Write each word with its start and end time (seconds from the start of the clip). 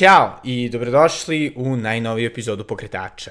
Ćao 0.00 0.40
i 0.44 0.68
dobrodošli 0.68 1.52
u 1.56 1.76
najnoviju 1.76 2.26
epizodu 2.26 2.64
Pokretača. 2.64 3.30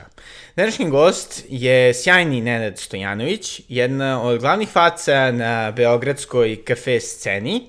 Današnji 0.55 0.89
gost 0.89 1.45
je 1.49 1.93
sjajni 1.93 2.41
Nenad 2.41 2.77
Stojanović, 2.77 3.61
jedna 3.69 4.21
od 4.23 4.39
glavnih 4.39 4.69
faca 4.69 5.31
na 5.31 5.71
beogradskoj 5.71 6.63
kafe 6.63 6.99
sceni, 6.99 7.61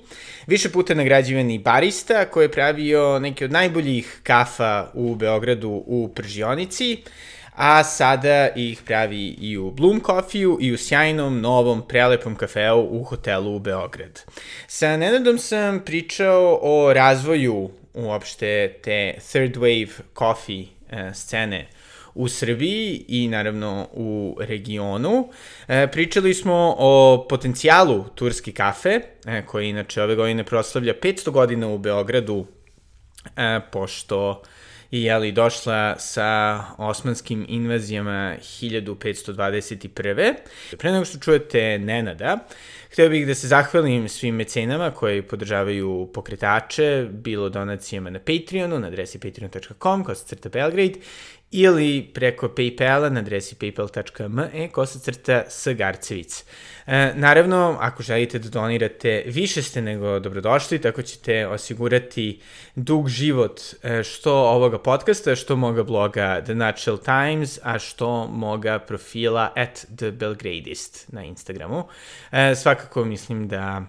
više 0.47 0.69
puta 0.69 0.93
nagrađivani 0.93 1.59
barista 1.59 2.25
koji 2.25 2.43
je 2.45 2.51
pravio 2.51 3.19
neke 3.19 3.45
od 3.45 3.51
najboljih 3.51 4.19
kafa 4.23 4.91
u 4.93 5.15
Beogradu 5.15 5.83
u 5.85 6.09
Pržionici, 6.15 6.97
a 7.55 7.83
sada 7.83 8.49
ih 8.55 8.81
pravi 8.85 9.27
i 9.41 9.57
u 9.57 9.71
Bloom 9.71 10.01
Coffee-u 10.05 10.57
i 10.61 10.71
u 10.71 10.77
sjajnom, 10.77 11.41
novom, 11.41 11.87
prelepom 11.87 12.35
kafeu 12.35 12.87
u 12.91 13.03
hotelu 13.03 13.55
u 13.55 13.59
Beograd. 13.59 14.21
Sa 14.67 14.97
Nenadom 14.97 15.37
sam 15.37 15.79
pričao 15.79 16.59
o 16.61 16.93
razvoju 16.93 17.80
uopšte 17.93 18.73
te 18.83 19.13
third 19.31 19.57
wave 19.57 19.91
coffee 20.17 20.65
e, 20.89 21.13
scene 21.13 21.67
u 22.13 22.27
Srbiji 22.27 23.05
i 23.07 23.27
naravno 23.27 23.87
u 23.93 24.37
regionu. 24.39 25.29
E, 25.67 25.87
pričali 25.91 26.33
smo 26.33 26.75
o 26.77 27.25
potencijalu 27.29 28.05
Turski 28.15 28.51
kafe, 28.51 29.01
e, 29.25 29.45
koji 29.45 29.69
inače 29.69 30.03
ove 30.03 30.15
godine 30.15 30.43
proslavlja 30.43 30.93
500 30.93 31.29
godina 31.29 31.67
u 31.67 31.77
Beogradu, 31.77 32.45
e, 33.37 33.59
pošto 33.71 34.41
je 34.91 35.03
jeli, 35.03 35.31
došla 35.31 35.95
sa 35.99 36.63
osmanskim 36.77 37.45
invazijama 37.49 38.35
1521. 38.41 40.33
Pre 40.77 40.91
nego 40.91 41.05
što 41.05 41.19
čujete 41.19 41.79
Nenada, 41.79 42.37
hteo 42.91 43.09
bih 43.09 43.27
da 43.27 43.35
se 43.35 43.47
zahvalim 43.47 44.09
svim 44.09 44.35
mecenama 44.35 44.91
koji 44.91 45.21
podržavaju 45.21 46.09
pokretače, 46.13 47.07
bilo 47.11 47.49
donacijama 47.49 48.09
na 48.09 48.19
Patreonu, 48.19 48.79
na 48.79 48.87
adresi 48.87 49.19
patreon.com, 49.19 50.05
crta 50.25 50.49
Belgrade, 50.49 50.99
ili 51.51 52.11
preko 52.13 52.47
Paypala 52.47 53.09
na 53.09 53.19
adresi 53.19 53.55
paypal.me 53.55 54.69
kosacrta 54.71 55.43
Sagarcevic. 55.49 56.45
E, 56.87 57.13
naravno, 57.15 57.77
ako 57.79 58.03
želite 58.03 58.39
da 58.39 58.49
donirate, 58.49 59.23
više 59.25 59.61
ste 59.61 59.81
nego 59.81 60.19
dobrodošli, 60.19 60.81
tako 60.81 61.01
ćete 61.01 61.47
osigurati 61.47 62.39
dug 62.75 63.09
život 63.09 63.61
e, 63.83 64.03
što 64.03 64.33
ovoga 64.33 64.79
podcasta, 64.79 65.35
što 65.35 65.55
moga 65.55 65.83
bloga 65.83 66.41
The 66.43 66.55
Natural 66.55 66.97
Times, 66.97 67.59
a 67.63 67.79
što 67.79 68.27
moga 68.27 68.79
profila 68.79 69.53
at 69.55 69.85
The 69.97 70.11
Belgradist 70.11 71.11
na 71.11 71.23
Instagramu. 71.23 71.87
E, 72.31 72.55
svakako 72.55 73.05
mislim 73.05 73.47
da 73.47 73.81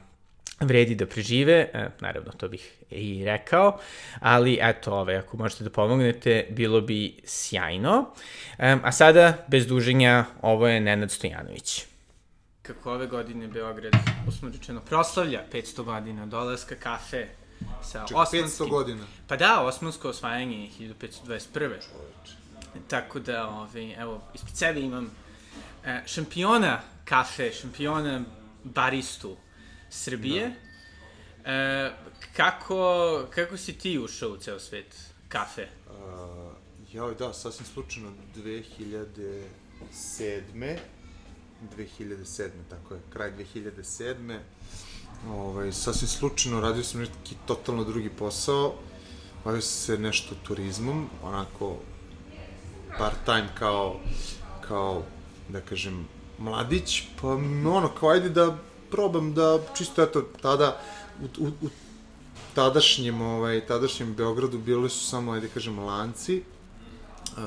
vredi 0.60 0.94
da 0.94 1.06
prežive, 1.06 1.70
e, 1.72 1.88
naravno 2.00 2.32
to 2.32 2.48
bih 2.48 2.72
i 2.90 3.24
rekao, 3.24 3.78
ali 4.20 4.58
eto, 4.62 4.94
ove, 4.94 5.16
ako 5.16 5.36
možete 5.36 5.64
da 5.64 5.70
pomognete, 5.70 6.46
bilo 6.50 6.80
bi 6.80 7.16
sjajno. 7.24 8.14
A 8.58 8.92
sada, 8.92 9.44
bez 9.48 9.66
duženja, 9.66 10.24
ovo 10.42 10.68
je 10.68 10.80
Nenad 10.80 11.10
Stojanović. 11.10 11.91
Kako 12.62 12.92
ove 12.92 13.06
godine 13.06 13.48
Beograd, 13.48 13.92
usmrčeno, 14.28 14.80
proslavlja 14.80 15.44
500 15.52 15.84
godina 15.84 16.26
dolaska 16.26 16.74
kafe 16.74 17.28
sa 17.82 18.06
Ček, 18.06 18.16
osmanskim... 18.16 18.66
500 18.66 18.70
godina. 18.70 19.04
Pa 19.28 19.36
da, 19.36 19.62
osmansko 19.62 20.08
osvajanje 20.08 20.70
1521. 20.78 21.70
Tako 22.88 23.18
da, 23.18 23.48
ove, 23.48 23.92
evo, 23.92 24.22
ispred 24.34 24.56
sebe 24.56 24.80
imam 24.80 25.10
e, 25.84 26.02
šampiona 26.06 26.80
kafe, 27.04 27.52
šampiona 27.52 28.22
baristu 28.64 29.36
Srbije. 29.90 30.54
Da. 31.44 31.52
E, 31.52 31.92
kako, 32.36 33.22
kako 33.34 33.56
si 33.56 33.78
ti 33.78 33.98
ušao 33.98 34.30
u 34.30 34.36
ceo 34.36 34.58
svet 34.58 34.96
kafe? 35.28 35.66
Uh, 35.86 35.92
jao, 36.92 37.14
da, 37.14 37.32
sasvim 37.32 37.66
slučajno 37.66 38.12
2007. 38.36 40.78
2007. 41.76 42.48
tako 42.70 42.94
je, 42.94 43.00
kraj 43.10 43.32
2007. 43.56 44.38
Ovaj, 45.30 45.72
sasvim 45.72 46.08
slučajno 46.08 46.60
radio 46.60 46.84
sam 46.84 47.00
neki 47.00 47.36
totalno 47.46 47.84
drugi 47.84 48.08
posao, 48.08 48.74
bavio 49.44 49.60
sam 49.60 49.96
se 49.96 49.98
nešto 49.98 50.34
turizmom, 50.42 51.08
onako 51.22 51.76
part 52.98 53.16
time 53.24 53.48
kao, 53.58 54.00
kao, 54.68 55.02
da 55.48 55.60
kažem, 55.60 56.08
mladić, 56.38 57.02
pa 57.20 57.28
ono, 57.28 57.90
kao 58.00 58.10
ajde 58.10 58.28
da 58.28 58.58
probam 58.90 59.34
da, 59.34 59.58
čisto 59.76 60.02
eto, 60.02 60.22
tada, 60.42 60.80
u, 61.22 61.44
u, 61.44 61.46
u 61.46 61.68
tadašnjem, 62.54 63.20
ovaj, 63.20 63.66
tadašnjem 63.66 64.14
Beogradu 64.14 64.58
bili 64.58 64.90
su 64.90 65.06
samo, 65.06 65.32
ajde 65.32 65.48
kažem, 65.48 65.78
lanci, 65.78 66.42
uh, 67.36 67.42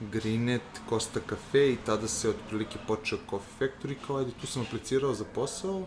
Grinet, 0.00 0.62
Costa 0.88 1.20
Cafe 1.28 1.72
i 1.72 1.76
tada 1.86 2.08
se 2.08 2.28
otprilike 2.28 2.78
počeo 2.86 3.18
Coffee 3.30 3.68
Factory, 3.68 3.94
kao 4.06 4.16
ajde, 4.16 4.30
tu 4.40 4.46
sam 4.46 4.62
aplicirao 4.62 5.14
za 5.14 5.24
posao, 5.24 5.86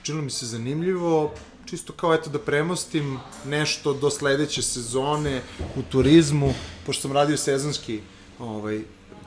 učinilo 0.00 0.24
mi 0.24 0.30
se 0.30 0.46
zanimljivo, 0.46 1.34
čisto 1.66 1.92
kao 1.92 2.14
eto 2.14 2.30
da 2.30 2.38
premostim 2.38 3.18
nešto 3.44 3.94
do 3.94 4.10
sledeće 4.10 4.62
sezone 4.62 5.42
u 5.76 5.82
turizmu, 5.82 6.54
pošto 6.86 7.02
sam 7.02 7.12
radio 7.12 7.36
sezonski 7.36 8.00
ovaj, 8.38 8.80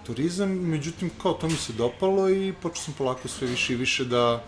turizam, 0.06 0.50
međutim 0.50 1.12
kao 1.22 1.34
to 1.34 1.48
mi 1.48 1.56
se 1.56 1.74
dopalo 1.74 2.30
i 2.30 2.54
počeo 2.62 2.84
sam 2.84 2.94
polako 2.98 3.28
sve 3.28 3.48
više 3.48 3.74
i 3.74 3.78
više 3.78 4.06
da, 4.06 4.44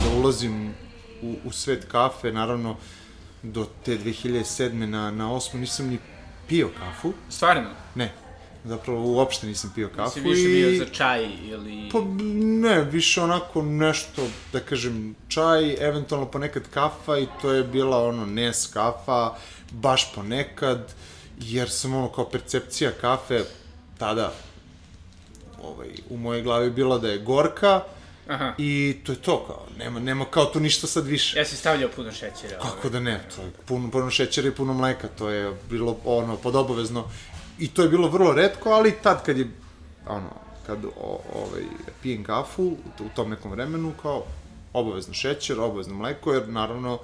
da 0.00 0.16
ulazim 0.18 0.74
u, 1.22 1.36
u 1.44 1.52
svet 1.52 1.84
kafe, 1.84 2.32
naravno 2.32 2.76
do 3.42 3.66
te 3.84 3.98
2007. 3.98 4.72
na, 4.72 5.10
na 5.10 5.28
8. 5.28 5.56
nisam 5.56 5.86
ni 5.86 5.98
pio 6.48 6.70
kafu. 6.78 7.12
Stvarno? 7.28 7.70
Ne, 7.94 8.23
zapravo 8.64 9.12
uopšte 9.12 9.46
nisam 9.46 9.72
pio 9.74 9.90
kafu. 9.96 10.20
Nisi 10.20 10.30
više 10.30 10.48
bio 10.48 10.84
za 10.84 10.92
čaj 10.92 11.24
ili... 11.24 11.88
Pa 11.92 11.98
ne, 12.34 12.84
više 12.84 13.20
onako 13.20 13.62
nešto, 13.62 14.28
da 14.52 14.60
kažem, 14.60 15.14
čaj, 15.28 15.74
eventualno 15.88 16.26
ponekad 16.26 16.62
kafa 16.70 17.18
i 17.18 17.26
to 17.42 17.52
je 17.52 17.64
bila 17.64 18.08
ono 18.08 18.26
nes 18.26 18.66
kafa, 18.66 19.34
baš 19.70 20.14
ponekad, 20.14 20.94
jer 21.38 21.70
sam 21.70 21.94
ono 21.94 22.08
kao 22.08 22.30
percepcija 22.30 22.90
kafe 23.00 23.44
tada 23.98 24.32
ovaj, 25.62 25.88
u 26.10 26.16
mojoj 26.16 26.42
glavi 26.42 26.70
bila 26.70 26.98
da 26.98 27.08
je 27.08 27.18
gorka, 27.18 27.82
Aha. 28.28 28.54
I 28.58 28.96
to 29.04 29.12
je 29.12 29.22
to, 29.22 29.44
kao, 29.46 29.66
nema, 29.78 30.00
nema 30.00 30.24
kao 30.24 30.44
tu 30.44 30.60
ništa 30.60 30.86
sad 30.86 31.06
više. 31.06 31.38
Ja 31.38 31.44
si 31.44 31.56
stavljao 31.56 31.90
puno 31.96 32.12
šećera. 32.12 32.60
Kako 32.62 32.88
da 32.88 33.00
ne, 33.00 33.20
to 33.36 33.42
je 33.42 33.50
puno, 33.66 33.90
puno 33.90 34.10
šećera 34.10 34.48
i 34.48 34.50
puno 34.50 34.74
mleka, 34.74 35.08
to 35.08 35.28
je 35.28 35.56
bilo 35.70 35.96
ono, 36.04 36.36
podobovezno. 36.36 37.04
I 37.58 37.68
to 37.68 37.82
je 37.82 37.88
bilo 37.88 38.08
vrlo 38.08 38.32
redko, 38.32 38.70
ali 38.70 38.94
tad 39.02 39.24
kad 39.24 39.38
je, 39.38 39.50
ono, 40.06 40.30
kad 40.66 40.84
o, 40.84 41.20
ovaj, 41.34 41.62
pijem 42.02 42.24
kafu 42.24 42.62
u 43.00 43.08
tom 43.16 43.30
nekom 43.30 43.50
vremenu, 43.50 43.92
kao, 44.02 44.24
obavezno 44.72 45.14
šećer, 45.14 45.60
obavezno 45.60 45.94
mleko, 45.94 46.32
jer 46.32 46.48
naravno, 46.48 46.98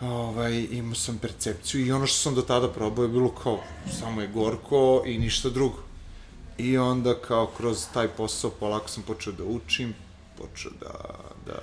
ovaj, 0.00 0.66
imao 0.70 0.94
sam 0.94 1.18
percepciju 1.18 1.86
i 1.86 1.92
ono 1.92 2.06
što 2.06 2.18
sam 2.18 2.34
do 2.34 2.42
tada 2.42 2.68
probao 2.68 3.02
je 3.02 3.08
bilo 3.08 3.28
kao, 3.28 3.60
samo 4.00 4.20
je 4.20 4.28
gorko 4.28 5.02
i 5.06 5.18
ništa 5.18 5.50
drugo. 5.50 5.78
I 6.58 6.78
onda 6.78 7.14
kao 7.14 7.46
kroz 7.46 7.86
taj 7.94 8.08
posao 8.08 8.50
polako 8.50 8.88
sam 8.88 9.02
počeo 9.02 9.32
da 9.32 9.44
učim, 9.44 9.94
počeo 10.38 10.70
da, 10.80 10.92
da, 11.46 11.58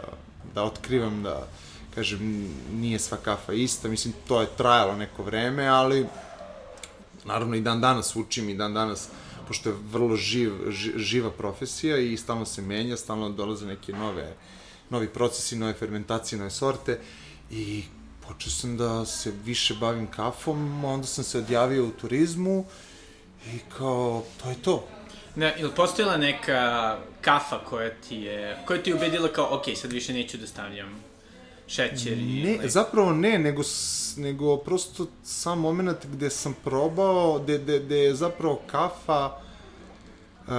da 0.56 0.64
otkrivam 0.64 1.24
da, 1.24 1.48
kažem, 1.96 2.50
nije 2.74 3.00
sva 3.00 3.18
kafa 3.18 3.54
ista, 3.54 3.88
mislim, 3.88 4.14
to 4.28 4.42
je 4.42 4.48
trajalo 4.58 4.96
neko 4.96 5.24
vreme, 5.24 5.68
ali 5.68 6.08
naravno 7.30 7.56
i 7.56 7.62
dan 7.62 7.82
danas 7.82 8.16
učim 8.16 8.50
i 8.50 8.58
dan 8.58 8.74
danas, 8.74 9.08
pošto 9.48 9.70
je 9.70 9.76
vrlo 9.92 10.16
živ, 10.16 10.52
živa 10.96 11.32
profesija 11.32 11.98
i 11.98 12.18
stalno 12.18 12.46
se 12.46 12.62
menja, 12.62 12.98
stalno 12.98 13.30
dolaze 13.30 13.66
neke 13.66 13.94
nove, 13.94 14.34
novi 14.90 15.08
procesi, 15.08 15.56
nove 15.56 15.74
fermentacije, 15.74 16.40
nove 16.40 16.52
sorte 16.52 17.00
i 17.52 17.84
počeo 18.28 18.52
sam 18.52 18.78
da 18.78 19.06
se 19.06 19.34
više 19.46 19.74
bavim 19.80 20.08
kafom, 20.08 20.86
onda 20.86 21.08
sam 21.08 21.24
se 21.24 21.38
odjavio 21.38 21.86
u 21.86 21.92
turizmu, 22.02 22.66
I 23.48 23.60
kao, 23.78 24.24
to 24.44 24.50
je 24.50 24.56
to. 24.62 24.88
Ne, 25.36 25.56
ili 25.60 25.72
postojala 25.76 26.18
neka 26.18 26.98
kafa 27.22 27.60
koja 27.70 27.90
ti 27.90 28.16
je, 28.16 28.58
koja 28.66 28.84
ti 28.84 28.90
je 28.90 28.96
ubedila 28.96 29.28
kao, 29.34 29.48
ok, 29.52 29.64
sad 29.76 29.92
više 29.92 30.14
neću 30.14 30.38
da 30.38 30.48
stavljam 30.48 31.04
šećer 31.70 32.18
i... 32.18 32.44
Ne, 32.44 32.56
ili... 32.56 32.70
zapravo 32.70 33.14
ne, 33.14 33.40
nego, 33.40 33.62
nego 34.18 34.58
prosto 34.58 35.08
sam 35.24 35.60
moment 35.60 36.06
gde 36.06 36.30
sam 36.30 36.56
probao, 36.64 37.40
gde, 37.40 37.58
gde, 37.58 37.80
gde 37.80 37.98
je 37.98 38.16
zapravo 38.16 38.62
kafa 38.68 39.26
uh, 40.48 40.54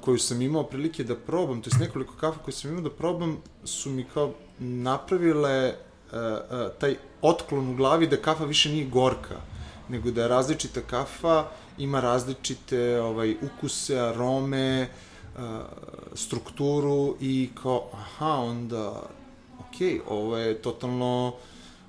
koju 0.00 0.18
sam 0.18 0.42
imao 0.42 0.64
prilike 0.64 1.04
da 1.04 1.16
probam, 1.16 1.62
to 1.62 1.70
je 1.70 1.86
nekoliko 1.86 2.14
kafa 2.14 2.38
koje 2.38 2.54
sam 2.54 2.70
imao 2.70 2.82
da 2.82 2.90
probam, 2.90 3.38
su 3.64 3.90
mi 3.90 4.04
kao 4.14 4.32
napravile 4.58 5.74
uh, 6.12 6.18
uh, 6.18 6.72
taj 6.78 6.96
otklon 7.22 7.70
u 7.70 7.76
glavi 7.76 8.06
da 8.06 8.16
kafa 8.16 8.44
više 8.44 8.68
nije 8.68 8.86
gorka 8.86 9.36
nego 9.88 10.10
da 10.10 10.22
je 10.22 10.28
različita 10.28 10.80
kafa 10.80 11.44
ima 11.78 12.00
različite 12.00 13.00
ovaj, 13.00 13.36
ukuse, 13.42 13.98
arome, 13.98 14.88
uh, 15.36 15.42
strukturu 16.14 17.16
i 17.20 17.50
kao, 17.62 17.88
aha, 17.92 18.34
onda, 18.34 19.02
okej, 19.72 19.94
okay, 19.94 20.00
ovo 20.08 20.36
je 20.36 20.62
totalno, 20.62 21.34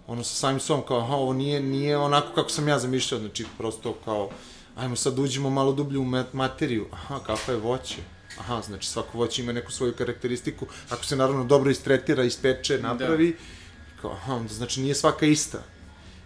ono 0.07 0.23
sa 0.23 0.35
samim 0.35 0.59
sobom, 0.59 0.85
kao, 0.87 0.99
aha, 0.99 1.15
ovo 1.15 1.33
nije, 1.33 1.59
nije 1.59 1.97
onako 1.97 2.33
kako 2.35 2.49
sam 2.49 2.67
ja 2.67 2.79
zamišljao, 2.79 3.19
znači, 3.19 3.45
prosto 3.57 3.93
kao, 4.05 4.29
ajmo 4.75 4.95
sad 4.95 5.19
uđemo 5.19 5.49
malo 5.49 5.73
dublje 5.73 5.99
u 5.99 6.05
materiju, 6.33 6.87
aha, 6.91 7.19
kafa 7.25 7.51
je 7.51 7.57
voće, 7.57 7.97
aha, 8.39 8.61
znači 8.61 8.87
svako 8.87 9.17
voće 9.17 9.41
ima 9.41 9.51
neku 9.51 9.71
svoju 9.71 9.93
karakteristiku, 9.93 10.65
ako 10.89 11.05
se 11.05 11.15
naravno 11.15 11.43
dobro 11.43 11.71
istretira, 11.71 12.23
ispeče, 12.23 12.77
da. 12.77 12.87
napravi, 12.87 13.31
da. 13.31 14.01
kao, 14.01 14.11
aha, 14.11 14.35
onda 14.35 14.53
znači 14.53 14.81
nije 14.81 14.95
svaka 14.95 15.25
ista. 15.25 15.63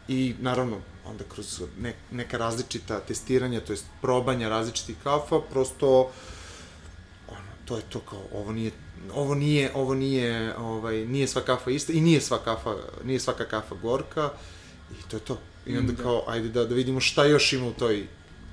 I 0.07 0.35
naravno, 0.39 0.77
onda 1.05 1.23
kroz 1.23 1.61
ne, 1.79 1.93
neka 2.11 2.37
različita 2.37 2.99
testiranja, 2.99 3.59
to 3.59 3.73
jest 3.73 3.85
probanja 4.01 4.49
različitih 4.49 4.95
kafa, 5.03 5.39
prosto 5.49 6.11
ono, 7.27 7.51
to 7.65 7.75
je 7.77 7.83
to 7.89 7.99
kao 7.99 8.21
ovo 8.33 8.51
nije 8.51 8.71
ovo 9.13 9.35
nije 9.35 9.71
ovo 9.73 9.95
nije 9.95 10.57
ovaj 10.57 11.05
nije 11.05 11.27
sva 11.27 11.41
kafa 11.41 11.71
ista 11.71 11.93
i 11.93 12.01
nije 12.01 12.21
sva 12.21 12.37
kafa 12.43 12.75
nije 13.03 13.19
svaka 13.19 13.45
kafa 13.45 13.75
gorka 13.75 14.29
i 14.91 15.09
to 15.09 15.17
je 15.17 15.21
to. 15.21 15.39
I 15.65 15.77
onda 15.77 15.91
mm, 15.91 15.95
da. 15.95 16.03
kao 16.03 16.23
ajde 16.27 16.49
da 16.49 16.65
da 16.65 16.75
vidimo 16.75 16.99
šta 16.99 17.25
još 17.25 17.53
ima 17.53 17.67
u 17.67 17.73
toj 17.73 18.07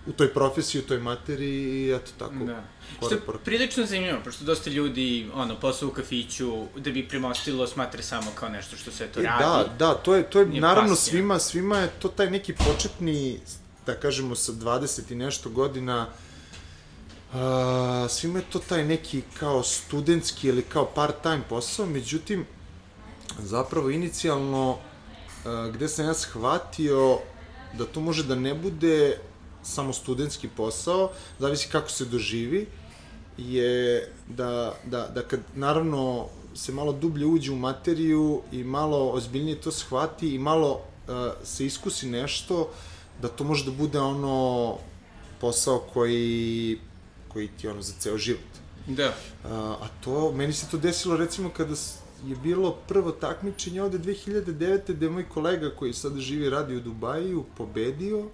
u 0.06 0.12
toj 0.12 0.35
profesiji, 0.35 0.81
u 0.81 0.85
toj 0.85 0.99
materiji 0.99 1.87
i 1.87 1.95
eto 1.95 2.11
tako. 2.19 2.45
Da. 2.47 2.65
Što 2.97 3.15
je 3.15 3.21
prilično 3.45 3.87
zanimljivo, 3.87 4.19
pošto 4.25 4.45
dosta 4.45 4.71
ljudi, 4.71 5.31
ono, 5.35 5.61
posao 5.61 5.89
u 5.89 5.93
kafiću, 5.93 6.65
da 6.77 6.91
bi 6.91 7.09
premostilo, 7.09 7.67
smatra 7.67 8.03
samo 8.03 8.31
kao 8.35 8.49
nešto 8.49 8.77
što 8.77 8.91
se 8.91 9.06
to 9.06 9.21
e, 9.21 9.23
radi. 9.23 9.45
Da, 9.45 9.75
da, 9.79 9.95
to 9.95 10.15
je, 10.15 10.23
to 10.23 10.41
je 10.41 10.47
naravno 10.47 10.95
pasija. 10.95 11.11
svima, 11.11 11.39
svima 11.39 11.79
je 11.79 11.91
to 11.99 12.09
taj 12.09 12.31
neki 12.31 12.55
početni, 12.55 13.41
da 13.87 13.95
kažemo 13.95 14.35
sa 14.35 14.53
20 14.53 15.12
i 15.12 15.15
nešto 15.15 15.51
godina, 15.51 16.06
Uh, 16.06 16.24
svima 18.09 18.39
je 18.39 18.45
to 18.53 18.59
taj 18.59 18.85
neki 18.85 19.23
kao 19.39 19.63
studentski 19.63 20.49
ili 20.49 20.63
kao 20.63 20.91
part-time 20.95 21.43
posao, 21.49 21.87
međutim, 21.87 22.47
zapravo 23.39 23.91
inicijalno 23.91 24.71
uh, 24.71 25.75
gde 25.75 25.89
sam 25.89 26.07
ja 26.07 26.15
shvatio 26.15 27.19
da 27.79 27.85
to 27.85 28.01
može 28.01 28.23
da 28.23 28.35
ne 28.35 28.55
bude 28.55 29.19
samo 29.63 29.93
studentski 29.93 30.49
posao, 30.49 31.11
zavisi 31.39 31.69
kako 31.69 31.91
se 31.91 32.05
doživi, 32.05 32.67
je 33.39 34.13
da, 34.29 34.75
da, 34.85 35.09
da 35.09 35.23
kad 35.23 35.41
naravno 35.55 36.27
se 36.55 36.73
malo 36.73 36.93
dublje 36.93 37.27
uđe 37.27 37.53
u 37.53 37.57
materiju 37.57 38.43
i 38.53 38.65
malo 38.65 39.11
ozbiljnije 39.11 39.61
to 39.61 39.71
shvati 39.71 40.35
i 40.35 40.39
malo 40.39 40.73
uh, 40.73 41.15
se 41.45 41.67
iskusi 41.67 42.07
nešto, 42.07 42.71
da 43.23 43.29
to 43.29 43.45
može 43.45 43.65
da 43.65 43.71
bude 43.71 44.01
ono 44.01 44.77
posao 45.41 45.79
koji, 45.93 46.79
koji 47.35 47.49
ti 47.49 47.69
ono 47.69 47.83
za 47.83 47.93
ceo 47.99 48.19
život. 48.19 48.65
Da. 48.87 49.09
Uh, 49.09 49.51
a 49.51 49.89
to, 50.05 50.33
meni 50.33 50.53
se 50.53 50.67
to 50.71 50.79
desilo 50.79 51.17
recimo 51.17 51.51
kada 51.51 51.75
je 52.27 52.37
bilo 52.37 52.77
prvo 52.89 53.11
takmičenje 53.11 53.83
ovde 53.83 53.99
2009. 53.99 54.81
gde 54.89 55.11
moj 55.11 55.29
kolega 55.29 55.71
koji 55.71 55.93
sada 55.93 56.21
živi 56.21 56.51
radi 56.51 56.77
u 56.77 56.81
Dubaju 56.81 57.45
pobedio 57.57 58.29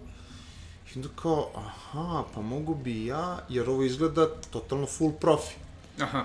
I 0.90 0.98
onda 0.98 1.08
kao, 1.22 1.50
aha, 1.54 2.24
pa 2.34 2.40
mogu 2.40 2.74
bi 2.74 3.06
ja, 3.06 3.38
jer 3.48 3.70
ovo 3.70 3.82
izgleda 3.82 4.28
totalno 4.50 4.86
full 4.86 5.12
profi. 5.12 5.54
Aha. 6.00 6.24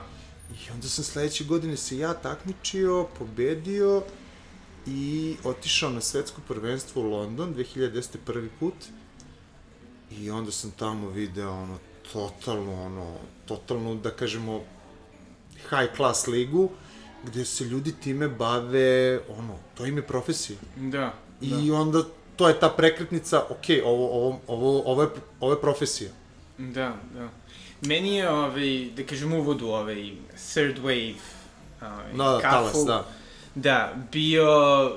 I 0.50 0.72
onda 0.72 0.88
sam 0.88 1.04
sledeće 1.04 1.44
godine 1.44 1.78
se 1.78 1.98
ja 1.98 2.14
takmičio, 2.14 3.08
pobedio 3.20 4.04
i 4.88 5.36
otišao 5.44 5.90
na 5.90 6.02
svetsko 6.02 6.42
prvenstvo 6.48 7.02
u 7.02 7.10
London, 7.10 7.56
2010. 7.56 8.18
prvi 8.26 8.50
put. 8.60 8.74
I 10.12 10.32
onda 10.32 10.52
sam 10.52 10.72
tamo 10.72 11.10
video 11.10 11.52
ono, 11.52 11.78
totalno, 12.14 12.86
ono, 12.86 13.14
totalno, 13.46 13.96
da 13.96 14.12
kažemo, 14.12 14.62
high 15.70 15.96
class 15.96 16.28
ligu, 16.28 16.70
gde 17.24 17.46
se 17.46 17.64
ljudi 17.64 17.94
time 18.04 18.28
bave, 18.28 19.20
ono, 19.38 19.58
to 19.78 19.86
im 19.86 19.98
je 19.98 20.08
profesija. 20.08 20.58
Da. 20.76 21.14
I 21.42 21.70
da. 21.70 21.76
onda 21.76 22.04
to 22.36 22.48
je 22.48 22.60
ta 22.60 22.70
prekretnica, 22.70 23.44
ok, 23.50 23.66
ovo, 23.86 24.10
ovo, 24.10 24.40
ovo, 24.48 24.84
ovo, 24.86 25.02
je, 25.02 25.10
ovo 25.40 25.54
je 25.54 25.62
profesija. 25.62 26.10
Da, 26.58 26.96
da. 27.14 27.30
Meni 27.82 28.16
je, 28.16 28.30
ovaj, 28.30 28.90
da 28.96 29.04
kažem, 29.04 29.34
uvod 29.34 29.62
u 29.62 29.68
ovaj 29.68 30.12
third 30.54 30.80
wave 30.84 31.16
ovaj, 31.82 32.14
da, 32.14 32.24
da, 32.24 32.40
kafu, 32.40 32.52
talas, 32.52 32.86
da. 32.86 33.06
Da, 33.56 33.94
bio, 34.12 34.46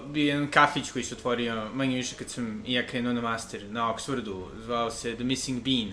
bio 0.07 0.27
jedan 0.27 0.51
kafić 0.51 0.91
koji 0.91 1.05
se 1.05 1.15
otvorio 1.15 1.69
manje 1.75 1.97
više 1.97 2.15
kad 2.17 2.31
sam 2.31 2.63
i 2.67 2.75
ja 2.75 2.87
krenuo 2.87 3.13
na 3.13 3.21
master 3.21 3.65
na 3.71 3.95
Oxfordu, 3.95 4.45
zvao 4.65 4.91
se 4.91 5.15
The 5.15 5.25
Missing 5.25 5.63
Bean. 5.63 5.93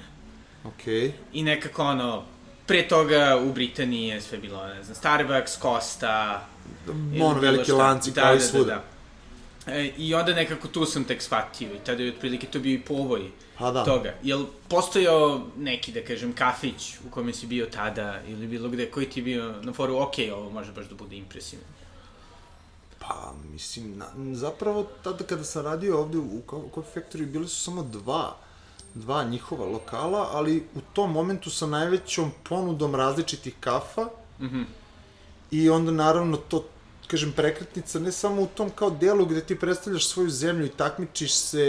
Ok. 0.67 0.87
I 1.33 1.43
nekako 1.43 1.83
ono, 1.83 2.23
pre 2.65 2.87
toga 2.87 3.37
u 3.45 3.53
Britaniji 3.53 4.07
je 4.07 4.21
sve 4.21 4.37
bilo, 4.37 4.67
ne 4.67 4.83
znam, 4.83 4.95
Starbucks, 4.95 5.59
Costa... 5.61 6.47
Ono, 7.21 7.39
veliki 7.39 7.71
lanci 7.71 8.11
da, 8.11 8.21
kao 8.21 8.31
da, 8.31 8.37
i 8.37 8.41
svuda. 8.41 8.65
Da, 8.65 8.75
da. 8.75 8.95
E, 9.67 9.91
I 9.97 10.15
onda 10.15 10.33
nekako 10.33 10.67
tu 10.67 10.85
sam 10.85 11.03
tek 11.03 11.21
shvatio 11.21 11.73
i 11.73 11.79
tada 11.85 12.03
je 12.03 12.13
otprilike 12.13 12.47
to 12.47 12.59
bio 12.59 12.73
i 12.73 12.81
povoj 12.81 13.31
pa 13.57 13.71
da. 13.71 13.83
toga. 13.83 14.13
Jel 14.23 14.45
postojao 14.67 15.41
neki, 15.57 15.91
da 15.91 16.03
kažem, 16.03 16.33
kafić 16.33 16.93
u 17.07 17.11
kome 17.11 17.33
si 17.33 17.47
bio 17.47 17.65
tada 17.65 18.21
ili 18.27 18.47
bilo 18.47 18.69
gde, 18.69 18.91
koji 18.91 19.09
ti 19.09 19.19
je 19.19 19.23
bio 19.23 19.61
na 19.61 19.73
foru, 19.73 19.97
ok, 19.97 20.13
ovo 20.33 20.49
može 20.49 20.71
baš 20.71 20.85
da 20.85 20.95
bude 20.95 21.15
impresivno? 21.15 21.65
Pa, 22.99 23.33
mislim, 23.51 23.97
na, 23.97 24.05
zapravo 24.33 24.87
tada 25.03 25.23
kada 25.23 25.43
sam 25.43 25.65
radio 25.65 25.99
ovde 25.99 26.17
u 26.17 26.41
Coffee 26.49 27.01
Factory 27.01 27.25
bili 27.25 27.47
su 27.47 27.63
samo 27.63 27.83
dva 27.83 28.44
dva 28.95 29.23
njihova 29.23 29.65
lokala, 29.65 30.29
ali 30.31 30.63
u 30.75 30.79
tom 30.93 31.11
momentu 31.11 31.49
sa 31.49 31.67
najvećom 31.67 32.31
ponudom 32.49 32.95
različitih 32.95 33.53
kafa 33.59 34.07
mm 34.39 34.45
-hmm. 34.45 34.65
i 35.51 35.69
onda 35.69 35.91
naravno 35.91 36.37
to 36.37 36.65
kažem, 37.07 37.31
prekretnica 37.31 37.99
ne 37.99 38.11
samo 38.11 38.41
u 38.41 38.47
tom 38.47 38.69
kao 38.69 38.89
delu 38.89 39.25
gde 39.25 39.41
ti 39.41 39.59
predstavljaš 39.59 40.07
svoju 40.07 40.29
zemlju 40.29 40.65
i 40.65 40.69
takmičiš 40.69 41.33
se 41.33 41.63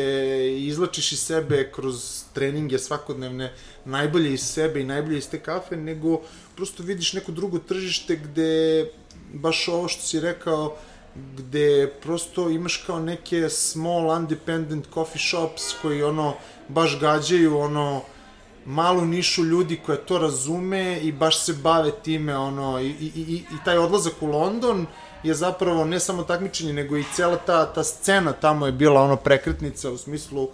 i 0.58 0.66
izlačiš 0.66 1.12
iz 1.12 1.20
sebe 1.20 1.70
kroz 1.74 2.24
treninge 2.32 2.78
svakodnevne 2.78 3.52
najbolje 3.84 4.32
iz 4.34 4.40
sebe 4.40 4.80
i 4.80 4.84
najbolje 4.84 5.18
iz 5.18 5.28
te 5.30 5.38
kafe, 5.42 5.76
nego 5.76 6.20
prosto 6.56 6.82
vidiš 6.82 7.12
neko 7.12 7.32
drugo 7.32 7.58
tržište 7.58 8.16
gde 8.16 8.86
baš 9.32 9.68
ovo 9.68 9.88
što 9.88 10.02
si 10.02 10.20
rekao, 10.20 10.76
gde 11.36 11.92
prosto 12.02 12.50
imaš 12.50 12.76
kao 12.76 13.00
neke 13.00 13.48
small 13.48 14.20
independent 14.20 14.86
coffee 14.94 15.22
shops 15.22 15.62
koji 15.82 16.02
ono 16.02 16.34
baš 16.68 17.00
gađaju 17.00 17.58
ono 17.58 18.02
malu 18.64 19.04
nišu 19.04 19.44
ljudi 19.44 19.80
koja 19.86 19.98
to 19.98 20.18
razume 20.18 21.00
i 21.00 21.12
baš 21.12 21.44
se 21.44 21.52
bave 21.52 21.90
time 22.02 22.36
ono 22.36 22.80
i, 22.80 22.86
i, 22.86 23.12
i, 23.16 23.34
i 23.36 23.64
taj 23.64 23.78
odlazak 23.78 24.14
u 24.20 24.26
London 24.26 24.86
je 25.22 25.34
zapravo 25.34 25.84
ne 25.84 26.00
samo 26.00 26.22
takmičenje, 26.22 26.72
nego 26.72 26.96
i 26.96 27.04
cela 27.14 27.36
ta, 27.36 27.72
ta 27.72 27.84
scena 27.84 28.32
tamo 28.32 28.66
je 28.66 28.72
bila 28.72 29.02
ono 29.02 29.16
prekretnica 29.16 29.90
u 29.90 29.98
smislu 29.98 30.48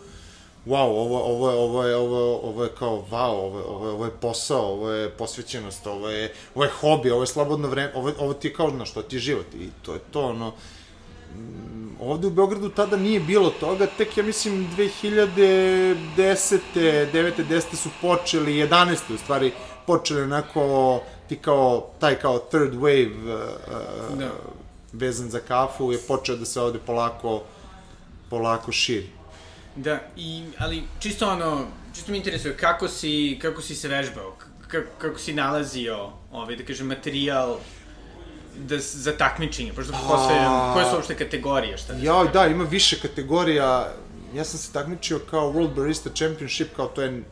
wow, 0.66 0.86
ovo, 0.86 1.22
ovo, 1.22 1.50
je, 1.50 1.56
ovo, 1.56 1.82
je, 1.82 1.96
ovo, 1.96 2.40
ovo 2.48 2.64
je 2.64 2.70
kao 2.78 3.04
wow, 3.10 3.30
ovo, 3.30 3.58
je, 3.58 3.64
ovo, 3.64 3.86
je, 3.86 3.92
ovo 3.92 4.04
je 4.04 4.10
posao, 4.10 4.72
ovo 4.72 4.90
je 4.90 5.10
posvećenost, 5.10 5.86
ovo 5.86 6.08
je, 6.08 6.34
ovo 6.54 6.64
je 6.64 6.70
hobi, 6.70 7.10
ovo 7.10 7.22
je 7.22 7.26
slobodno 7.26 7.68
vreme, 7.68 7.92
ovo, 7.94 8.12
ovo 8.18 8.34
ti 8.34 8.48
je 8.48 8.54
kao, 8.54 8.70
znaš, 8.70 8.92
to 8.92 9.02
ti 9.02 9.16
je 9.16 9.20
život 9.20 9.54
i 9.54 9.68
to 9.82 9.94
je 9.94 10.00
to, 10.10 10.20
ono, 10.20 10.52
mm, 11.34 11.96
ovde 12.00 12.26
u 12.26 12.30
Beogradu 12.30 12.68
tada 12.68 12.96
nije 12.96 13.20
bilo 13.20 13.50
toga, 13.50 13.86
tek 13.86 14.16
ja 14.16 14.24
mislim 14.24 14.68
2010. 14.76 16.58
9. 16.74 17.32
10. 17.50 17.76
su 17.76 17.88
počeli, 18.00 18.52
11. 18.52 19.14
u 19.14 19.18
stvari, 19.18 19.52
počeli 19.86 20.22
onako 20.22 21.00
ti 21.28 21.36
kao, 21.36 21.90
taj 21.98 22.18
kao 22.18 22.38
third 22.38 22.74
wave 22.74 23.34
uh, 24.12 24.18
da. 24.18 24.30
vezan 24.92 25.30
za 25.30 25.40
kafu 25.40 25.92
je 25.92 25.98
počeo 25.98 26.36
da 26.36 26.44
se 26.44 26.60
ovde 26.60 26.78
polako, 26.78 27.42
polako 28.30 28.72
širi. 28.72 29.21
Da, 29.76 30.00
i, 30.16 30.44
ali 30.58 30.82
čisto 31.00 31.28
ono, 31.28 31.66
čisto 31.94 32.12
mi 32.12 32.18
interesuje 32.18 32.56
kako 32.56 32.88
si, 32.88 33.38
kako 33.42 33.62
si 33.62 33.74
se 33.74 33.88
vežbao, 33.88 34.36
kako, 34.68 34.88
kako 34.98 35.18
si 35.18 35.34
nalazio, 35.34 36.10
ovaj, 36.32 36.56
da 36.56 36.64
kažem, 36.64 36.86
materijal 36.86 37.58
da, 38.56 38.78
za 38.78 39.16
takmičenje, 39.16 39.72
pošto 39.72 39.92
postavljam, 39.92 40.72
koje 40.72 40.84
su 40.84 40.94
uopšte 40.94 41.16
kategorije, 41.16 41.78
šta 41.78 41.92
da 41.92 42.04
Ja, 42.04 42.24
da, 42.32 42.46
ima 42.46 42.64
više 42.64 43.00
kategorija, 43.00 43.92
ja 44.34 44.44
sam 44.44 44.58
se 44.58 44.72
takmičio 44.72 45.18
kao 45.30 45.52
World 45.52 45.74
Barista 45.74 46.10
Championship, 46.14 46.76
kao 46.76 46.86
to 46.86 47.02
je 47.02 47.22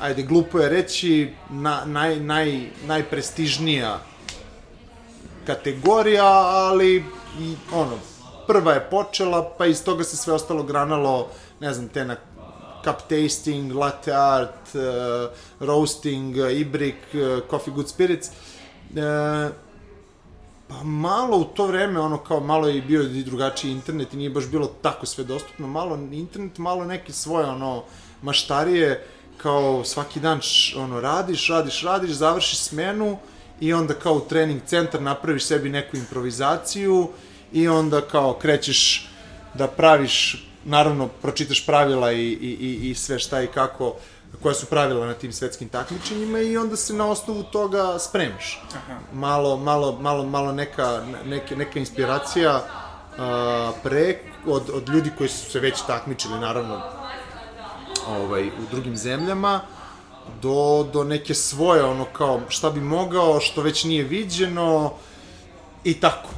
ajde, 0.00 0.22
glupo 0.22 0.58
je 0.58 0.68
reći, 0.68 1.30
na, 1.50 1.82
naj, 1.86 2.20
naj, 2.20 2.60
najprestižnija 2.86 4.00
kategorija, 5.46 6.26
ali 6.44 7.04
i, 7.40 7.54
ono, 7.72 7.98
prva 8.50 8.72
je 8.72 8.86
počela, 8.90 9.54
pa 9.58 9.66
iz 9.66 9.84
toga 9.84 10.04
se 10.04 10.16
sve 10.16 10.34
ostalo 10.34 10.62
granalo, 10.62 11.28
ne 11.60 11.74
znam, 11.74 11.88
te 11.88 12.04
na 12.04 12.16
cup 12.84 13.06
tasting, 13.08 13.72
latte 13.72 14.12
art, 14.12 14.74
uh, 14.74 15.30
roasting, 15.60 16.36
uh, 16.36 16.50
ibrik, 16.52 17.14
uh, 17.14 17.42
coffee 17.50 17.74
good 17.74 17.88
spirits. 17.88 18.28
Uh, 18.90 19.52
Pa 20.70 20.84
malo 20.84 21.36
u 21.36 21.44
to 21.44 21.66
vreme, 21.66 22.00
ono 22.00 22.18
kao 22.18 22.40
malo 22.40 22.68
je 22.68 22.82
bio 22.82 23.02
i 23.02 23.24
drugačiji 23.24 23.72
internet 23.72 24.14
i 24.14 24.16
nije 24.16 24.30
baš 24.30 24.46
bilo 24.46 24.66
tako 24.82 25.06
sve 25.06 25.24
dostupno, 25.24 25.66
malo 25.66 25.98
internet, 26.12 26.58
malo 26.58 26.84
neke 26.84 27.12
svoje 27.12 27.46
ono 27.46 27.82
maštarije, 28.22 29.06
kao 29.36 29.84
svaki 29.84 30.20
dan 30.20 30.40
š, 30.40 30.76
ono 30.78 31.00
radiš, 31.00 31.48
radiš, 31.48 31.82
radiš, 31.82 32.10
završiš 32.10 32.58
smenu 32.58 33.18
i 33.60 33.72
onda 33.72 33.94
kao 33.94 34.14
u 34.14 34.20
trening 34.20 34.60
centar 34.66 35.02
napraviš 35.02 35.44
sebi 35.44 35.68
neku 35.68 35.96
improvizaciju 35.96 37.08
i 37.52 37.68
onda 37.68 38.00
kao 38.00 38.32
krećeš 38.32 39.08
da 39.54 39.66
praviš, 39.66 40.46
naravno 40.64 41.08
pročitaš 41.08 41.66
pravila 41.66 42.12
i, 42.12 42.26
i, 42.26 42.56
i, 42.60 42.90
i 42.90 42.94
sve 42.94 43.18
šta 43.18 43.42
i 43.42 43.46
kako 43.46 43.94
koja 44.42 44.54
su 44.54 44.66
pravila 44.66 45.06
na 45.06 45.14
tim 45.14 45.32
svetskim 45.32 45.68
takmičenjima 45.68 46.40
i 46.40 46.56
onda 46.56 46.76
se 46.76 46.94
na 46.94 47.06
osnovu 47.06 47.42
toga 47.42 47.98
spremiš. 47.98 48.60
Aha. 48.76 48.98
Malo, 49.12 49.56
malo, 49.56 49.98
malo, 50.00 50.26
malo 50.26 50.52
neka, 50.52 51.04
neke, 51.24 51.56
neka 51.56 51.78
inspiracija 51.78 52.62
a, 53.18 53.72
pre 53.82 54.18
od, 54.46 54.70
od 54.74 54.88
ljudi 54.88 55.10
koji 55.18 55.28
su 55.28 55.50
se 55.50 55.60
već 55.60 55.82
takmičili, 55.86 56.40
naravno, 56.40 56.82
ovaj, 58.08 58.46
u 58.46 58.62
drugim 58.70 58.96
zemljama, 58.96 59.60
do, 60.42 60.88
do 60.92 61.04
neke 61.04 61.34
svoje, 61.34 61.84
ono 61.84 62.04
kao 62.04 62.40
šta 62.48 62.70
bi 62.70 62.80
mogao, 62.80 63.40
što 63.40 63.62
već 63.62 63.84
nije 63.84 64.04
viđeno 64.04 64.92
i 65.84 66.00
tako. 66.00 66.28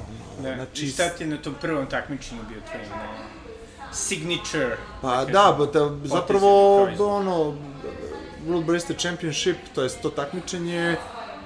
Da. 0.43 0.55
Znači, 0.55 0.85
I 0.85 0.89
šta 0.89 1.09
ti 1.09 1.23
je 1.23 1.29
na 1.29 1.37
tom 1.37 1.55
prvom 1.61 1.87
takmičenju 1.87 2.41
bio 2.49 2.61
tvoj 2.71 2.85
signature? 3.93 4.77
Pa 5.03 5.25
da, 5.25 5.33
da, 5.33 5.55
ba, 5.59 5.67
da, 5.67 5.89
potez 5.89 6.11
zapravo 6.11 6.83
ono 6.99 7.55
World 8.49 8.65
Barista 8.65 8.95
Championship, 8.95 9.57
to 9.75 9.83
je 9.83 9.89
to 9.89 10.11
takmičenje 10.11 10.97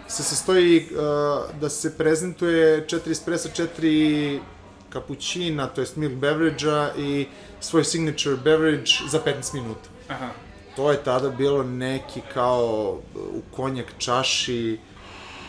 se 0.08 0.22
sastoji 0.22 0.88
uh, 0.90 1.60
da 1.60 1.68
se 1.68 1.96
prezentuje 1.96 2.84
četiri 2.88 3.12
espressa, 3.12 3.48
četiri 3.48 4.40
kapućina, 4.88 5.66
to 5.66 5.80
jest 5.80 5.96
milk 5.96 6.14
beverage-a 6.14 6.90
i 6.98 7.26
svoj 7.60 7.84
signature 7.84 8.36
beverage 8.36 8.90
za 9.08 9.20
15 9.20 9.54
minuta. 9.54 9.88
Aha. 10.08 10.28
To 10.76 10.90
je 10.90 11.02
tada 11.04 11.28
bilo 11.28 11.62
neki 11.62 12.20
kao 12.34 12.98
u 13.14 13.42
konjak 13.56 13.86
čaši 13.98 14.78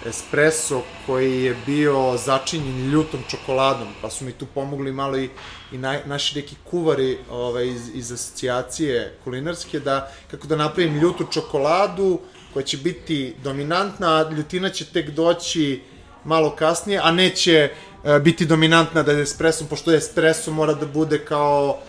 espresso 0.07 0.81
koji 1.05 1.43
je 1.43 1.55
bio 1.65 2.17
začinjen 2.17 2.91
ljutom 2.91 3.19
čokoladom, 3.29 3.87
pa 4.01 4.09
su 4.09 4.25
mi 4.25 4.31
tu 4.31 4.45
pomogli 4.45 4.91
malo 4.91 5.17
i, 5.17 5.29
i 5.71 5.77
na, 5.77 5.99
naši 6.05 6.35
neki 6.35 6.55
kuvari 6.63 7.17
ovaj, 7.31 7.67
iz, 7.67 7.89
iz 7.93 8.11
asocijacije 8.11 9.17
kulinarske, 9.23 9.79
da 9.79 10.11
kako 10.31 10.47
da 10.47 10.55
napravim 10.55 10.99
ljutu 10.99 11.27
čokoladu 11.31 12.19
koja 12.53 12.63
će 12.63 12.77
biti 12.77 13.35
dominantna, 13.43 14.15
a 14.15 14.31
ljutina 14.31 14.69
će 14.69 14.85
tek 14.85 15.09
doći 15.09 15.81
malo 16.23 16.55
kasnije, 16.55 16.99
a 17.03 17.11
neće 17.11 17.71
e, 18.03 18.19
biti 18.19 18.45
dominantna 18.45 19.03
da 19.03 19.11
je 19.11 19.21
espresso, 19.21 19.65
pošto 19.69 19.91
je 19.91 19.97
espresso 19.97 20.51
mora 20.51 20.73
da 20.73 20.85
bude 20.85 21.25
kao 21.25 21.79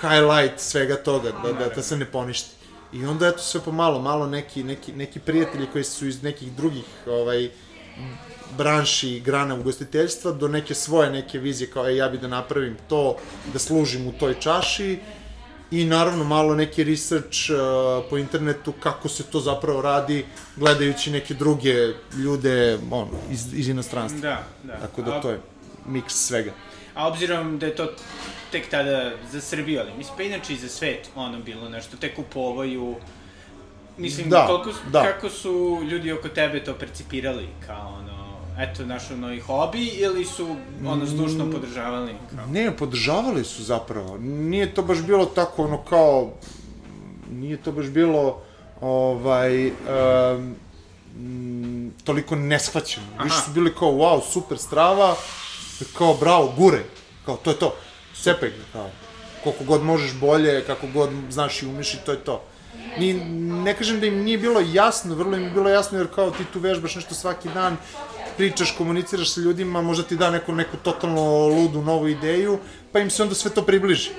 highlight 0.00 0.60
svega 0.60 0.96
toga, 0.96 1.32
da, 1.42 1.52
da, 1.52 1.68
da 1.68 1.82
se 1.82 1.96
ne 1.96 2.04
poništi. 2.04 2.56
I 2.92 3.06
onda 3.06 3.28
eto 3.28 3.38
sve 3.38 3.60
pomalo, 3.60 4.00
malo 4.00 4.26
neki, 4.26 4.64
neki, 4.64 4.92
neki 4.92 5.20
prijatelji 5.20 5.66
koji 5.72 5.84
su 5.84 6.06
iz 6.06 6.22
nekih 6.22 6.52
drugih 6.52 6.84
ovaj, 7.06 7.50
branši 8.56 9.08
i 9.08 9.20
grana 9.20 9.54
ugostiteljstva 9.54 10.32
do 10.32 10.48
neke 10.48 10.74
svoje 10.74 11.10
neke 11.10 11.38
vizije 11.38 11.70
kao 11.70 11.88
e, 11.88 11.96
ja 11.96 12.08
bi 12.08 12.18
da 12.18 12.28
napravim 12.28 12.76
to, 12.88 13.16
da 13.52 13.58
služim 13.58 14.06
u 14.06 14.12
toj 14.12 14.40
čaši 14.40 14.98
i 15.70 15.84
naravno 15.84 16.24
malo 16.24 16.54
neki 16.54 16.84
research 16.84 17.50
uh, 17.50 17.56
po 18.10 18.18
internetu 18.18 18.72
kako 18.72 19.08
se 19.08 19.22
to 19.22 19.40
zapravo 19.40 19.82
radi 19.82 20.24
gledajući 20.56 21.10
neke 21.10 21.34
druge 21.34 21.74
ljude 22.16 22.78
ono, 22.90 23.10
iz, 23.30 23.54
iz 23.54 23.68
inostranstva. 23.68 24.20
Da, 24.20 24.44
da. 24.62 24.80
Tako 24.80 25.02
da 25.02 25.20
to 25.20 25.30
je 25.30 25.40
miks 25.86 26.14
svega. 26.14 26.52
A 26.94 27.08
obzirom 27.08 27.58
da 27.58 27.66
je 27.66 27.76
to 27.76 27.92
tek 28.52 28.70
tada 28.70 29.12
za 29.32 29.40
Srbiju, 29.40 29.80
ali 29.80 29.94
mislim 29.98 30.16
pa 30.16 30.22
inače 30.22 30.52
i 30.52 30.56
za 30.56 30.68
svet 30.68 31.10
ono 31.14 31.40
bilo 31.40 31.68
nešto, 31.68 31.96
tek 31.96 32.16
kupovaju 32.16 32.96
Mislim, 33.98 34.28
Da, 34.28 34.46
koliko, 34.46 34.72
su- 34.72 34.90
da. 34.90 35.02
kako 35.02 35.28
su 35.30 35.50
ljudi 35.84 36.12
oko 36.12 36.28
tebe 36.28 36.64
to 36.64 36.74
percipirali 36.74 37.48
kao 37.66 37.94
ono, 37.94 38.26
eto, 38.58 38.84
naš 38.84 39.10
ono 39.10 39.32
i 39.34 39.40
hobi 39.40 39.84
ili 39.86 40.24
su 40.24 40.56
ono 40.86 41.04
Mm. 41.04 41.06
zdušno 41.06 41.50
podržavali? 41.52 42.14
Kao? 42.30 42.46
Ne, 42.46 42.76
podržavali 42.76 43.44
su 43.44 43.62
zapravo. 43.62 44.18
Nije 44.18 44.74
to 44.74 44.82
baš 44.82 44.98
bilo 44.98 45.26
tako 45.26 45.64
ono 45.64 45.78
kao 45.78 46.30
nije 47.30 47.56
to 47.56 47.72
baš 47.72 47.86
bilo 47.86 48.42
ovaj 48.80 49.66
um, 49.66 50.54
mm, 51.18 51.90
toliko 52.04 52.36
neshvaćeno. 52.36 53.06
Aha. 53.14 53.24
Više 53.24 53.36
su 53.36 53.50
bili 53.50 53.74
kao 53.74 53.88
wow, 53.88 54.22
super 54.24 54.58
strava, 54.58 55.14
kao 55.92 56.14
bravo, 56.14 56.52
gure. 56.56 56.82
Kao 57.24 57.36
to 57.36 57.50
je 57.50 57.58
to. 57.58 57.74
Ga, 58.24 58.34
kao. 58.72 58.90
Koliko 59.44 59.64
god 59.64 59.82
možeš 59.82 60.14
bolje, 60.14 60.64
kako 60.64 60.86
god 60.86 61.10
znaš 61.30 61.62
i 61.62 61.66
umeš 61.66 61.94
i 61.94 61.98
to 62.06 62.12
je 62.12 62.18
to. 62.18 62.42
Ni, 62.98 63.14
ne 63.64 63.74
kažem 63.74 64.00
da 64.00 64.06
im 64.06 64.22
nije 64.24 64.38
bilo 64.38 64.60
jasno, 64.72 65.14
vrlo 65.14 65.36
im 65.36 65.44
je 65.44 65.50
bilo 65.50 65.68
jasno 65.68 65.98
jer 65.98 66.06
kao 66.14 66.30
ti 66.30 66.44
tu 66.52 66.60
vežbaš 66.60 66.94
nešto 66.94 67.14
svaki 67.14 67.48
dan, 67.48 67.76
pričaš, 68.36 68.74
komuniciraš 68.78 69.34
sa 69.34 69.40
ljudima, 69.40 69.82
možda 69.82 70.04
ti 70.04 70.16
da 70.16 70.30
neku, 70.30 70.52
neku 70.52 70.76
totalno 70.76 71.48
ludu 71.48 71.82
novu 71.82 72.08
ideju, 72.08 72.58
pa 72.92 72.98
im 72.98 73.10
se 73.10 73.22
onda 73.22 73.34
sve 73.34 73.50
to 73.50 73.62
približi. 73.62 74.10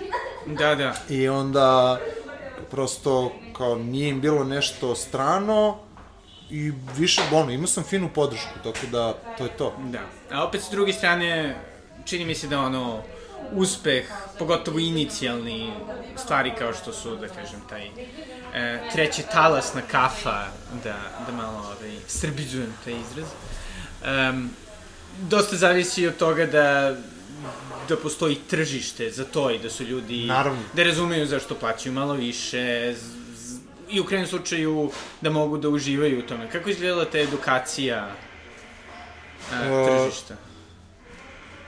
Da, 0.45 0.75
da. 0.75 0.95
I 1.09 1.27
onda 1.27 1.99
prosto 2.71 3.31
kao 3.57 3.75
nije 3.75 4.09
im 4.09 4.21
bilo 4.21 4.43
nešto 4.43 4.95
strano 4.95 5.77
i 6.49 6.71
više, 6.97 7.21
ono, 7.31 7.51
imao 7.51 7.67
sam 7.67 7.83
finu 7.83 8.09
podršku, 8.15 8.53
tako 8.63 8.87
da 8.91 9.13
to 9.37 9.43
je 9.43 9.49
to. 9.49 9.73
Da. 9.83 9.99
A 10.31 10.43
opet 10.43 10.61
s 10.61 10.69
druge 10.69 10.93
strane, 10.93 11.55
čini 12.05 12.25
mi 12.25 12.35
se 12.35 12.47
da 12.47 12.59
ono, 12.59 13.01
uspeh, 13.51 14.05
pogotovo 14.39 14.79
inicijalni 14.79 15.73
stvari 16.15 16.51
kao 16.59 16.73
što 16.73 16.93
su, 16.93 17.15
da 17.15 17.27
kažem, 17.27 17.59
taj 17.69 17.85
e, 18.53 18.79
treće 18.91 19.23
talasna 19.31 19.81
kafa, 19.81 20.45
da, 20.83 20.95
da 21.27 21.31
malo 21.33 21.57
ovaj, 21.57 21.91
srbiđujem 22.07 22.73
taj 22.83 22.93
izraz, 22.93 23.27
um, 24.31 24.49
dosta 25.21 25.55
zavisi 25.55 26.07
od 26.07 26.17
toga 26.17 26.45
da 26.45 26.95
da 27.89 27.97
postoji 27.97 28.35
tržište 28.49 29.11
za 29.11 29.23
to 29.25 29.51
i 29.51 29.59
da 29.59 29.69
su 29.69 29.83
ljudi 29.83 30.25
Naravno. 30.25 30.61
da 30.73 30.83
razumeju 30.83 31.25
zašto 31.25 31.55
plaćaju 31.55 31.93
malo 31.93 32.13
više 32.13 32.93
z, 32.95 33.03
z, 33.35 33.59
i 33.89 33.99
u 33.99 34.05
krajnjem 34.05 34.27
slučaju 34.27 34.91
da 35.21 35.29
mogu 35.29 35.57
da 35.57 35.69
uživaju 35.69 36.19
u 36.19 36.21
tome. 36.21 36.49
Kako 36.51 36.69
izgledala 36.69 37.05
ta 37.05 37.19
edukacija 37.19 38.09
a, 39.53 39.63
E, 39.63 39.85
tržišta? 39.85 40.35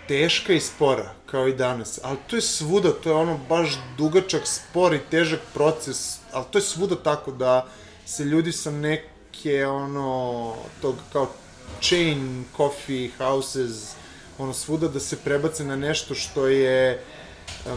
Teška 0.07 0.53
i 0.53 0.59
spora, 0.59 1.13
kao 1.31 1.47
i 1.47 1.53
danas, 1.53 1.99
ali 2.03 2.17
to 2.27 2.35
je 2.35 2.41
svuda, 2.41 2.91
to 2.91 3.09
je 3.09 3.15
ono 3.15 3.39
baš 3.49 3.77
dugačak, 3.97 4.41
spor 4.47 4.93
i 4.93 4.99
težak 5.11 5.39
proces, 5.53 6.17
ali 6.31 6.45
to 6.51 6.57
je 6.57 6.61
svuda 6.61 6.95
tako 6.95 7.31
da 7.31 7.67
se 8.05 8.23
ljudi 8.23 8.51
sa 8.51 8.71
neke, 8.71 9.65
ono, 9.67 10.55
tog 10.81 10.95
kao 11.13 11.27
chain 11.81 12.45
coffee 12.57 13.09
houses, 13.17 13.93
ono, 14.37 14.53
svuda 14.53 14.87
da 14.87 14.99
se 14.99 15.17
prebace 15.17 15.63
na 15.63 15.75
nešto 15.75 16.15
što 16.15 16.47
je 16.47 16.91
e, 16.91 16.99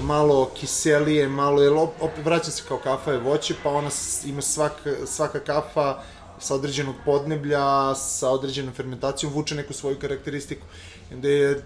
malo 0.00 0.50
kiselije, 0.61 1.28
malo, 1.28 1.62
jer 1.62 1.73
op- 1.73 2.00
opet 2.00 2.25
vraća 2.25 2.50
se 2.50 2.62
kao 2.68 2.78
kafa 2.78 3.12
je 3.12 3.18
voće, 3.18 3.54
pa 3.62 3.71
ona 3.71 3.90
ima 4.25 4.42
svaka, 4.42 5.06
svaka 5.06 5.40
kafa 5.40 6.02
sa 6.38 6.54
određenog 6.54 6.94
podneblja, 7.04 7.94
sa 7.94 8.30
određenom 8.30 8.75
fermentacijom, 8.75 9.32
vuče 9.32 9.54
neku 9.54 9.73
svoju 9.73 9.99
karakteristiku. 9.99 10.66
I 11.11 11.14
onda 11.14 11.28
je 11.28 11.62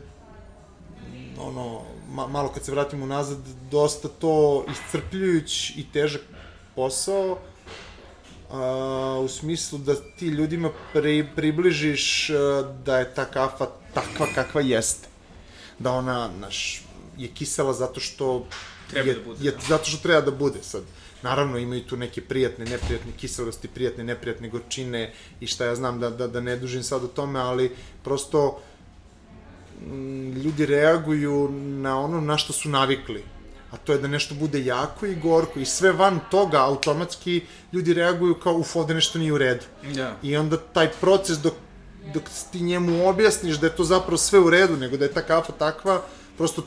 ono, 1.41 1.83
ma, 2.11 2.27
malo 2.27 2.49
kad 2.49 2.65
se 2.65 2.73
vratimo 2.73 3.07
nazad, 3.07 3.39
dosta 3.71 4.09
to 4.09 4.65
iscrpljujuć 4.73 5.71
i 5.77 5.87
težak 5.93 6.23
posao, 6.75 7.39
a, 8.51 9.21
u 9.25 9.29
smislu 9.29 9.79
da 9.79 9.95
ti 10.19 10.27
ljudima 10.27 10.71
pri, 10.93 11.27
približiš 11.37 12.31
a, 12.31 12.63
da 12.85 12.99
je 12.99 13.15
ta 13.15 13.25
kafa 13.25 13.67
takva 13.95 14.27
kakva 14.35 14.61
jeste. 14.61 15.09
Da 15.79 15.93
ona, 15.93 16.31
naš, 16.41 16.83
je 17.19 17.29
kisela 17.29 17.73
zato 17.73 18.01
što 18.01 18.47
Treba 18.91 19.09
je, 19.09 19.15
da 19.15 19.21
bude, 19.25 19.45
je, 19.45 19.53
da. 19.53 19.59
zato 19.69 19.85
što 19.85 20.03
treba 20.03 20.21
da 20.21 20.31
bude 20.31 20.63
sad. 20.63 20.83
Naravno, 21.23 21.59
imaju 21.59 21.85
tu 21.85 21.97
neke 21.97 22.21
prijatne, 22.21 22.65
neprijatne 22.65 23.13
kiselosti, 23.17 23.69
prijatne, 23.69 24.05
neprijatne 24.05 24.49
gorčine 24.49 25.13
i 25.41 25.47
šta 25.47 25.65
ja 25.65 25.75
znam 25.75 26.01
da, 26.01 26.11
da, 26.11 26.27
da 26.29 26.41
ne 26.41 26.57
dužim 26.57 26.83
sad 26.83 27.05
o 27.05 27.09
tome, 27.09 27.41
ali 27.41 27.73
prosto 28.05 28.61
ljudi 30.45 30.67
reaguju 30.67 31.49
na 31.53 32.01
ono 32.01 32.21
na 32.21 32.39
što 32.39 32.53
su 32.53 32.69
navikli. 32.69 33.25
A 33.71 33.77
to 33.77 33.93
je 33.93 33.99
da 33.99 34.09
nešto 34.09 34.35
bude 34.35 34.65
jako 34.65 35.07
i 35.07 35.15
gorko 35.15 35.59
i 35.59 35.65
sve 35.65 35.93
van 35.93 36.21
toga 36.31 36.59
automatski 36.59 37.41
ljudi 37.73 37.95
reaguju 37.95 38.35
kao 38.35 38.55
uf, 38.55 38.77
ovde 38.77 38.95
nešto 38.95 39.19
nije 39.19 39.33
u 39.33 39.39
redu. 39.39 39.65
Da. 39.95 40.17
I 40.23 40.37
onda 40.37 40.57
taj 40.57 40.91
proces 41.01 41.39
dok, 41.39 41.55
dok 42.15 42.23
ti 42.53 42.61
njemu 42.61 43.09
objasniš 43.09 43.57
da 43.57 43.67
je 43.67 43.77
to 43.77 43.85
zapravo 43.85 44.17
sve 44.17 44.39
u 44.39 44.51
redu, 44.51 44.77
nego 44.77 44.97
da 44.97 45.05
je 45.05 45.13
ta 45.13 45.23
kafa 45.23 45.53
takva, 45.53 46.03
prosto 46.37 46.63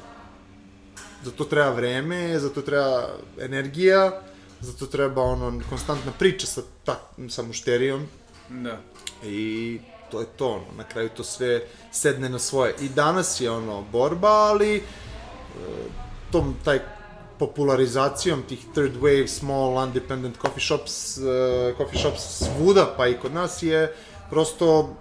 za 1.23 1.31
to 1.31 1.43
treba 1.43 1.69
vreme, 1.69 2.39
za 2.39 2.49
to 2.49 2.61
treba 2.61 3.07
energija, 3.39 4.21
za 4.61 4.73
to 4.73 4.85
treba 4.85 5.21
ono 5.21 5.61
konstantna 5.69 6.11
priča 6.19 6.47
sa, 6.47 6.61
ta, 6.83 6.99
sa 7.29 7.43
mušterijom 7.43 8.07
Da. 8.49 8.81
i 9.23 9.79
to 10.11 10.19
je 10.19 10.25
to, 10.25 10.47
ono, 10.47 10.65
na 10.77 10.83
kraju 10.83 11.09
to 11.09 11.23
sve 11.23 11.61
sedne 11.91 12.29
na 12.29 12.39
svoje. 12.39 12.75
I 12.81 12.89
danas 12.89 13.41
je 13.41 13.51
ono 13.51 13.81
borba, 13.91 14.29
ali 14.29 14.75
e, 14.75 14.81
tom, 16.31 16.55
taj 16.63 16.79
popularizacijom 17.39 18.43
tih 18.43 18.59
third 18.73 18.99
wave, 19.01 19.27
small, 19.27 19.87
independent 19.87 20.35
coffee 20.41 20.61
shops, 20.61 21.17
uh, 21.17 21.77
coffee 21.77 21.99
shops 21.99 22.43
svuda, 22.43 22.93
pa 22.97 23.07
i 23.07 23.17
kod 23.17 23.33
nas 23.33 23.63
je 23.63 23.93
prosto 24.29 24.95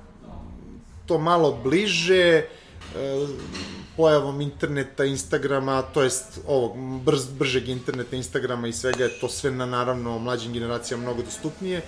to 1.07 1.19
malo 1.19 1.59
bliže, 1.65 2.45
uh, 2.95 3.29
pojavom 3.97 4.41
interneta, 4.41 5.05
Instagrama, 5.05 5.83
to 5.83 6.03
jest 6.03 6.39
ovog 6.47 6.79
brz, 7.03 7.27
bržeg 7.39 7.69
interneta, 7.69 8.17
Instagrama 8.17 8.69
i 8.69 8.73
svega 8.73 9.05
je 9.05 9.21
to 9.21 9.29
sve 9.29 9.51
na 9.51 9.67
naravno 9.67 10.19
mlađim 10.19 10.53
generacijama 10.53 11.03
mnogo 11.03 11.23
dostupnije, 11.23 11.83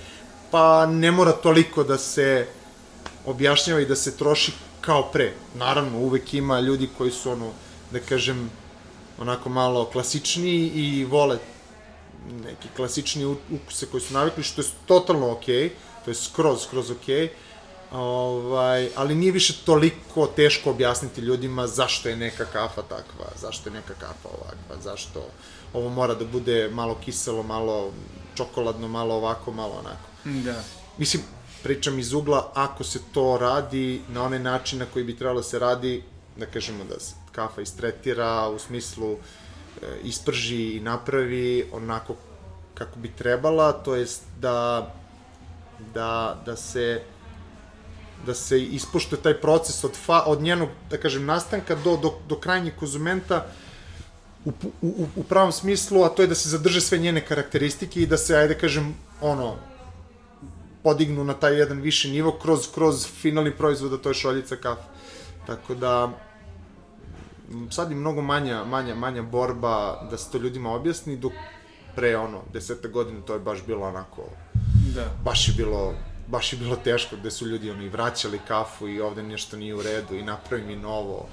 pa 0.51 0.87
ne 0.87 1.11
mora 1.11 1.33
toliko 1.33 1.85
da 1.85 1.99
se 1.99 2.47
objašnjava 3.27 3.81
i 3.81 3.87
da 3.87 3.97
se 3.97 4.17
troši 4.17 4.53
kao 4.81 5.03
pre. 5.13 5.33
Naravno, 5.55 5.99
uvek 5.99 6.35
ima 6.35 6.61
ljudi 6.61 6.89
koji 6.99 7.11
su 7.11 7.31
ono, 7.31 7.51
da 7.91 8.01
kažem, 8.01 8.51
onako 9.19 9.49
malo 9.49 9.85
klasičniji 9.85 10.71
i 10.75 11.05
vole 11.05 11.39
neki 12.45 12.69
klasični 12.77 13.25
ukuse 13.25 13.87
koji 13.87 14.01
su 14.01 14.15
navikli, 14.15 14.43
što 14.43 14.61
je 14.61 14.67
totalno 14.87 15.33
okej, 15.33 15.55
okay, 15.55 15.71
to 16.05 16.11
je 16.11 16.15
skroz, 16.15 16.63
skroz 16.63 16.91
okej, 16.91 17.29
okay, 17.29 17.31
ovaj, 17.93 18.89
ali 18.97 19.15
nije 19.15 19.33
više 19.33 19.55
toliko 19.65 20.27
teško 20.27 20.71
objasniti 20.71 21.21
ljudima 21.21 21.67
zašto 21.67 22.09
je 22.09 22.17
neka 22.17 22.45
kafa 22.45 22.83
takva, 22.83 23.27
zašto 23.41 23.69
je 23.69 23.73
neka 23.73 23.95
kafa 23.95 24.29
ovakva, 24.29 24.83
zašto 24.83 25.27
ovo 25.73 25.89
mora 25.89 26.15
da 26.15 26.25
bude 26.25 26.69
malo 26.73 26.99
kiselo, 27.05 27.43
malo 27.43 27.93
čokoladno, 28.35 28.89
malo 28.89 29.15
ovako, 29.15 29.53
malo 29.53 29.75
onako. 29.79 30.09
Da. 30.25 30.63
Mislim, 30.99 31.23
pričam 31.63 31.99
iz 31.99 32.13
ugla, 32.13 32.51
ako 32.55 32.85
se 32.85 32.99
to 33.13 33.39
radi 33.41 34.01
na 34.09 34.25
onaj 34.25 34.39
način 34.39 34.79
na 34.79 34.87
koji 34.93 35.05
bi 35.05 35.17
trebalo 35.17 35.41
da 35.41 35.47
se 35.47 35.59
radi, 35.59 36.03
da 36.37 36.47
kažemo 36.47 36.85
da 36.85 37.01
se 37.01 37.15
kafa 37.33 37.61
istretira 37.61 38.49
u 38.49 38.59
smislu 38.59 39.13
e, 39.13 39.19
isprži 40.03 40.77
i 40.77 40.81
napravi 40.81 41.71
onako 41.73 42.15
kako 42.75 42.99
bi 42.99 43.13
trebala, 43.19 43.73
to 43.73 43.95
jest 43.95 44.23
da 44.41 44.91
da, 45.95 46.43
da 46.47 46.57
se 46.57 47.03
da 48.27 48.35
se 48.35 48.63
ispoštuje 48.63 49.23
taj 49.23 49.41
proces 49.41 49.85
od, 49.85 49.97
fa, 49.97 50.23
od 50.27 50.43
njenog, 50.43 50.69
da 50.91 50.99
kažem, 50.99 51.25
nastanka 51.25 51.75
do, 51.75 51.97
do, 51.97 52.13
do 52.29 52.37
krajnjeg 52.37 52.75
konzumenta 52.77 53.47
u, 54.45 54.53
u, 54.83 55.07
u 55.17 55.23
pravom 55.25 55.53
smislu, 55.53 56.03
a 56.05 56.09
to 56.09 56.23
je 56.23 56.29
da 56.29 56.35
se 56.35 56.49
zadrže 56.49 56.81
sve 56.81 56.99
njene 56.99 57.21
karakteristike 57.27 58.03
i 58.03 58.07
da 58.07 58.17
se, 58.17 58.37
ajde 58.37 58.59
kažem, 58.59 58.95
ono, 59.21 59.57
podignu 60.83 61.25
na 61.25 61.35
taj 61.35 61.59
jedan 61.59 61.81
viši 61.81 62.11
nivo 62.11 62.33
kroz, 62.43 62.69
kroz 62.75 63.07
finalni 63.07 63.51
proizvod, 63.51 63.93
a 63.93 63.99
to 63.99 64.09
je 64.09 64.15
šoljica 64.15 64.57
kafe. 64.57 64.83
Tako 65.47 65.75
da, 65.75 66.11
sad 67.71 67.91
je 67.91 67.97
mnogo 67.97 68.23
manja, 68.23 68.65
manja, 68.65 68.95
manja 68.95 69.23
borba 69.23 70.07
da 70.11 70.19
se 70.19 70.31
to 70.31 70.39
ljudima 70.39 70.73
objasni, 70.73 71.17
dok 71.17 71.33
pre 71.97 72.17
ono, 72.17 72.43
deseta 72.53 72.89
godina 72.89 73.21
to 73.21 73.35
je 73.35 73.41
baš 73.41 73.67
bilo 73.67 73.87
onako, 73.87 74.23
Da. 74.95 75.05
baš 75.25 75.49
je 75.49 75.55
bilo 75.55 75.95
baš 76.31 76.53
je 76.53 76.59
bilo 76.59 76.77
teško, 76.77 77.17
gde 77.17 77.31
su 77.31 77.47
ljudi 77.47 77.71
ono, 77.71 77.83
i 77.83 77.89
vraćali 77.89 78.41
kafu 78.49 78.89
i 78.89 79.01
ovde 79.01 79.23
nešto 79.23 79.57
nije 79.57 79.75
u 79.75 79.83
redu 79.83 80.15
i 80.15 80.23
napravi 80.23 80.63
mi 80.63 80.77
novo 80.77 81.29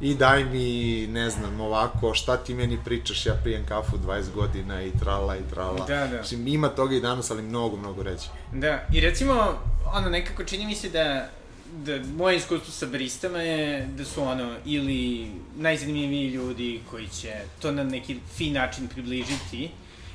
i 0.00 0.14
daj 0.14 0.44
mi, 0.44 1.06
ne 1.06 1.30
znam, 1.30 1.60
ovako, 1.60 2.14
šta 2.14 2.36
ti 2.36 2.54
meni 2.54 2.78
pričaš, 2.84 3.26
ja 3.26 3.34
pijem 3.44 3.66
kafu 3.66 3.98
20 4.06 4.32
godina 4.34 4.82
i 4.82 4.92
trala 5.00 5.36
i 5.36 5.50
trala. 5.50 5.86
Da, 5.86 6.06
da. 6.06 6.18
Mislim, 6.20 6.46
ima 6.46 6.68
toga 6.68 6.94
i 6.96 7.00
danas, 7.00 7.30
ali 7.30 7.42
mnogo, 7.42 7.76
mnogo 7.76 8.02
reći. 8.02 8.28
Da, 8.52 8.86
i 8.92 9.00
recimo, 9.00 9.58
ono, 9.94 10.08
nekako 10.08 10.44
čini 10.44 10.66
mi 10.66 10.74
se 10.74 10.88
da 10.88 11.28
da 11.72 11.98
moje 12.16 12.36
iskustvo 12.36 12.72
sa 12.72 12.86
baristama 12.86 13.38
je 13.38 13.86
da 13.86 14.04
su 14.04 14.22
ono 14.22 14.56
ili 14.64 15.30
najzanimljiviji 15.56 16.28
ljudi 16.28 16.80
koji 16.90 17.08
će 17.08 17.32
to 17.62 17.72
na 17.72 17.84
neki 17.84 18.16
fin 18.36 18.52
način 18.52 18.88
približiti 18.88 19.70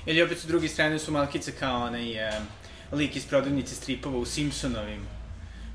ili 0.06 0.22
opet 0.22 0.40
sa 0.40 0.48
druge 0.48 0.68
strane 0.68 1.00
su 1.00 1.12
malkice 1.12 1.52
kao 1.52 1.86
onaj 1.86 2.12
uh, 2.12 2.34
lik 2.92 3.16
iz 3.16 3.26
prodavnice 3.26 3.76
stripova 3.76 4.18
u 4.18 4.26
Simpsonovim 4.26 5.08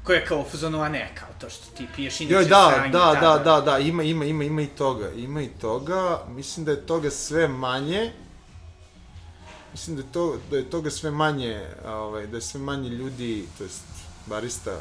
ko 0.05 0.13
je 0.13 0.25
kao 0.27 0.45
fuzonu, 0.51 0.81
a 0.81 0.89
ne, 0.89 1.13
kao 1.15 1.29
to 1.41 1.51
što 1.51 1.77
ti 1.77 1.87
piješ 1.97 2.21
inače 2.21 2.35
Joj, 2.35 2.45
da, 2.45 2.73
sranje, 2.75 2.93
da, 2.93 3.19
da, 3.21 3.39
da, 3.45 3.61
da, 3.61 3.79
ima, 3.79 4.03
ima, 4.03 4.25
ima, 4.25 4.45
ima 4.45 4.63
i 4.63 4.67
toga, 4.67 5.11
ima 5.11 5.43
i 5.43 5.49
toga, 5.49 6.23
mislim 6.29 6.67
da 6.67 6.73
je 6.73 6.87
toga 6.87 7.11
sve 7.11 7.49
manje, 7.49 8.13
mislim 9.73 9.97
da 9.97 10.03
je, 10.03 10.13
to, 10.13 10.37
da 10.51 10.57
je 10.57 10.71
toga 10.71 10.91
sve 10.91 11.11
manje, 11.11 11.67
ovaj, 11.87 12.27
da 12.27 12.37
je 12.37 12.41
sve 12.41 12.61
manje 12.61 12.89
ljudi, 12.89 13.47
to 13.59 13.65
jest 13.65 13.85
barista 14.27 14.81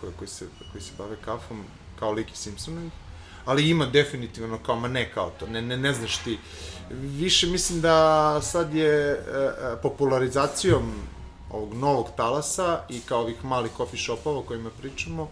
koji, 0.00 0.12
koji, 0.18 0.28
se, 0.28 0.46
koji 0.72 0.82
se 0.82 0.92
bave 0.98 1.16
kafom, 1.24 1.64
kao 1.98 2.12
lik 2.12 2.32
iz 2.32 2.38
Simpsonovih, 2.38 2.92
ali 3.44 3.68
ima 3.68 3.86
definitivno 3.86 4.58
kao, 4.66 4.76
ma 4.76 4.88
ne 4.88 5.12
kao 5.12 5.30
to, 5.30 5.46
ne, 5.46 5.62
ne, 5.62 5.76
ne 5.76 5.92
znaš 5.92 6.16
ti. 6.16 6.38
Više 6.90 7.46
mislim 7.46 7.80
da 7.80 8.40
sad 8.42 8.74
je 8.74 8.88
e, 8.88 9.16
e, 9.16 9.76
popularizacijom 9.82 10.92
ovog 11.50 11.74
novog 11.74 12.08
talasa 12.16 12.80
i 12.88 13.00
kao 13.00 13.20
ovih 13.20 13.44
malih 13.44 13.72
coffee 13.76 14.00
shopova 14.00 14.38
o 14.38 14.42
kojima 14.42 14.70
pričamo, 14.80 15.28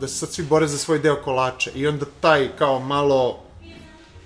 da 0.00 0.08
se 0.08 0.14
sad 0.14 0.32
svi 0.32 0.44
bore 0.44 0.66
za 0.66 0.78
svoj 0.78 0.98
deo 0.98 1.16
kolača 1.22 1.70
i 1.74 1.86
onda 1.86 2.06
taj 2.20 2.48
kao 2.56 2.80
malo, 2.80 3.38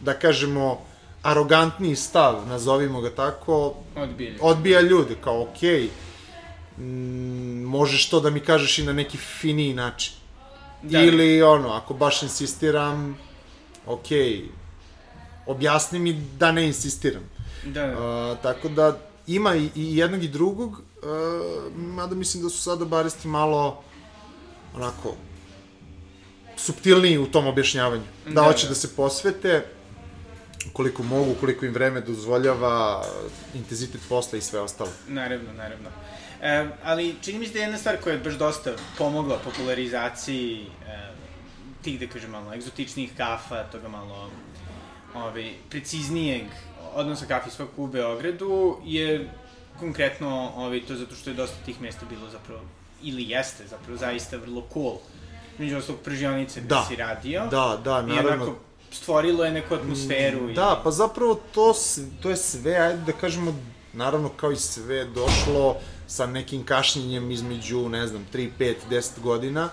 da 0.00 0.14
kažemo, 0.14 0.78
arogantniji 1.22 1.96
stav, 1.96 2.46
nazovimo 2.48 3.00
ga 3.00 3.10
tako, 3.10 3.74
Odbija. 3.96 4.34
odbija 4.40 4.80
ljude, 4.80 5.14
kao 5.24 5.42
okej, 5.42 5.82
okay, 5.82 5.88
možeš 7.66 8.08
to 8.08 8.20
da 8.20 8.30
mi 8.30 8.40
kažeš 8.40 8.78
i 8.78 8.84
na 8.84 8.92
neki 8.92 9.18
finiji 9.18 9.74
način. 9.74 10.14
Da. 10.82 11.02
Ili 11.02 11.42
ono, 11.42 11.68
ako 11.68 11.94
baš 11.94 12.22
insistiram, 12.22 13.18
okej, 13.86 14.18
okay, 14.18 14.46
objasni 15.46 15.98
mi 15.98 16.12
da 16.12 16.52
ne 16.52 16.66
insistiram. 16.66 17.22
Da, 17.64 17.86
da. 17.86 18.30
Uh, 18.32 18.38
tako 18.42 18.68
da 18.68 18.98
ima 19.26 19.56
i, 19.56 19.70
i 19.74 19.96
jednog 19.96 20.24
i 20.24 20.28
drugog, 20.28 20.70
uh, 20.70 21.76
mada 21.76 22.14
mislim 22.14 22.42
da 22.42 22.50
su 22.50 22.62
sada 22.62 22.84
baristi 22.84 23.28
malo 23.28 23.82
onako 24.74 25.14
subtilniji 26.56 27.18
u 27.18 27.26
tom 27.26 27.46
objašnjavanju. 27.46 28.02
Da, 28.26 28.32
da 28.32 28.42
hoće 28.42 28.66
da. 28.66 28.68
da 28.68 28.74
se 28.74 28.96
posvete 28.96 29.66
koliko 30.72 31.02
mogu, 31.02 31.34
koliko 31.40 31.66
im 31.66 31.74
vreme 31.74 32.00
dozvoljava, 32.00 33.04
intenzitet 33.54 34.00
posla 34.08 34.38
i 34.38 34.40
sve 34.40 34.60
ostalo. 34.60 34.90
Naravno, 35.08 35.52
naravno. 35.52 35.88
E, 36.42 36.68
ali 36.84 37.14
čini 37.22 37.38
mi 37.38 37.46
se 37.46 37.52
da 37.52 37.58
je 37.58 37.62
jedna 37.62 37.78
stvar 37.78 37.96
koja 37.96 38.12
je 38.12 38.20
baš 38.20 38.34
dosta 38.34 38.72
pomogla 38.98 39.38
popularizaciji 39.38 40.66
e, 40.86 41.12
tih, 41.82 42.00
da 42.00 42.06
kažem, 42.06 42.30
malo 42.30 42.54
egzotičnih 42.54 43.10
kafa, 43.16 43.64
toga 43.64 43.88
malo 43.88 44.30
ovaj, 45.14 45.52
preciznijeg 45.70 46.42
odnosa 46.94 47.26
kafe 47.26 47.64
u 47.76 47.86
Beogradu 47.86 48.76
je 48.84 49.30
konkretno 49.78 50.52
ovaj, 50.56 50.80
to 50.86 50.94
zato 50.94 51.14
što 51.14 51.30
je 51.30 51.34
dosta 51.34 51.56
tih 51.64 51.80
mesta 51.80 52.06
bilo 52.10 52.30
zapravo, 52.30 52.60
ili 53.02 53.30
jeste 53.30 53.66
zapravo 53.66 53.98
zaista 53.98 54.36
vrlo 54.36 54.66
cool. 54.72 54.96
Među 55.58 55.76
ostalog 55.76 56.00
pržionice 56.00 56.60
gde 56.60 56.68
da. 56.68 56.84
si 56.88 56.96
radio. 56.96 57.46
Da, 57.50 57.80
da, 57.84 58.02
naravno. 58.02 58.30
I 58.30 58.34
onako, 58.34 58.56
stvorilo 58.90 59.44
je 59.44 59.52
neku 59.52 59.74
atmosferu. 59.74 60.50
I... 60.50 60.54
Da, 60.54 60.80
pa 60.84 60.90
zapravo 60.90 61.40
to, 61.54 61.74
to 62.22 62.30
je 62.30 62.36
sve, 62.36 62.76
ajde 62.76 63.02
da 63.06 63.12
kažemo, 63.12 63.54
naravno 63.92 64.28
kao 64.28 64.52
i 64.52 64.56
sve 64.56 65.04
došlo 65.04 65.76
sa 66.06 66.26
nekim 66.26 66.64
kašnjenjem 66.64 67.30
između, 67.30 67.88
ne 67.88 68.06
znam, 68.06 68.26
3, 68.32 68.50
5, 68.58 68.74
10 68.90 69.20
godina, 69.20 69.68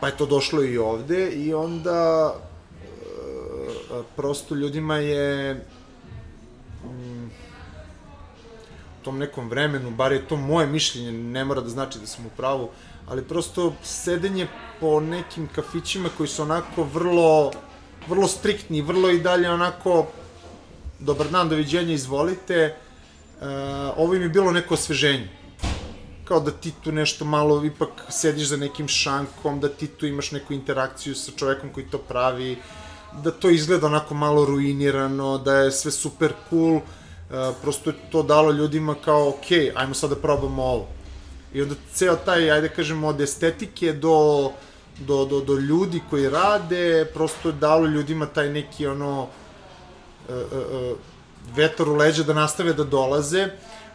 pa 0.00 0.06
je 0.06 0.16
to 0.16 0.26
došlo 0.26 0.62
i 0.64 0.78
ovde 0.78 1.30
i 1.30 1.54
onda 1.54 2.34
e, 2.34 4.02
prosto 4.16 4.54
ljudima 4.54 4.96
je 4.96 5.64
u 6.84 7.28
tom 9.04 9.18
nekom 9.18 9.48
vremenu, 9.48 9.90
bar 9.90 10.12
je 10.12 10.28
to 10.28 10.36
moje 10.36 10.66
mišljenje, 10.66 11.12
ne 11.12 11.44
mora 11.44 11.60
da 11.60 11.68
znači 11.68 11.98
da 11.98 12.06
sam 12.06 12.26
u 12.26 12.30
pravu, 12.36 12.70
ali 13.08 13.24
prosto 13.24 13.72
sedenje 13.82 14.46
po 14.80 15.00
nekim 15.00 15.48
kafićima 15.54 16.08
koji 16.16 16.28
su 16.28 16.42
onako 16.42 16.82
vrlo 16.82 17.50
vrlo 18.08 18.28
striktni, 18.28 18.82
vrlo 18.82 19.10
i 19.10 19.20
dalje 19.20 19.50
onako 19.50 20.06
dobar 20.98 21.28
dan, 21.28 21.48
doviđenja, 21.48 21.94
izvolite. 21.94 22.74
Uh, 23.40 23.46
ovo 23.96 24.14
im 24.14 24.22
je 24.22 24.28
bilo 24.28 24.52
neko 24.52 24.74
osveženje. 24.74 25.28
Kao 26.24 26.40
da 26.40 26.50
ti 26.50 26.72
tu 26.84 26.92
nešto 26.92 27.24
malo 27.24 27.64
ipak 27.64 27.88
sediš 28.08 28.48
za 28.48 28.56
nekim 28.56 28.88
šankom, 28.88 29.60
da 29.60 29.68
ti 29.68 29.86
tu 29.86 30.06
imaš 30.06 30.32
neku 30.32 30.52
interakciju 30.52 31.14
sa 31.14 31.32
čovekom 31.36 31.72
koji 31.72 31.86
to 31.86 31.98
pravi, 31.98 32.56
da 33.12 33.30
to 33.30 33.50
izgleda 33.50 33.86
onako 33.86 34.14
malo 34.14 34.44
ruinirano, 34.44 35.38
da 35.38 35.54
je 35.54 35.72
sve 35.72 35.90
super 35.90 36.32
cool, 36.50 36.76
uh, 36.76 36.82
prosto 37.62 37.90
je 37.90 37.96
to 38.10 38.22
dalo 38.22 38.52
ljudima 38.52 38.94
kao, 39.04 39.28
ok, 39.28 39.74
ajmo 39.74 39.94
sad 39.94 40.10
da 40.10 40.16
probamo 40.16 40.62
ovo. 40.62 40.86
I 41.54 41.62
onda 41.62 41.74
ceo 41.92 42.16
taj, 42.16 42.50
ajde 42.50 42.68
kažemo, 42.68 43.08
od 43.08 43.20
estetike 43.20 43.92
do 43.92 44.50
do, 45.00 45.24
do, 45.24 45.40
do 45.40 45.54
ljudi 45.54 46.00
koji 46.10 46.30
rade, 46.30 47.06
prosto 47.14 47.48
je 47.48 47.52
dalo 47.52 47.86
ljudima 47.86 48.26
taj 48.26 48.50
neki 48.50 48.86
ono, 48.86 49.22
uh, 49.22 50.34
uh, 50.34 50.98
vetar 51.56 51.88
u 51.88 51.94
leđa 51.94 52.22
da 52.22 52.32
nastave 52.32 52.72
da 52.72 52.84
dolaze, 52.84 53.48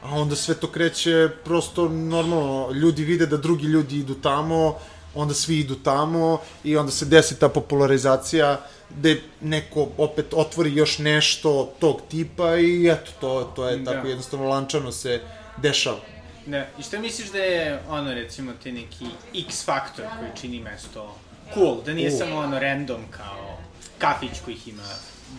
a 0.03 0.15
onda 0.19 0.35
sve 0.35 0.55
to 0.55 0.67
kreće 0.67 1.29
prosto 1.43 1.89
normalno, 1.89 2.71
ljudi 2.71 3.03
vide 3.03 3.25
da 3.25 3.37
drugi 3.37 3.65
ljudi 3.65 3.99
idu 3.99 4.13
tamo, 4.13 4.77
onda 5.15 5.33
svi 5.33 5.59
idu 5.59 5.75
tamo 5.75 6.39
i 6.63 6.77
onda 6.77 6.91
se 6.91 7.05
desi 7.05 7.39
ta 7.39 7.49
popularizacija 7.49 8.61
gde 8.89 9.21
neko 9.41 9.87
opet 9.97 10.33
otvori 10.33 10.75
još 10.75 10.97
nešto 10.97 11.73
tog 11.79 12.01
tipa 12.09 12.57
i 12.57 12.89
eto, 12.89 13.11
to, 13.21 13.51
to 13.55 13.69
je 13.69 13.77
da. 13.77 13.91
tako 13.91 14.07
jednostavno 14.07 14.47
lančano 14.47 14.91
se 14.91 15.21
dešava. 15.57 15.99
Da, 16.45 16.65
i 16.79 16.83
šta 16.83 16.99
misliš 16.99 17.31
da 17.31 17.37
je, 17.37 17.79
ono, 17.89 18.13
recimo, 18.13 18.51
te 18.63 18.71
neki 18.71 19.05
X 19.47 19.65
faktor 19.65 20.05
koji 20.19 20.31
čini 20.41 20.59
mesto 20.59 21.15
cool, 21.53 21.81
da 21.85 21.93
nije 21.93 22.13
uh. 22.13 22.17
samo 22.17 22.37
ono 22.37 22.59
random 22.59 23.01
kao 23.11 23.57
kafić 23.97 24.39
kojih 24.45 24.67
ima 24.67 24.83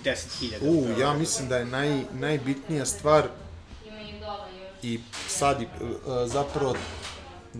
10.000. 0.04 0.58
U, 0.62 1.00
ja 1.00 1.12
mislim 1.12 1.48
da 1.48 1.56
je 1.56 1.64
naj, 1.64 2.02
najbitnija 2.12 2.86
stvar 2.86 3.24
i 4.82 5.00
sad 5.28 5.62
i, 5.62 5.64
uh, 5.64 5.90
zapravo, 6.26 6.74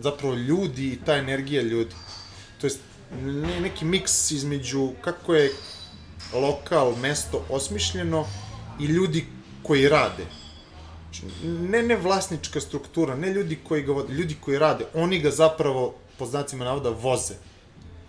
zapravo 0.01 0.35
ljudi 0.35 0.87
i 0.87 0.99
ta 1.05 1.15
energija 1.15 1.61
ljudi. 1.61 1.95
To 2.61 2.67
jest, 2.67 2.79
ne, 3.21 3.59
neki 3.59 3.85
miks 3.85 4.31
između 4.31 4.91
kako 5.01 5.35
je 5.35 5.51
lokal, 6.33 6.95
mesto 6.95 7.45
osmišljeno 7.49 8.27
i 8.79 8.85
ljudi 8.85 9.25
koji 9.63 9.89
rade. 9.89 10.25
Znači, 11.03 11.35
ne, 11.45 11.83
ne 11.83 11.95
vlasnička 11.95 12.61
struktura, 12.61 13.15
ne 13.15 13.33
ljudi 13.33 13.59
koji 13.67 13.83
ga 13.83 13.91
vode, 13.91 14.13
ljudi 14.13 14.35
koji 14.41 14.59
rade, 14.59 14.85
oni 14.93 15.19
ga 15.19 15.31
zapravo, 15.31 15.95
po 16.19 16.25
znacima 16.25 16.65
navoda, 16.65 16.89
voze. 16.89 17.33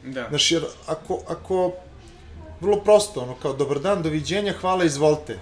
Da. 0.04 0.26
Znaš, 0.28 0.52
jer 0.52 0.64
ako, 0.86 1.20
ako, 1.28 1.72
vrlo 2.60 2.80
prosto, 2.80 3.20
ono, 3.20 3.34
kao, 3.34 3.52
dobar 3.52 3.80
dan, 3.80 4.02
doviđenja, 4.02 4.54
hvala, 4.60 4.84
izvolite. 4.84 5.38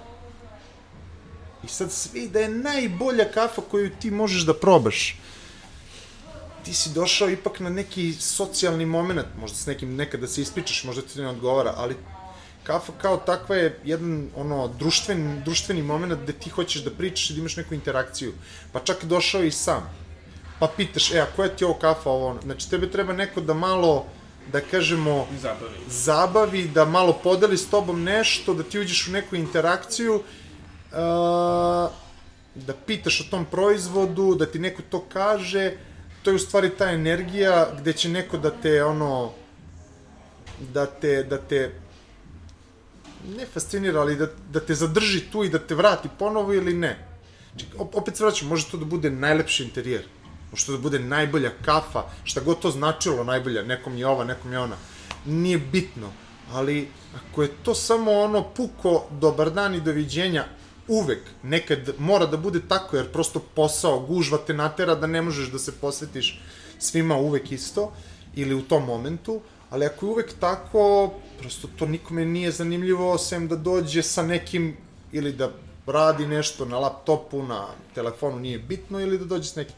I 1.63 1.67
sad 1.67 1.91
svi 1.91 2.27
da 2.27 2.39
je 2.39 2.49
najbolja 2.49 3.31
kafa 3.31 3.61
koju 3.71 3.91
ti 3.99 4.11
možeš 4.11 4.45
da 4.45 4.53
probaš. 4.53 5.17
Ti 6.65 6.73
si 6.73 6.89
došao 6.89 7.29
ipak 7.29 7.59
na 7.59 7.69
neki 7.69 8.13
socijalni 8.13 8.85
moment, 8.85 9.27
možda 9.39 9.57
s 9.57 9.65
nekim 9.65 9.95
nekada 9.95 10.21
da 10.21 10.27
se 10.27 10.41
ispričaš, 10.41 10.83
možda 10.83 11.01
ti 11.01 11.21
ne 11.21 11.27
odgovara, 11.27 11.73
ali 11.77 11.95
kafa 12.63 12.91
kao 13.01 13.17
takva 13.17 13.55
je 13.55 13.79
jedan 13.83 14.29
ono 14.35 14.67
društven, 14.67 15.41
društveni 15.45 15.81
moment 15.81 16.13
gde 16.23 16.33
ti 16.33 16.49
hoćeš 16.49 16.83
da 16.83 16.91
pričaš 16.91 17.29
i 17.29 17.33
da 17.33 17.39
imaš 17.39 17.57
neku 17.57 17.73
interakciju. 17.73 18.33
Pa 18.71 18.79
čak 18.79 19.05
došao 19.05 19.43
i 19.43 19.51
sam. 19.51 19.89
Pa 20.59 20.67
pitaš, 20.77 21.11
e, 21.11 21.19
a 21.19 21.25
koja 21.35 21.49
ti 21.49 21.63
je 21.63 21.67
ovo 21.67 21.79
kafa, 21.79 22.09
ovo 22.09 22.39
Znači, 22.43 22.69
tebe 22.69 22.91
treba 22.91 23.13
neko 23.13 23.41
da 23.41 23.53
malo, 23.53 24.05
da 24.51 24.61
kažemo, 24.61 25.27
zabavi. 25.41 25.77
zabavi, 25.87 26.67
da 26.67 26.85
malo 26.85 27.19
podeli 27.23 27.57
s 27.57 27.69
tobom 27.69 28.03
nešto, 28.03 28.53
da 28.53 28.63
ti 28.63 28.79
uđeš 28.79 29.07
u 29.07 29.11
neku 29.11 29.35
interakciju, 29.35 30.15
uh, 30.15 31.91
da 32.55 32.73
pitaš 32.85 33.21
o 33.21 33.29
tom 33.31 33.45
proizvodu, 33.45 34.35
da 34.35 34.45
ti 34.45 34.59
neko 34.59 34.81
to 34.89 35.05
kaže, 35.13 35.73
to 36.25 36.31
je 36.31 36.35
u 36.35 36.39
stvari 36.39 36.69
ta 36.69 36.89
energija 36.91 37.67
gde 37.79 37.93
će 37.93 38.09
neko 38.09 38.37
da 38.37 38.49
te, 38.51 38.83
ono, 38.83 39.31
da 40.73 40.85
te, 40.85 41.23
da 41.23 41.37
te 41.37 41.71
ne 43.37 43.45
fascinira, 43.45 44.01
ali 44.01 44.15
da, 44.15 44.27
da 44.51 44.59
te 44.59 44.75
zadrži 44.75 45.19
tu 45.31 45.43
i 45.43 45.49
da 45.49 45.59
te 45.59 45.75
vrati 45.75 46.09
ponovo 46.19 46.53
ili 46.53 46.73
ne. 46.73 46.97
Znači, 47.49 47.65
opet 47.77 48.17
se 48.17 48.23
vraćam, 48.23 48.47
može 48.47 48.71
to 48.71 48.77
da 48.77 48.85
bude 48.85 49.09
najlepši 49.09 49.63
interijer, 49.63 50.07
može 50.51 50.65
to 50.65 50.71
da 50.71 50.77
bude 50.77 50.99
najbolja 50.99 51.51
kafa, 51.65 52.03
šta 52.23 52.41
god 52.41 52.59
to 52.59 52.71
značilo 52.71 53.23
najbolja, 53.23 53.63
nekom 53.63 53.97
je 53.97 54.07
ova, 54.07 54.25
nekom 54.25 54.53
je 54.53 54.59
ona. 54.59 54.77
Nije 55.25 55.57
bitno, 55.57 56.09
ali 56.51 56.87
ako 57.15 57.43
je 57.43 57.51
to 57.63 57.75
samo 57.75 58.11
ono 58.11 58.43
puko 58.43 59.05
dobar 59.11 59.51
dan 59.51 59.75
i 59.75 59.81
doviđenja, 59.81 60.45
uvek, 60.87 61.21
nekad 61.43 61.93
mora 61.97 62.25
da 62.25 62.37
bude 62.37 62.61
tako, 62.67 62.97
jer 62.97 63.11
prosto 63.11 63.39
posao, 63.55 63.99
gužva 63.99 64.37
te 64.37 64.53
natera 64.53 64.95
da 64.95 65.07
ne 65.07 65.21
možeš 65.21 65.51
da 65.51 65.59
se 65.59 65.71
posvetiš 65.71 66.41
svima 66.79 67.17
uvek 67.17 67.51
isto, 67.51 67.91
ili 68.35 68.55
u 68.55 68.61
tom 68.61 68.85
momentu, 68.85 69.41
ali 69.69 69.85
ako 69.85 70.05
je 70.05 70.09
uvek 70.09 70.33
tako, 70.39 71.13
prosto 71.39 71.67
to 71.79 71.85
nikome 71.85 72.25
nije 72.25 72.51
zanimljivo, 72.51 73.17
sem 73.17 73.47
da 73.47 73.55
dođe 73.55 74.03
sa 74.03 74.23
nekim, 74.23 74.77
ili 75.11 75.33
da 75.33 75.51
radi 75.85 76.27
nešto 76.27 76.65
na 76.65 76.79
laptopu, 76.79 77.43
na 77.43 77.67
telefonu, 77.95 78.39
nije 78.39 78.59
bitno, 78.59 78.99
ili 78.99 79.17
da 79.17 79.25
dođe 79.25 79.49
s 79.49 79.55
nekim. 79.55 79.75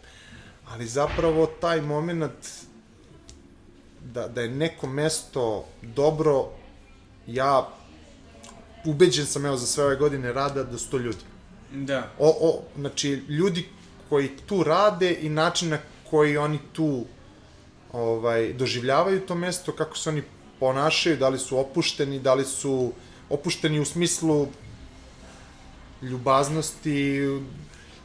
Ali 0.69 0.87
zapravo 0.87 1.45
taj 1.61 1.81
moment 1.81 2.47
da, 4.01 4.27
da 4.27 4.41
je 4.41 4.49
neko 4.49 4.87
mesto 4.87 5.65
dobro, 5.81 6.49
ja 7.27 7.69
ubeđen 8.87 9.25
sam 9.25 9.45
evo 9.45 9.57
za 9.57 9.65
sve 9.65 9.83
ove 9.83 9.95
godine 9.95 10.33
rada 10.33 10.63
da 10.63 10.77
su 10.77 10.89
to 10.89 10.97
ljudi. 10.97 11.23
Da. 11.71 12.11
O, 12.19 12.29
o, 12.41 12.61
znači, 12.77 13.09
ljudi 13.09 13.65
koji 14.09 14.29
tu 14.45 14.63
rade 14.63 15.17
i 15.21 15.29
način 15.29 15.69
na 15.69 15.77
koji 16.09 16.37
oni 16.37 16.59
tu 16.73 17.05
ovaj, 17.93 18.53
doživljavaju 18.53 19.19
to 19.19 19.35
mesto, 19.35 19.71
kako 19.71 19.97
se 19.97 20.09
oni 20.09 20.23
ponašaju, 20.59 21.17
da 21.17 21.29
li 21.29 21.39
su 21.39 21.57
opušteni, 21.57 22.19
da 22.19 22.33
li 22.33 22.45
su 22.45 22.91
opušteni 23.29 23.79
u 23.79 23.85
smislu 23.85 24.47
ljubaznosti, 26.01 27.21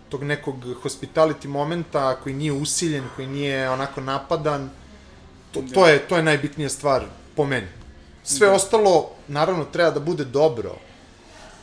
tog 0.09 0.25
nekog 0.25 0.57
hospitality 0.83 1.47
momenta 1.47 2.17
koji 2.23 2.35
nije 2.35 2.53
usiljen, 2.53 3.05
koji 3.17 3.29
nije 3.29 3.71
onako 3.71 4.01
napadan. 4.01 4.71
To, 5.53 5.63
da. 5.63 5.75
to, 5.75 5.87
je, 5.87 5.99
to 5.99 6.17
je 6.17 6.23
najbitnija 6.23 6.69
stvar 6.69 7.05
po 7.37 7.47
meni. 7.47 7.67
Sve 8.25 8.47
da. 8.47 8.53
ostalo, 8.53 9.11
naravno, 9.29 9.65
treba 9.65 9.91
da 9.91 10.01
bude 10.01 10.25
dobro, 10.25 10.77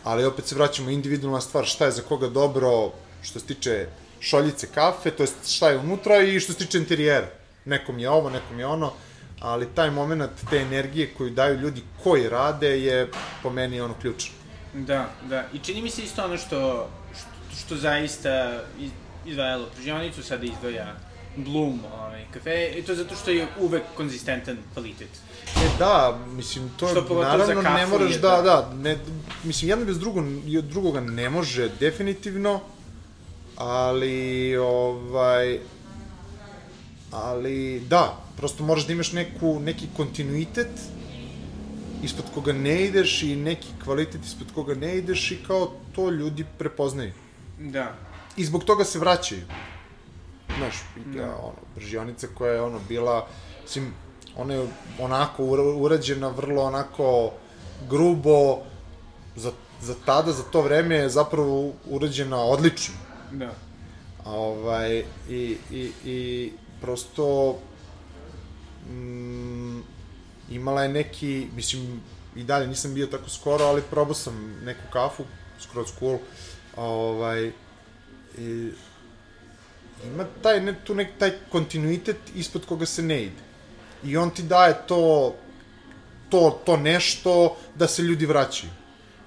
ali 0.03 0.25
opet 0.25 0.45
se 0.45 0.55
vraćamo 0.55 0.89
individualna 0.89 1.41
stvar, 1.41 1.65
šta 1.65 1.85
je 1.85 1.91
za 1.91 2.01
koga 2.01 2.27
dobro, 2.27 2.91
što 3.21 3.39
se 3.39 3.45
tiče 3.45 3.87
šoljice 4.19 4.67
kafe, 4.67 5.11
to 5.11 5.23
je 5.23 5.29
šta 5.47 5.69
je 5.69 5.77
unutra 5.77 6.19
i 6.19 6.39
što 6.39 6.53
se 6.53 6.59
tiče 6.59 6.77
interijera. 6.77 7.27
Nekom 7.65 7.99
je 7.99 8.09
ovo, 8.09 8.29
nekom 8.29 8.59
je 8.59 8.65
ono 8.65 8.91
ali 9.39 9.67
taj 9.75 9.91
moment 9.91 10.31
te 10.49 10.57
energije 10.57 11.13
koju 11.17 11.29
daju 11.29 11.59
ljudi 11.59 11.81
koji 12.03 12.29
rade 12.29 12.79
je 12.81 13.11
po 13.43 13.49
meni 13.49 13.81
ono 13.81 13.93
ključno. 14.01 14.31
Da, 14.73 15.09
da. 15.29 15.45
I 15.53 15.59
čini 15.59 15.81
mi 15.81 15.89
se 15.89 16.03
isto 16.03 16.23
ono 16.23 16.37
što, 16.37 16.89
što, 17.15 17.57
što 17.65 17.75
zaista 17.75 18.61
izdvajalo 19.25 19.65
prživanicu, 19.75 20.23
sada 20.23 20.45
izdvaja 20.45 20.95
Bloom 21.35 21.79
ovaj, 21.93 22.25
kafe, 22.33 22.73
i 22.77 22.83
to 22.83 22.95
zato 22.95 23.15
što 23.15 23.31
je 23.31 23.47
uvek 23.59 23.83
konzistentan 23.95 24.57
kvalitet. 24.73 25.09
E 25.55 25.69
da, 25.79 26.19
mislim, 26.35 26.69
to 26.77 26.87
što 26.87 27.21
naravno 27.21 27.61
ne 27.61 27.87
moraš 27.87 28.15
da, 28.15 28.29
da, 28.29 28.41
da, 28.41 28.73
ne, 28.73 28.97
mislim, 29.43 29.69
jedno 29.69 29.85
bez 29.85 29.99
drugog, 29.99 30.25
drugoga 30.63 31.01
ne 31.01 31.29
može 31.29 31.69
definitivno, 31.79 32.59
ali, 33.55 34.57
ovaj, 34.57 35.59
ali, 37.11 37.79
da, 37.79 38.17
prosto 38.37 38.63
moraš 38.63 38.87
da 38.87 38.93
imaš 38.93 39.11
neku, 39.11 39.59
neki 39.59 39.87
kontinuitet 39.97 40.71
ispod 42.03 42.25
koga 42.33 42.53
ne 42.53 42.85
ideš 42.85 43.23
i 43.23 43.35
neki 43.35 43.67
kvalitet 43.83 44.25
ispod 44.25 44.47
koga 44.55 44.75
ne 44.75 44.97
ideš 44.97 45.31
i 45.31 45.37
kao 45.47 45.71
to 45.95 46.09
ljudi 46.09 46.45
prepoznaju. 46.57 47.11
Da. 47.59 47.95
I 48.37 48.45
zbog 48.45 48.63
toga 48.63 48.85
se 48.85 48.99
vraćaju. 48.99 49.41
Znaš, 50.57 50.75
da. 51.05 51.23
ono, 51.23 51.59
bržionica 51.75 52.27
koja 52.37 52.53
je 52.53 52.61
ono 52.61 52.79
bila, 52.87 53.27
mislim, 53.63 53.93
ona 54.39 54.53
je 54.53 54.67
onako 54.99 55.43
urađena 55.77 56.27
vrlo 56.27 56.63
onako 56.63 57.31
grubo, 57.89 58.57
za, 59.35 59.51
za 59.81 59.95
tada, 60.05 60.31
za 60.31 60.43
to 60.43 60.61
vreme 60.61 60.95
je 60.95 61.09
zapravo 61.09 61.71
urađena 61.85 62.37
odlično. 62.43 62.95
Da. 63.31 63.51
A, 64.25 64.31
ovaj, 64.31 65.03
i, 65.29 65.57
i, 65.71 65.91
i 66.05 66.51
prosto 66.81 67.57
mm, 68.89 69.79
imala 70.49 70.83
je 70.83 70.89
neki, 70.89 71.47
mislim, 71.55 72.01
i 72.35 72.43
dalje 72.43 72.67
nisam 72.67 72.93
bio 72.93 73.07
tako 73.07 73.29
skoro, 73.29 73.65
ali 73.65 73.81
probao 73.81 74.13
sam 74.13 74.61
neku 74.63 74.91
kafu, 74.93 75.23
skoro 75.59 75.85
cool, 75.99 76.17
ovaj, 76.75 77.51
i, 78.37 78.71
ima 80.05 80.25
taj, 80.41 80.61
ne, 80.61 80.75
tu 80.83 80.95
nek, 80.95 81.07
taj 81.19 81.31
kontinuitet 81.51 82.17
ispod 82.35 82.65
koga 82.65 82.85
se 82.85 83.01
ne 83.01 83.23
ide. 83.23 83.48
I 84.03 84.17
on 84.17 84.29
ti 84.29 84.43
daje 84.43 84.73
to, 84.87 85.35
to, 86.29 86.61
to 86.65 86.77
nešto 86.77 87.57
da 87.75 87.87
se 87.87 88.01
ljudi 88.01 88.25
vraćaju. 88.25 88.71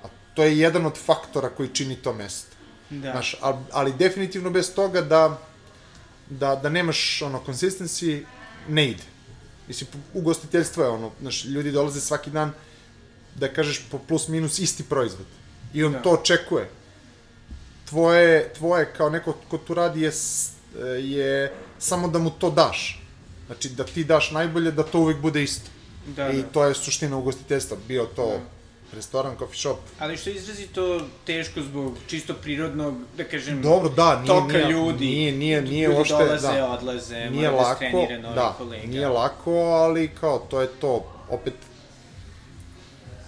A 0.05 0.07
to 0.35 0.43
je 0.43 0.59
jedan 0.59 0.87
od 0.87 0.99
faktora 0.99 1.49
koji 1.49 1.69
čini 1.69 1.97
to 1.97 2.13
mesto. 2.13 2.57
Da. 2.91 3.11
Znaš, 3.11 3.37
ali, 3.41 3.59
ali 3.73 3.93
definitivno 3.93 4.51
bez 4.51 4.75
toga 4.75 5.01
da, 5.01 5.39
da, 6.31 6.55
da 6.55 6.69
nemaš 6.69 7.23
ono 7.23 7.43
consistency, 7.47 8.25
ne 8.69 8.89
ide. 8.89 9.03
Mislim, 9.69 9.91
ugostiteljstvo 10.15 10.85
je 10.85 10.91
ono, 10.91 11.11
znaš, 11.21 11.45
ljudi 11.45 11.73
dolaze 11.73 12.01
svaki 12.01 12.31
dan 12.31 12.53
da 13.35 13.49
kažeš 13.49 13.85
po 13.91 13.99
plus 13.99 14.29
minus 14.29 14.59
isti 14.59 14.83
proizvod. 14.83 15.27
I 15.75 15.85
on 15.85 15.93
da. 15.93 16.03
to 16.03 16.11
očekuje. 16.11 16.71
Tvoje, 17.89 18.53
tvoje 18.55 18.93
kao 18.97 19.11
neko 19.11 19.37
ko 19.49 19.59
tu 19.59 19.75
radi 19.75 20.01
je, 20.01 20.13
je 20.99 21.53
samo 21.79 22.09
da 22.09 22.19
mu 22.19 22.31
to 22.31 22.51
daš. 22.51 23.02
Znači, 23.53 23.69
da 23.69 23.85
ti 23.85 24.05
daš 24.05 24.31
najbolje, 24.31 24.71
da 24.71 24.83
to 24.83 25.01
uvek 25.01 25.17
bude 25.21 25.43
isto. 25.43 25.71
Da, 26.07 26.31
I 26.31 26.43
da. 26.43 26.49
to 26.49 26.65
je 26.65 26.75
suština 26.75 27.17
ugostiteljstva. 27.17 27.77
Bio 27.89 28.07
to 28.17 28.27
da. 28.27 28.97
restoran, 28.97 29.37
coffee 29.39 29.59
shop. 29.59 29.79
Ali 29.99 30.17
što 30.17 30.31
je 30.31 30.37
izrazito 30.37 31.07
teško 31.27 31.61
zbog 31.61 31.97
čisto 32.07 32.35
prirodnog, 32.35 32.95
da 33.17 33.25
kažem, 33.25 33.63
Dobro, 33.63 33.89
da, 33.89 34.17
nije, 34.17 34.27
toka 34.27 34.53
nije, 34.53 34.71
ljudi. 34.71 35.07
nije, 35.07 35.33
nije, 35.33 35.63
nije 35.63 35.87
ljudi 35.87 35.99
uopšte, 35.99 36.15
dolaze, 36.15 36.49
da. 36.49 36.71
odlaze, 36.71 37.31
nije 37.31 37.51
da 37.51 37.57
lako, 37.57 37.85
novi 37.93 38.35
da, 38.35 38.55
kolega. 38.59 38.87
nije 38.87 39.09
lako, 39.09 39.53
ali 39.55 40.11
kao, 40.21 40.39
to 40.39 40.61
je 40.61 40.69
to, 40.81 41.05
opet, 41.31 41.55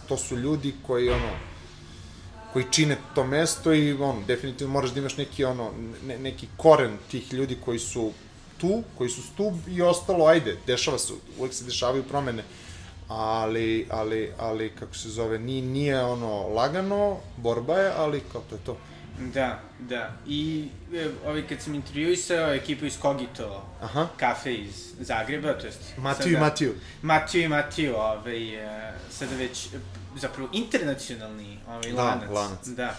to 0.09 0.17
su 0.17 0.37
ljudi 0.37 0.75
koji, 0.87 1.11
ono, 1.11 1.31
koji 2.53 2.65
čine 2.71 2.97
to 3.15 3.25
mesto 3.25 3.73
i, 3.73 3.93
ono, 3.93 4.23
definitivno 4.27 4.73
moraš 4.73 4.91
da 4.91 5.01
imaš 5.01 5.17
neki, 5.17 5.45
ono, 5.45 5.71
ne, 6.07 6.19
neki 6.19 6.49
koren 6.57 6.99
tih 7.11 7.33
ljudi 7.33 7.57
koji 7.65 7.79
su 7.79 8.13
tu, 8.59 8.83
koji 8.99 9.11
su 9.11 9.23
stub 9.23 9.55
i 9.69 9.83
ostalo, 9.83 10.27
ajde, 10.27 10.57
dešava 10.67 10.99
se, 10.99 11.13
uvek 11.39 11.55
se 11.55 11.65
dešavaju 11.65 12.03
promene, 12.03 12.43
ali, 13.09 13.87
ali, 13.91 14.33
ali, 14.39 14.73
kako 14.79 14.95
se 14.95 15.09
zove, 15.09 15.39
nije, 15.39 15.63
nije 15.63 16.05
ono 16.05 16.49
lagano, 16.49 17.17
borba 17.37 17.79
je, 17.79 17.93
ali 17.97 18.23
kao 18.33 18.43
to 18.51 18.55
je 18.55 18.61
to. 18.67 18.77
Da, 19.19 19.61
da. 19.79 20.11
I 20.27 20.69
e, 20.95 21.09
ovaj, 21.27 21.47
kad 21.49 21.61
sam 21.61 21.75
intervjuisao 21.75 22.55
ekipu 22.55 22.85
iz 22.87 22.99
Kogito, 22.99 23.67
Aha. 23.81 24.09
kafe 24.17 24.55
iz 24.55 24.93
Zagreba, 25.01 25.53
to 25.53 25.67
jest... 25.67 25.81
Matiju 25.97 26.33
i 26.33 26.41
Matiju. 26.41 26.75
Matiju 27.03 27.43
i 27.43 27.49
Matiju, 27.49 27.97
ovaj, 27.97 28.55
e, 28.55 28.93
sada 29.11 29.37
već, 29.37 29.67
e, 29.67 29.79
zapravo, 30.17 30.49
internacionalni 30.53 31.59
ovaj, 31.69 31.93
Da, 31.93 32.03
lanac. 32.03 32.31
lanac. 32.31 32.67
Da. 32.67 32.97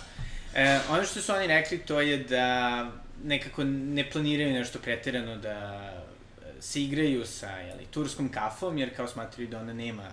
E, 0.55 0.79
ono 0.89 1.03
što 1.03 1.21
su 1.21 1.33
oni 1.33 1.47
rekli 1.47 1.77
to 1.77 2.01
je 2.01 2.17
da 2.17 2.91
nekako 3.25 3.63
ne 3.63 4.09
planiraju 4.11 4.53
nešto 4.53 4.79
preterano 4.79 5.37
da 5.37 5.57
e, 6.41 6.61
se 6.61 6.83
igraju 6.83 7.25
sa 7.25 7.49
jeli, 7.49 7.85
turskom 7.85 8.29
kafom, 8.29 8.77
jer 8.77 8.95
kao 8.95 9.07
smatraju 9.07 9.47
da 9.49 9.59
ona 9.59 9.73
nema 9.73 10.09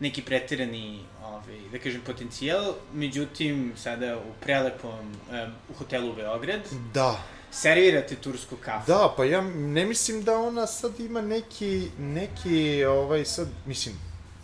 neki 0.00 0.22
preterani, 0.22 1.00
ovaj, 1.24 1.60
da 1.72 1.78
kažem, 1.78 2.00
potencijal. 2.06 2.74
Međutim, 2.92 3.72
sada 3.76 4.16
u 4.16 4.32
prelepom, 4.40 5.14
e, 5.32 5.46
u 5.70 5.74
hotelu 5.74 6.10
u 6.10 6.14
Beograd, 6.14 6.60
Da, 6.94 7.18
servirate 7.50 8.16
tursku 8.16 8.56
kafu. 8.56 8.86
Da, 8.86 9.14
pa 9.16 9.24
ja 9.24 9.40
ne 9.54 9.84
mislim 9.84 10.24
da 10.24 10.38
ona 10.38 10.66
sad 10.66 11.00
ima 11.00 11.20
neki, 11.20 11.88
neki, 11.98 12.84
ovaj, 12.84 13.24
sad, 13.24 13.48
mislim, 13.66 13.94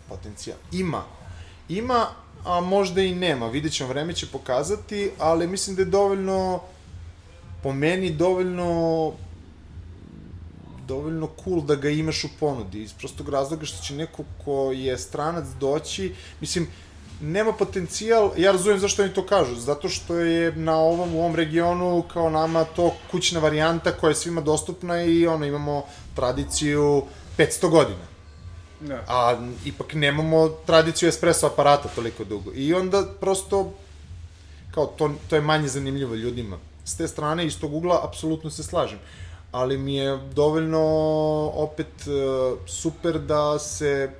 potencijal. 0.09 0.57
Ima. 0.71 1.03
Ima, 1.69 2.07
a 2.45 2.59
možda 2.59 3.01
i 3.01 3.15
nema. 3.15 3.47
Vidjet 3.47 3.73
ćemo, 3.73 3.89
vreme 3.89 4.13
će 4.13 4.27
pokazati, 4.27 5.11
ali 5.19 5.47
mislim 5.47 5.75
da 5.75 5.81
je 5.81 5.85
dovoljno, 5.85 6.61
po 7.63 7.73
meni, 7.73 8.11
dovoljno 8.11 9.13
dovoljno 10.87 11.29
cool 11.43 11.61
da 11.61 11.75
ga 11.75 11.89
imaš 11.89 12.23
u 12.23 12.29
ponudi, 12.39 12.81
iz 12.83 12.93
prostog 12.93 13.29
razloga 13.29 13.65
što 13.65 13.83
će 13.83 13.95
neko 13.95 14.23
ko 14.45 14.71
je 14.71 14.97
stranac 14.97 15.45
doći, 15.59 16.13
mislim, 16.41 16.67
nema 17.21 17.53
potencijal, 17.53 18.31
ja 18.37 18.51
razumem 18.51 18.79
zašto 18.79 19.03
oni 19.03 19.13
to 19.13 19.25
kažu, 19.25 19.55
zato 19.55 19.89
što 19.89 20.15
je 20.15 20.51
na 20.55 20.75
ovom, 20.75 21.15
u 21.15 21.19
ovom 21.19 21.35
regionu 21.35 22.03
kao 22.13 22.29
nama 22.29 22.63
to 22.63 22.93
kućna 23.11 23.39
varijanta 23.39 23.91
koja 23.91 24.11
je 24.11 24.15
svima 24.15 24.41
dostupna 24.41 25.03
i 25.03 25.27
ono, 25.27 25.45
imamo 25.45 25.83
tradiciju 26.15 27.03
500 27.37 27.69
godina. 27.69 28.05
Da. 28.81 29.03
A 29.07 29.37
ipak 29.65 29.93
nemamo 29.93 30.47
tradiciju 30.65 31.09
espresso 31.09 31.47
aparata 31.47 31.89
toliko 31.95 32.23
dugo. 32.23 32.51
I 32.55 32.73
onda 32.73 33.05
prosto, 33.19 33.73
kao 34.73 34.85
to, 34.85 35.11
to 35.29 35.35
je 35.35 35.41
manje 35.41 35.67
zanimljivo 35.67 36.15
ljudima. 36.15 36.57
S 36.91 36.97
te 36.97 37.07
strane, 37.07 37.45
iz 37.45 37.59
tog 37.59 37.73
ugla, 37.73 38.01
apsolutno 38.03 38.49
se 38.49 38.63
slažem. 38.63 38.99
Ali 39.51 39.77
mi 39.77 39.95
je 39.95 40.17
dovoljno 40.35 40.81
opet 41.55 42.07
e, 42.07 42.11
super 42.67 43.19
da 43.19 43.59
se, 43.59 44.11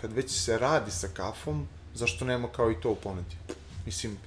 kad 0.00 0.12
već 0.12 0.30
se 0.30 0.58
radi 0.58 0.90
sa 0.90 1.08
kafom, 1.14 1.68
zašto 1.94 2.24
nema 2.24 2.48
kao 2.48 2.70
i 2.70 2.80
to 2.80 2.90
u 2.90 2.94
ponudi? 2.94 3.36
Mislim, 3.86 4.18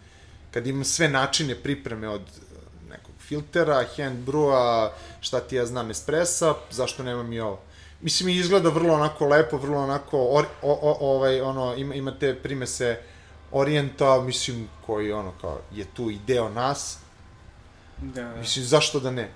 kad 0.51 0.67
ima 0.67 0.83
sve 0.83 1.09
načine 1.09 1.55
pripreme 1.55 2.07
od 2.07 2.21
e, 2.21 2.89
nekog 2.89 3.15
filtera, 3.19 3.83
hand 3.95 4.27
brewa, 4.27 4.89
šta 5.19 5.39
ti 5.39 5.55
ja 5.55 5.65
znam, 5.65 5.91
espressa, 5.91 6.53
zašto 6.71 7.03
nemam 7.03 7.33
i 7.33 7.39
ovo? 7.39 7.59
Mislim, 8.01 8.29
i 8.29 8.37
izgleda 8.37 8.69
vrlo 8.69 8.93
onako 8.93 9.25
lepo, 9.25 9.57
vrlo 9.57 9.77
onako, 9.77 10.23
or, 10.31 10.45
o, 10.61 10.79
o, 10.81 10.97
ovaj, 11.15 11.41
ono, 11.41 11.75
ima, 11.75 11.95
ima 11.95 12.19
te 12.19 12.35
primese 12.35 13.01
orijenta, 13.51 14.21
mislim, 14.21 14.67
koji, 14.85 15.11
ono, 15.11 15.33
kao, 15.41 15.59
je 15.71 15.85
tu 15.93 16.09
i 16.09 16.19
deo 16.27 16.49
nas, 16.49 16.99
Da, 18.01 18.23
da. 18.23 18.35
Mislim, 18.35 18.65
zašto 18.65 18.99
da 18.99 19.11
ne? 19.11 19.31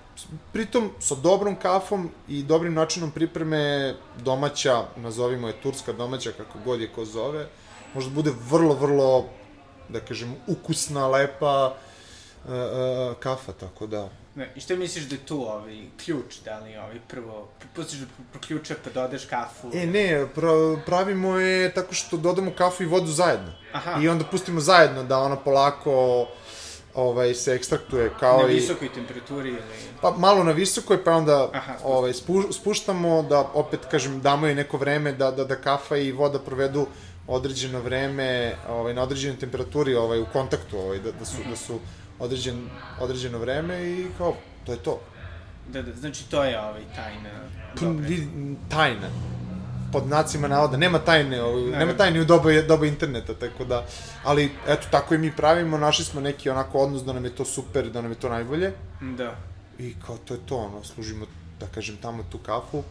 Pritom, 0.54 0.92
sa 1.00 1.16
dobrom 1.16 1.56
kafom 1.56 2.10
i 2.28 2.44
dobrim 2.44 2.74
načinom 2.74 3.12
pripreme 3.12 3.96
domaća, 4.24 4.84
nazovimo 4.96 5.48
je 5.48 5.62
turska 5.64 5.94
domaća, 5.94 6.32
kako 6.32 6.60
god 6.66 6.82
je 6.82 6.88
ko 6.88 7.06
zove, 7.06 7.48
možda 7.94 8.12
bude 8.12 8.32
vrlo, 8.50 8.76
vrlo, 8.76 9.26
da 9.90 10.00
kažem, 10.00 10.36
ukusna, 10.48 11.08
lepa 11.08 11.76
uh, 12.46 12.52
uh, 12.52 13.16
kafa, 13.20 13.52
tako 13.52 13.88
da... 13.88 14.10
Ne, 14.36 14.52
I 14.56 14.62
šta 14.62 14.76
misliš 14.76 15.06
da 15.06 15.16
je 15.16 15.26
tu 15.26 15.42
ovaj 15.42 15.82
ključ, 16.06 16.36
da 16.46 16.60
li 16.60 16.78
ovaj 16.78 17.00
prvo, 17.08 17.50
pustiš 17.76 18.00
da 18.00 18.06
proključa 18.32 18.76
pa 18.84 18.90
dodeš 18.90 19.26
kafu? 19.26 19.72
E, 19.74 19.86
ne, 19.86 20.28
pra, 20.36 20.50
pravimo 20.86 21.38
je 21.38 21.74
tako 21.74 21.94
što 21.94 22.18
dodamo 22.18 22.52
kafu 22.58 22.84
i 22.84 22.86
vodu 22.86 23.12
zajedno. 23.12 23.52
Aha. 23.74 24.00
I 24.02 24.10
onda 24.10 24.26
pustimo 24.26 24.60
zajedno 24.60 25.04
da 25.04 25.20
ona 25.20 25.36
polako 25.36 26.28
ovaj, 26.96 27.34
se 27.34 27.54
ekstraktuje 27.54 28.12
kao 28.20 28.44
na 28.44 28.52
i... 28.52 28.56
visokoj 28.56 28.90
temperaturi 28.94 29.50
ili... 29.50 29.60
Pa 30.02 30.12
malo 30.12 30.44
na 30.44 30.52
visokoj, 30.52 31.04
pa 31.04 31.12
onda 31.12 31.50
Aha, 31.54 31.74
ovaj, 31.84 32.14
spu, 32.14 32.44
spuštamo 32.52 33.22
da, 33.24 33.40
opet 33.54 33.80
kažem, 33.92 34.22
damo 34.22 34.48
je 34.48 34.56
neko 34.56 34.78
vreme 34.78 35.12
da, 35.12 35.32
da, 35.32 35.44
da 35.44 35.56
kafa 35.56 35.98
i 35.98 36.12
voda 36.12 36.40
provedu 36.40 36.88
određeno 37.28 37.80
vreme 37.80 38.56
ovaj, 38.70 38.94
na 38.94 39.04
određenoj 39.04 39.38
temperaturi 39.38 39.96
ovaj, 39.96 40.20
u 40.20 40.26
kontaktu, 40.34 40.78
ovaj, 40.78 41.00
da, 41.00 41.12
da, 41.12 41.26
su, 41.26 41.38
da 41.50 41.56
su 41.56 41.80
određen, 42.20 42.70
određeno 43.00 43.38
vreme 43.38 43.84
i 43.84 44.08
kao, 44.18 44.36
to 44.66 44.72
je 44.72 44.78
to. 44.78 45.00
Da, 45.68 45.82
da, 45.82 45.92
znači 45.92 46.30
to 46.30 46.44
je 46.44 46.60
ovaj 46.60 46.84
tajna. 46.96 47.30
Pa, 47.76 47.86
Dobre. 47.86 48.08
tajna 48.70 49.33
pod 49.94 50.08
nacima 50.08 50.48
navoda, 50.48 50.78
nema 50.78 51.00
tajne, 51.00 51.42
ovaj, 51.44 51.64
Ne, 51.64 51.78
nema 51.78 51.92
ne. 51.92 51.98
tajne 51.98 52.22
u 52.22 52.26
doba, 52.26 52.52
doba 52.68 52.86
interneta, 52.86 53.34
tako 53.34 53.66
da, 53.66 53.86
ali 54.24 54.52
eto, 54.68 54.88
tako 54.92 55.16
i 55.16 55.18
mi 55.18 55.32
pravimo, 55.36 55.78
našli 55.78 56.06
smo 56.06 56.22
neki 56.22 56.50
onako 56.50 56.80
odnos 56.80 57.04
da 57.04 57.14
nam 57.14 57.26
je 57.26 57.36
to 57.36 57.46
super, 57.46 57.90
da 57.90 58.02
nam 58.02 58.12
je 58.12 58.20
to 58.20 58.30
najbolje, 58.30 58.74
Da. 59.18 59.36
I 59.80 59.96
kao 60.06 60.18
to 60.18 60.34
je 60.34 60.40
to, 60.46 60.58
ono, 60.58 60.84
služimo, 60.84 61.26
da 61.60 61.68
kažem, 61.68 61.98
tamo 62.02 62.24
tu 62.32 62.38
kafu, 62.38 62.84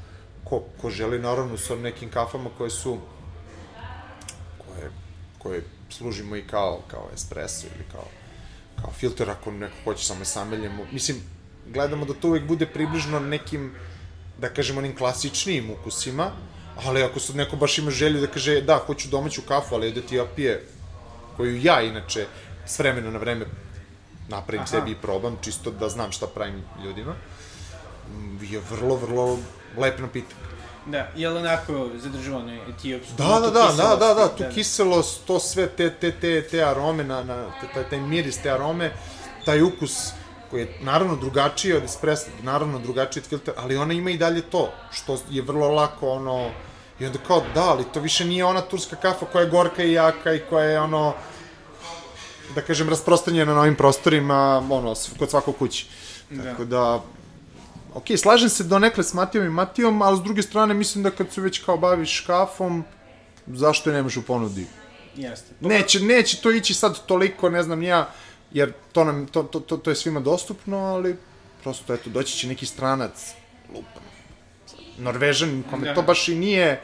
ko, 0.45 0.63
ko 0.81 0.91
želi, 0.91 1.19
naravno, 1.19 1.59
sa 1.59 1.77
nekim 1.77 2.11
kafama 2.11 2.51
koje 2.59 2.71
su, 2.71 2.99
koje, 4.59 4.91
koje 5.39 5.63
služimo 5.91 6.37
i 6.37 6.43
kao, 6.47 6.81
kao 6.91 7.09
espresso 7.15 7.67
ili 7.75 7.85
kao, 7.93 8.07
kao 8.83 8.93
filter, 8.93 9.31
ako 9.31 9.51
neko 9.51 9.75
hoće 9.85 10.07
samo 10.07 10.25
sameljemo. 10.25 10.87
Mislim, 10.93 11.17
gledamo 11.67 12.05
da 12.05 12.15
to 12.15 12.29
uvek 12.29 12.47
bude 12.47 12.67
približno 12.67 13.21
nekim, 13.21 13.73
da 14.39 14.49
kažem, 14.49 14.79
onim 14.79 14.97
klasičnijim 14.97 15.71
ukusima, 15.71 16.31
ali 16.85 17.03
ako 17.03 17.21
sad 17.21 17.37
neko 17.37 17.57
baš 17.57 17.79
ima 17.79 17.91
želju 17.91 18.21
da 18.21 18.27
kaže, 18.27 18.61
da, 18.61 18.77
hoću 18.87 19.09
domaću 19.09 19.43
kafu, 19.49 19.75
ali 19.75 19.93
da 19.93 20.01
ti 20.01 20.17
ja 20.17 20.25
pije, 20.37 20.67
koju 21.37 21.63
ja 21.63 21.81
inače 21.83 22.27
s 22.67 22.79
vremena 22.79 23.11
na 23.11 23.19
vreme 23.19 23.47
napravim 24.29 24.61
Aha. 24.63 24.67
sebi 24.67 24.91
i 24.91 24.97
probam, 25.03 25.37
čisto 25.43 25.71
da 25.71 25.89
znam 25.89 26.13
šta 26.13 26.27
pravim 26.27 26.65
ljudima, 26.85 27.15
je 28.41 28.61
vrlo, 28.71 28.97
vrlo 28.97 29.39
lep 29.77 29.99
napitak. 29.99 30.37
Da, 30.87 31.09
jel 31.17 31.37
onako 31.37 31.89
zadržava 31.97 32.39
onaj 32.39 32.59
etiopsku 32.69 33.15
Da, 33.17 33.25
da, 33.25 33.41
da, 33.41 33.51
da, 33.51 33.69
kiselosti, 33.69 33.99
da, 33.99 34.15
da, 34.15 34.29
tu 34.29 34.55
kiselost, 34.55 35.25
to 35.27 35.41
sve, 35.41 35.69
te, 35.69 35.91
te, 35.91 36.13
te, 36.13 36.43
te 36.43 36.65
arome, 36.65 37.05
na, 37.05 37.23
na, 37.23 37.51
taj, 37.75 37.89
taj 37.91 38.01
miris, 38.01 38.43
te 38.43 38.51
arome, 38.51 38.93
taj 39.45 39.63
ukus 39.63 40.13
koji 40.53 40.61
je 40.61 40.75
naravno 40.81 41.17
drugačiji 41.17 41.73
od 41.73 41.85
espressa, 41.85 42.31
naravno 42.43 42.79
drugačiji 42.79 43.23
od 43.23 43.29
filtera, 43.29 43.57
ali 43.61 43.77
ona 43.77 43.95
ima 43.95 44.11
i 44.11 44.19
dalje 44.19 44.43
to, 44.43 44.69
što 44.93 45.19
je 45.31 45.43
vrlo 45.43 45.69
lako, 45.69 46.11
ono, 46.11 46.51
i 47.01 47.07
onda 47.07 47.19
kao, 47.27 47.43
da, 47.55 47.63
ali 47.63 47.85
to 47.93 48.01
više 48.01 48.25
nije 48.25 48.45
ona 48.45 48.61
turska 48.61 48.97
kafa 48.97 49.27
koja 49.27 49.43
je 49.43 49.51
gorka 49.51 49.83
i 49.83 49.93
jaka 49.93 50.35
i 50.35 50.43
koja 50.51 50.65
je, 50.65 50.81
ono, 50.81 51.15
da 52.55 52.61
kažem, 52.61 52.89
rasprostranjena 52.89 53.55
na 53.55 53.61
ovim 53.61 53.77
prostorima, 53.77 54.63
ono, 54.71 54.95
kod 55.19 55.31
svakog 55.31 55.57
kući. 55.59 55.87
Da. 56.31 56.43
Tako 56.43 56.65
da, 56.65 57.01
ok, 57.95 58.05
slažem 58.17 58.49
se 58.49 58.65
donekle 58.65 59.05
s 59.05 59.15
Matijom 59.15 59.47
i 59.47 59.51
Matijom, 59.51 60.03
ali 60.03 60.19
s 60.19 60.21
druge 60.21 60.43
strane 60.43 60.75
mislim 60.75 61.05
da 61.05 61.11
kad 61.11 61.33
se 61.33 61.41
već 61.41 61.65
kao 61.65 61.77
baviš 61.77 62.21
kafom, 62.21 62.85
zašto 63.47 63.91
je 63.91 63.97
nemaš 63.97 64.17
u 64.17 64.23
ponudi? 64.23 64.67
Jeste. 65.17 65.55
Neće, 65.61 66.01
neće 66.01 66.41
to 66.41 66.51
ići 66.51 66.75
sad 66.75 67.07
toliko, 67.07 67.51
ne 67.51 67.63
znam 67.63 67.83
ja, 67.83 68.11
jer 68.55 68.73
to, 68.93 69.05
nam, 69.05 69.27
to, 69.27 69.43
to, 69.43 69.61
to, 69.61 69.77
to 69.77 69.91
je 69.91 69.97
svima 69.97 70.21
dostupno, 70.21 70.79
ali 70.79 71.17
prosto, 71.63 71.95
eto, 71.95 72.11
doći 72.11 72.39
će 72.39 72.49
neki 72.49 72.67
stranac, 72.67 73.35
lupan, 73.69 74.03
Norvežan, 74.99 75.63
kome 75.71 75.87
Da. 75.87 75.95
to 75.95 76.03
baš 76.03 76.29
i 76.29 76.35
nije, 76.35 76.81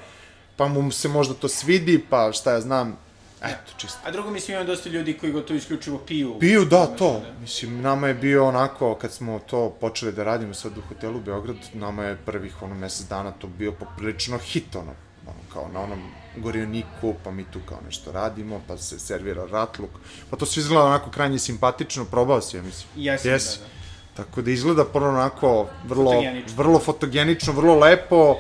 pa 0.57 0.69
mu 0.69 0.91
se 0.91 1.09
možda 1.09 1.35
to 1.35 1.49
svidi, 1.49 2.05
pa 2.11 2.33
šta 2.33 2.53
ja 2.53 2.61
znam, 2.61 2.97
eto, 3.43 3.73
čisto. 3.77 3.99
A 4.05 4.11
drugo, 4.11 4.31
mislim, 4.31 4.57
ima 4.57 4.65
dosta 4.65 4.89
ljudi 4.89 5.19
koji 5.19 5.33
gotovo 5.33 5.57
isključivo 5.57 5.99
piju. 5.99 6.39
Piju, 6.41 6.65
da, 6.65 6.87
to. 6.87 7.23
Mislim, 7.41 7.81
nama 7.81 8.09
je 8.09 8.15
bio 8.15 8.47
onako, 8.47 8.95
kad 8.95 9.13
smo 9.13 9.39
to 9.39 9.71
počeli 9.81 10.13
da 10.13 10.25
radimo 10.25 10.55
sad 10.55 10.79
u 10.79 10.81
hotelu 10.89 11.19
u 11.19 11.21
Beograd, 11.21 11.57
nama 11.75 12.05
je 12.05 12.19
prvih 12.27 12.63
ono 12.63 12.75
mesec 12.75 13.07
dana 13.07 13.31
to 13.31 13.47
bio 13.47 13.73
poprilično 13.73 14.39
hit, 14.39 14.77
ono, 14.77 14.95
ono 15.27 15.39
kao 15.53 15.69
na 15.75 15.81
onom 15.81 16.11
gorioniku, 16.38 17.14
pa 17.24 17.31
mi 17.31 17.44
tu 17.44 17.59
kao 17.68 17.79
nešto 17.87 18.12
radimo, 18.12 18.61
pa 18.68 18.77
se 18.77 18.98
servira 18.98 19.46
ratluk, 19.46 19.90
pa 20.31 20.37
to 20.37 20.46
sve 20.46 20.61
izgleda 20.61 20.85
onako 20.85 21.11
krajnje 21.11 21.38
simpatično, 21.38 22.05
probao 22.05 22.40
si, 22.40 22.57
ja 22.57 22.62
mislim. 22.62 22.88
Jesam, 22.96 23.31
Jesi? 23.31 23.59
da, 23.59 23.64
da. 23.64 23.70
Tako 24.16 24.42
da 24.42 24.51
izgleda 24.51 24.85
prvo 24.85 25.09
onako 25.09 25.68
vrlo, 25.85 26.05
Fotogenično. 26.05 26.57
vrlo 26.57 26.79
fotogenično, 26.79 27.53
vrlo 27.53 27.74
lepo 27.74 28.37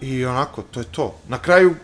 i 0.00 0.24
onako, 0.24 0.62
to 0.62 0.80
je 0.80 0.86
to. 0.86 1.14
Na 1.28 1.38
kraju, 1.38 1.74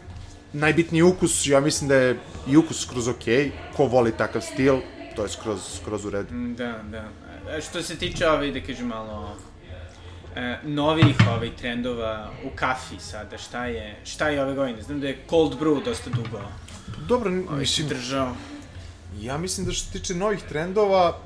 najbitniji 0.52 1.02
ukus, 1.02 1.46
ja 1.46 1.60
mislim 1.60 1.88
da 1.88 1.94
je 1.94 2.18
i 2.48 2.56
ukus 2.56 2.80
skroz 2.82 3.08
okej, 3.08 3.52
ko 3.76 3.84
voli 3.86 4.12
takav 4.12 4.42
stil, 4.42 4.78
to 5.16 5.22
je 5.22 5.28
skroz, 5.28 5.60
skroz 5.76 6.04
u 6.04 6.10
redu. 6.10 6.28
Da, 6.56 6.80
da. 6.90 7.08
E, 7.50 7.60
Što 7.60 7.82
se 7.82 7.96
tiče 7.96 8.28
ove, 8.28 8.50
da 8.50 8.60
kažem 8.60 8.86
malo, 8.86 9.36
e, 10.36 10.58
novih 10.64 11.16
ovih 11.36 11.52
trendova 11.58 12.30
u 12.44 12.56
kafi 12.56 13.00
sada, 13.00 13.38
šta 13.38 13.66
je, 13.66 14.00
šta 14.04 14.28
je 14.28 14.42
ove 14.42 14.54
godine? 14.54 14.82
Znam 14.82 15.00
da 15.00 15.08
je 15.08 15.18
cold 15.30 15.60
brew 15.60 15.84
dosta 15.84 16.10
dugo 16.10 16.40
Dobro, 17.08 17.30
ovaj, 17.30 17.60
mislim, 17.60 17.88
držao. 17.88 18.34
ja 19.20 19.38
mislim 19.38 19.66
da 19.66 19.72
što 19.72 19.86
se 19.86 19.92
tiče 19.92 20.14
novih 20.14 20.40
trendova, 20.48 21.18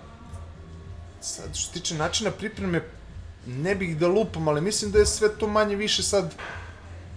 sad 1.20 1.56
što 1.56 1.66
se 1.66 1.72
tiče 1.72 1.94
načina 1.94 2.30
pripreme, 2.30 2.82
ne 3.46 3.74
bih 3.74 3.96
da 3.98 4.08
lupam, 4.08 4.48
ali 4.48 4.60
mislim 4.60 4.90
da 4.90 4.98
je 4.98 5.06
sve 5.06 5.28
to 5.38 5.48
manje 5.48 5.76
više 5.76 6.02
sad 6.02 6.34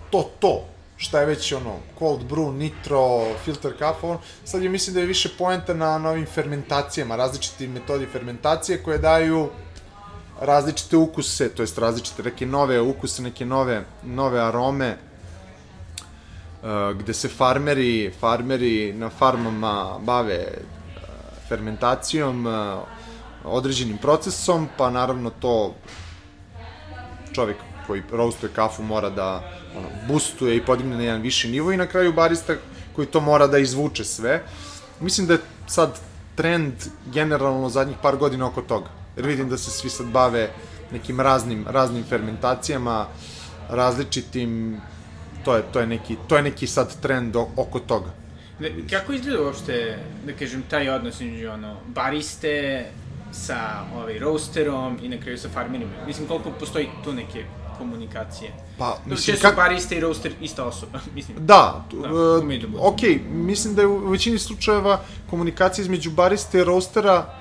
to 0.09 0.31
to. 0.39 0.65
Šta 0.97 1.19
je 1.19 1.25
već 1.25 1.51
ono, 1.51 1.75
cold 1.99 2.21
brew, 2.29 2.53
nitro, 2.53 3.35
filter 3.45 3.77
kafa, 3.79 4.07
ono, 4.07 4.19
sad 4.45 4.63
je 4.63 4.69
mislim 4.69 4.93
da 4.93 4.99
je 4.99 5.05
više 5.05 5.29
poenta 5.37 5.73
na 5.73 5.97
novim 5.97 6.25
fermentacijama, 6.25 7.15
različiti 7.15 7.67
metodi 7.67 8.05
fermentacije 8.11 8.83
koje 8.83 8.97
daju 8.97 9.49
različite 10.39 10.97
ukuse, 10.97 11.49
to 11.49 11.63
jest 11.63 11.77
različite 11.77 12.23
neke 12.23 12.45
nove 12.45 12.81
ukuse, 12.81 13.21
neke 13.21 13.45
nove, 13.45 13.83
nove 14.03 14.39
arome, 14.39 14.97
uh, 16.61 16.97
gde 16.99 17.13
se 17.13 17.27
farmeri, 17.27 18.11
farmeri 18.19 18.93
na 18.93 19.09
farmama 19.09 19.99
bave 19.99 20.47
uh, 20.47 21.01
fermentacijom, 21.47 22.45
uh, 22.45 22.53
određenim 23.43 23.97
procesom, 23.97 24.67
pa 24.77 24.89
naravno 24.89 25.29
to 25.29 25.75
čovjek 27.33 27.57
koji 27.87 28.03
roastuje 28.11 28.51
kafu 28.55 28.83
mora 28.83 29.09
da 29.09 29.43
ono, 29.77 29.87
boostuje 30.07 30.57
i 30.57 30.65
podigne 30.65 30.97
na 30.97 31.03
jedan 31.03 31.21
viši 31.21 31.51
nivo 31.51 31.71
i 31.71 31.77
na 31.77 31.87
kraju 31.87 32.13
barista 32.13 32.53
koji 32.95 33.07
to 33.07 33.19
mora 33.19 33.47
da 33.47 33.57
izvuče 33.57 34.03
sve. 34.03 34.43
Mislim 34.99 35.27
da 35.27 35.33
je 35.33 35.39
sad 35.67 35.99
trend 36.35 36.73
generalno 37.05 37.69
zadnjih 37.69 37.97
par 38.01 38.17
godina 38.17 38.47
oko 38.47 38.61
toga. 38.61 38.98
Jer 39.19 39.27
vidim 39.27 39.49
da 39.49 39.57
se 39.57 39.71
svi 39.71 39.89
sad 39.89 40.07
bave 40.07 40.49
nekim 40.91 41.19
raznim, 41.19 41.65
raznim 41.69 42.03
fermentacijama, 42.03 43.07
različitim, 43.69 44.77
to 45.45 45.55
je, 45.55 45.63
to 45.73 45.79
je, 45.79 45.87
neki, 45.87 46.15
to 46.27 46.37
je 46.37 46.43
neki 46.43 46.67
sad 46.67 47.01
trend 47.01 47.35
oko 47.35 47.79
toga. 47.79 48.11
Ne, 48.59 48.71
kako 48.89 49.13
izgleda 49.13 49.43
uopšte, 49.43 49.97
da 50.25 50.33
kažem, 50.33 50.63
taj 50.69 50.89
odnos 50.89 51.21
između 51.21 51.49
ono, 51.49 51.75
bariste 51.87 52.85
sa 53.31 53.57
ovaj, 53.95 54.19
roasterom 54.19 54.97
i 55.03 55.09
na 55.09 55.17
kraju 55.17 55.37
sa 55.37 55.49
farmerima? 55.49 55.91
Mislim, 56.07 56.27
koliko 56.27 56.49
postoji 56.51 56.87
tu 57.03 57.13
neke 57.13 57.43
komunikacije? 57.77 58.51
Pa, 58.77 58.97
Mislim, 59.05 59.35
često 59.35 59.47
kak- 59.47 59.55
barista 59.55 59.95
i 59.95 59.99
roaster 59.99 60.31
ista 60.41 60.65
osoba, 60.65 60.99
mislim. 61.15 61.37
Da, 61.39 61.85
Da, 61.91 62.07
da 62.07 62.39
umeju 62.39 62.67
da 62.67 62.79
ok, 62.79 63.01
mislim 63.29 63.75
da 63.75 63.81
je 63.81 63.87
u 63.87 64.09
većini 64.09 64.39
slučajeva 64.39 64.99
komunikacija 65.29 65.83
između 65.83 66.11
bariste 66.11 66.59
i 66.59 66.63
roastera 66.63 67.35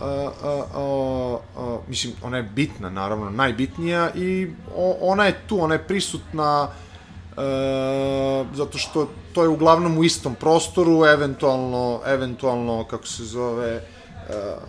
Uh, 0.00 0.06
uh, 0.06 1.40
uh, 1.56 1.80
mislim, 1.88 2.12
ona 2.22 2.36
je 2.36 2.42
bitna, 2.42 2.90
naravno, 2.90 3.30
najbitnija 3.30 4.10
i 4.14 4.50
o, 4.76 4.96
ona 5.00 5.26
je 5.26 5.40
tu, 5.46 5.62
ona 5.62 5.74
je 5.74 5.86
prisutna 5.86 6.62
uh, 6.62 8.56
zato 8.56 8.78
što 8.78 9.08
to 9.32 9.42
je 9.42 9.48
uglavnom 9.48 9.98
u 9.98 10.04
istom 10.04 10.34
prostoru, 10.34 11.04
eventualno, 11.04 12.00
eventualno, 12.06 12.84
kako 12.84 13.06
se 13.06 13.24
zove, 13.24 13.82
uh, 14.28 14.62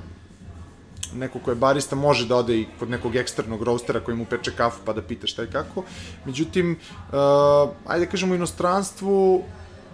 neko 1.15 1.39
ko 1.39 1.51
je 1.51 1.55
barista 1.55 1.95
može 1.95 2.27
da 2.27 2.35
ode 2.35 2.57
i 2.57 2.67
kod 2.79 2.89
nekog 2.89 3.15
eksternog 3.15 3.63
roastera 3.63 3.99
koji 3.99 4.17
mu 4.17 4.25
peče 4.25 4.51
kafu 4.51 4.79
pa 4.85 4.93
da 4.93 5.01
pita 5.01 5.27
šta 5.27 5.43
i 5.43 5.47
kako. 5.47 5.83
Međutim, 6.25 6.71
uh, 6.71 7.69
ajde 7.87 8.05
da 8.05 8.11
kažemo 8.11 8.33
u 8.33 8.35
inostranstvu, 8.35 9.43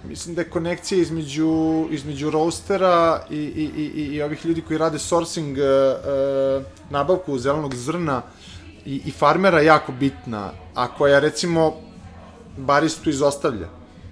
mislim 0.03 0.35
da 0.35 0.41
je 0.41 0.49
konekcija 0.49 1.01
između, 1.01 1.85
između 1.91 2.29
roastera 2.29 3.23
i, 3.29 3.35
i, 3.35 3.71
i, 3.77 4.15
i, 4.15 4.21
ovih 4.21 4.45
ljudi 4.45 4.61
koji 4.61 4.77
rade 4.77 4.99
sourcing, 4.99 5.57
uh, 5.57 6.63
nabavku 6.89 7.37
zelenog 7.39 7.75
zrna 7.75 8.21
i, 8.85 9.01
i 9.05 9.11
farmera 9.11 9.61
jako 9.61 9.91
bitna, 9.91 10.51
a 10.75 10.87
koja 10.87 11.19
recimo 11.19 11.73
baristu 12.57 13.09
izostavlja. 13.09 13.67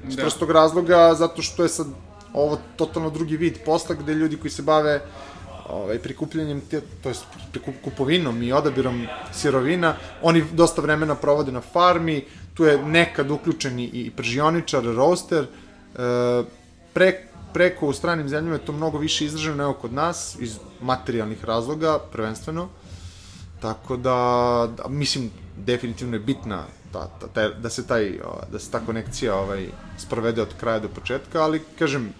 Iz 0.07 0.15
Da. 0.15 0.21
prostog 0.21 0.51
razloga 0.51 1.13
zato 1.13 1.41
što 1.41 1.63
je 1.63 1.69
sad 1.69 1.87
ovo 2.33 2.59
totalno 2.75 3.09
drugi 3.09 3.37
vid 3.37 3.57
posla 3.65 3.95
gde 3.95 4.13
ljudi 4.13 4.37
koji 4.37 4.51
se 4.51 4.61
bave 4.61 5.01
ovaj, 5.69 5.99
prikupljanjem, 5.99 6.61
te, 6.61 6.81
to 7.03 7.11
prikup, 7.51 7.75
kupovinom 7.83 8.43
i 8.43 8.51
odabirom 8.53 9.07
sirovina, 9.33 9.95
oni 10.21 10.43
dosta 10.53 10.81
vremena 10.81 11.15
provode 11.15 11.51
na 11.51 11.61
farmi, 11.61 12.25
tu 12.53 12.65
je 12.65 12.77
nekad 12.77 13.31
uključen 13.31 13.79
i, 13.79 14.11
pržioničar, 14.15 14.83
roaster, 14.83 15.47
pre, 16.93 17.27
preko 17.53 17.87
u 17.87 17.93
stranim 17.93 18.29
zemljama 18.29 18.55
je 18.55 18.65
to 18.65 18.71
mnogo 18.71 18.97
više 18.97 19.25
izraženo 19.25 19.55
nego 19.55 19.73
kod 19.73 19.93
nas, 19.93 20.37
iz 20.39 20.59
materijalnih 20.81 21.45
razloga, 21.45 21.99
prvenstveno, 22.11 22.69
tako 23.61 23.97
da, 23.97 24.69
da 24.77 24.87
mislim, 24.87 25.31
definitivno 25.57 26.15
je 26.15 26.19
bitna 26.19 26.63
ta, 26.91 27.07
ta, 27.19 27.27
ta, 27.27 27.49
da 27.49 27.69
se 27.69 27.87
taj, 27.87 28.19
da 28.51 28.59
se 28.59 28.71
ta 28.71 28.79
konekcija 28.79 29.35
ovaj, 29.35 29.67
sprovede 29.97 30.41
od 30.41 30.53
kraja 30.59 30.79
do 30.79 30.89
početka, 30.89 31.43
ali, 31.43 31.61
kažem, 31.79 32.13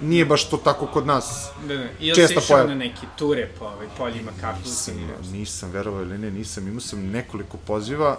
nije 0.00 0.24
baš 0.24 0.48
to 0.50 0.56
tako 0.56 0.86
kod 0.86 1.06
nas. 1.06 1.48
Da, 1.68 1.76
da. 1.76 1.84
I 2.00 2.14
Česta 2.14 2.26
si 2.26 2.34
išao 2.34 2.56
pojava. 2.56 2.68
na 2.68 2.74
neke 2.74 3.06
ture 3.18 3.50
po 3.58 3.64
ovaj, 3.64 3.86
poljima 3.98 4.32
kafu? 4.40 4.60
Nisam, 4.64 4.94
nisam, 5.32 5.70
verovao 5.70 6.02
ili 6.02 6.18
ne, 6.18 6.30
nisam. 6.30 6.68
Imao 6.68 6.80
sam 6.80 7.06
nekoliko 7.10 7.56
poziva, 7.56 8.18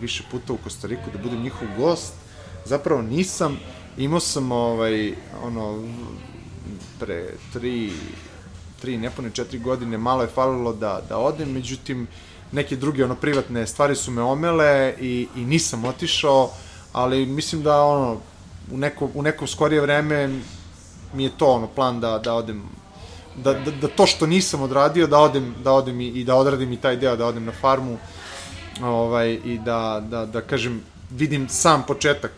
više 0.00 0.24
puta 0.30 0.52
u 0.52 0.56
Kostariku 0.56 1.10
da 1.12 1.18
budem 1.18 1.42
njihov 1.42 1.68
gost. 1.78 2.14
Zapravo 2.64 3.02
nisam, 3.02 3.58
imao 3.98 4.20
sam 4.20 4.52
ovaj, 4.52 5.14
ono, 5.42 5.82
pre 7.00 7.24
tri, 7.52 7.92
tri, 8.80 8.96
nepune 8.96 9.30
četiri 9.30 9.58
godine, 9.58 9.98
malo 9.98 10.22
je 10.22 10.28
falilo 10.28 10.72
da, 10.72 11.00
da 11.08 11.18
odem, 11.18 11.52
međutim, 11.52 12.06
neke 12.52 12.76
druge, 12.76 13.04
ono, 13.04 13.14
privatne 13.14 13.66
stvari 13.66 13.96
su 13.96 14.10
me 14.10 14.22
omele 14.22 14.94
i, 15.00 15.28
i 15.36 15.44
nisam 15.44 15.84
otišao, 15.84 16.50
ali 16.92 17.26
mislim 17.26 17.62
da, 17.62 17.82
ono, 17.82 18.20
u 18.72 18.78
neko, 18.78 19.10
u 19.14 19.22
neko 19.22 19.46
skorije 19.46 19.80
vreme 19.80 20.40
mi 21.14 21.24
je 21.24 21.30
to, 21.38 21.46
ono, 21.46 21.66
plan 21.66 22.00
da, 22.00 22.18
da 22.18 22.34
odem 22.34 22.62
da, 23.36 23.52
da, 23.52 23.70
da 23.70 23.88
to 23.88 24.06
što 24.06 24.26
nisam 24.26 24.62
odradio, 24.62 25.06
da 25.06 25.18
odem, 25.18 25.54
da 25.64 25.72
odem 25.72 26.00
i, 26.00 26.06
i 26.06 26.24
da 26.24 26.34
odradim 26.34 26.72
i 26.72 26.76
taj 26.76 26.96
deo, 26.96 27.16
da 27.16 27.26
odem 27.26 27.44
na 27.44 27.52
farmu 27.52 27.98
ovaj, 28.82 29.32
i 29.44 29.58
da, 29.58 30.02
da, 30.10 30.26
da 30.26 30.40
kažem, 30.40 30.82
vidim 31.10 31.48
sam 31.48 31.84
početak 31.86 32.32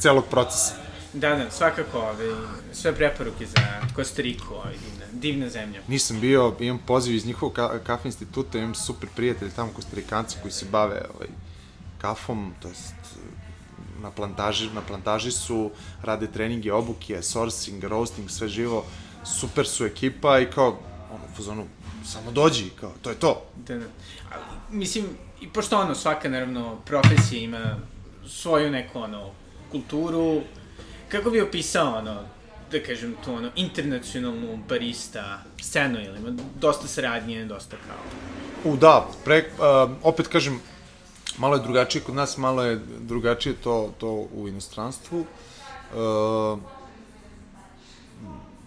celog 0.00 0.24
procesa. 0.30 0.74
Da, 1.12 1.34
da, 1.34 1.50
svakako, 1.50 1.98
ovaj, 1.98 2.26
sve 2.72 2.94
preporuke 2.94 3.46
za 3.46 3.60
Kostariku, 3.96 4.54
ovaj, 4.54 4.72
divna, 4.72 5.06
divna 5.12 5.48
zemlja. 5.48 5.80
Nisam 5.88 6.20
bio, 6.20 6.56
imam 6.60 6.78
poziv 6.86 7.14
iz 7.14 7.26
njihovog 7.26 7.54
ka, 7.54 7.78
kafe 7.78 8.08
instituta, 8.08 8.58
imam 8.58 8.74
super 8.74 9.08
prijatelji 9.16 9.50
tamo 9.56 9.72
kostarikanci 9.72 10.36
koji 10.42 10.52
se 10.52 10.66
bave 10.72 11.02
ovaj, 11.14 11.28
kafom, 11.98 12.54
to 12.62 12.68
jest 12.68 12.94
na 14.02 14.10
plantaži, 14.10 14.70
na 14.74 14.80
plantaži 14.80 15.30
su, 15.30 15.70
rade 16.02 16.26
treninge, 16.26 16.72
obuke, 16.72 17.22
sourcing, 17.22 17.84
roasting, 17.84 18.30
sve 18.30 18.48
živo, 18.48 18.84
super 19.24 19.66
su 19.66 19.84
ekipa 19.84 20.38
i 20.38 20.50
kao, 20.50 20.78
ono, 21.10 21.24
u 21.32 21.36
fazonu, 21.36 21.66
samo 22.04 22.30
dođi, 22.30 22.70
kao, 22.80 22.92
to 23.02 23.10
je 23.10 23.16
to. 23.16 23.42
Da, 23.56 23.74
da. 23.74 23.86
Ali, 24.32 24.42
mislim, 24.70 25.04
i 25.40 25.48
pošto 25.48 25.80
ono, 25.80 25.94
svaka, 25.94 26.28
naravno, 26.28 26.76
profesija 26.86 27.42
ima 27.42 27.76
svoju 28.28 28.70
neku, 28.70 28.98
ono, 28.98 29.30
kulturu, 29.70 30.40
kako 31.08 31.30
bi 31.30 31.40
opisao, 31.40 31.98
ono, 31.98 32.20
da 32.72 32.82
kažem, 32.82 33.14
tu, 33.24 33.34
ono, 33.34 33.50
internacionalnu 33.56 34.58
barista 34.68 35.42
scenu, 35.60 36.00
ili 36.00 36.18
ima 36.18 36.42
dosta 36.60 36.88
saradnje, 36.88 37.44
dosta 37.44 37.76
kao... 37.86 38.72
U, 38.72 38.76
da, 38.76 39.08
pre, 39.24 39.38
uh, 39.38 39.90
opet 40.02 40.28
kažem, 40.28 40.60
malo 41.38 41.56
je 41.56 41.62
drugačije 41.62 42.02
kod 42.02 42.14
nas, 42.14 42.36
malo 42.36 42.62
je 42.62 42.80
drugačije 42.98 43.54
to, 43.54 43.92
to 43.98 44.28
u 44.34 44.48
inostranstvu. 44.48 45.20
Uh, 45.20 46.58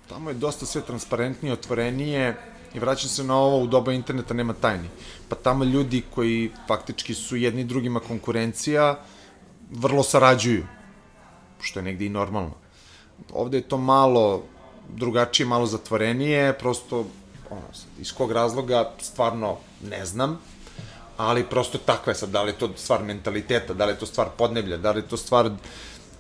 tamo 0.10 0.30
je 0.30 0.34
dosta 0.34 0.66
sve 0.66 0.82
transparentnije, 0.82 1.54
otvorenije 1.54 2.36
i 2.74 2.80
vraćam 2.80 3.10
se 3.10 3.24
na 3.24 3.38
ovo, 3.38 3.64
u 3.64 3.68
doba 3.68 3.94
interneta 3.94 4.34
nema 4.34 4.54
tajni. 4.54 4.90
Pa 5.30 5.36
tamo 5.36 5.64
ljudi 5.64 6.04
koji 6.16 6.52
faktički 6.68 7.14
su 7.14 7.36
jedni 7.36 7.64
drugima 7.64 8.00
konkurencija, 8.00 9.00
vrlo 9.72 10.04
sarađuju, 10.04 10.66
što 11.64 11.80
je 11.80 11.84
negde 11.84 12.06
i 12.06 12.10
normalno. 12.10 12.52
Ovde 13.34 13.58
je 13.58 13.68
to 13.68 13.78
malo 13.78 14.44
drugačije, 14.90 15.48
malo 15.48 15.66
zatvorenije, 15.66 16.54
prosto, 16.54 17.06
ono, 17.50 17.62
iz 18.00 18.14
kog 18.14 18.32
razloga, 18.32 18.92
stvarno 19.00 19.58
ne 19.90 20.06
znam, 20.06 20.40
ali 21.18 21.46
prosto 21.50 21.78
takva 21.78 22.12
je 22.12 22.16
sad, 22.16 22.30
da 22.30 22.44
li 22.44 22.50
je 22.50 22.58
to 22.58 22.70
stvar 22.76 23.04
mentaliteta, 23.04 23.74
da 23.74 23.86
li 23.86 23.92
je 23.92 24.00
to 24.00 24.06
stvar 24.06 24.28
podneblja, 24.38 24.78
da 24.78 24.92
li 24.92 25.00
je 25.00 25.08
to 25.08 25.18
stvar 25.18 25.52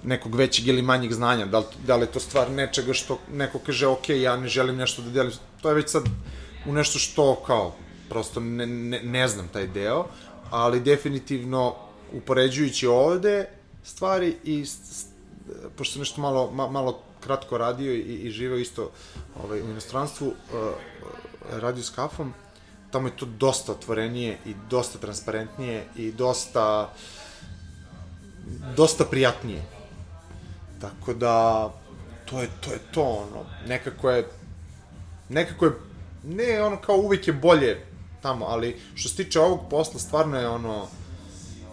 nekog 0.04 0.36
većeg 0.36 0.68
ili 0.68 0.82
manjeg 0.82 1.14
znanja, 1.14 1.46
da 1.46 1.60
li, 1.60 1.66
da 1.88 1.96
li 1.96 2.04
je 2.04 2.12
to 2.12 2.20
stvar 2.20 2.52
nečega 2.52 2.94
što 2.94 3.20
neko 3.32 3.60
kaže, 3.60 3.88
ok, 3.88 4.10
ja 4.10 4.38
ne 4.38 4.48
želim 4.48 4.76
nešto 4.76 5.02
da 5.02 5.10
delim, 5.10 5.32
to 5.62 5.70
je 5.70 5.76
već 5.76 5.89
sad 5.89 6.04
u 6.66 6.74
nešto 6.74 7.00
što 7.00 7.36
kao, 7.36 7.74
prosto 8.10 8.39
ne, 8.39 8.66
ne, 8.66 9.04
ne 9.04 9.28
znam 9.28 9.48
taj 9.48 9.68
deo, 9.68 10.06
ali 10.52 10.80
definitivno 10.80 11.76
upoređujući 12.14 12.88
ovde 12.88 13.46
stvari 13.84 14.36
i 14.44 14.66
pošto 15.78 15.94
sam 15.94 16.00
nešto 16.00 16.22
malo, 16.22 16.52
ma, 16.52 16.68
malo 16.68 17.00
kratko 17.20 17.58
radio 17.58 17.94
i, 17.94 18.00
i 18.00 18.32
živeo 18.32 18.58
isto 18.58 18.91
ovaj, 19.44 19.62
u 19.62 19.70
inostranstvu, 19.70 20.28
uh, 20.28 20.34
radio 21.52 21.84
s 21.84 21.89
kafom, 21.89 22.34
tamo 22.91 23.08
je 23.08 23.18
to 23.18 23.26
dosta 23.26 23.72
otvorenije 23.72 24.38
i 24.46 24.56
dosta 24.70 25.00
transparentnije 25.00 25.88
i 25.96 26.12
dosta 26.12 26.94
dosta 28.76 29.06
prijatnije. 29.06 29.64
Tako 30.82 31.14
da 31.14 31.70
to 32.26 32.41
je 32.41 32.50
to 32.62 32.72
je 32.72 32.80
to 32.94 33.02
ono 33.04 33.46
nekako 33.68 34.10
je 34.10 34.28
nekako 35.30 35.66
je 35.66 35.72
ne 36.24 36.64
ono 36.64 36.78
kao 36.78 36.96
uvijek 36.98 37.28
je 37.28 37.34
bolje 37.34 37.86
tamo, 38.22 38.46
ali 38.46 38.80
što 38.96 39.10
se 39.10 39.16
tiče 39.16 39.39
ovog 39.39 39.60
posla 39.70 40.00
stvarno 40.00 40.39
je 40.39 40.48
ono 40.48 40.88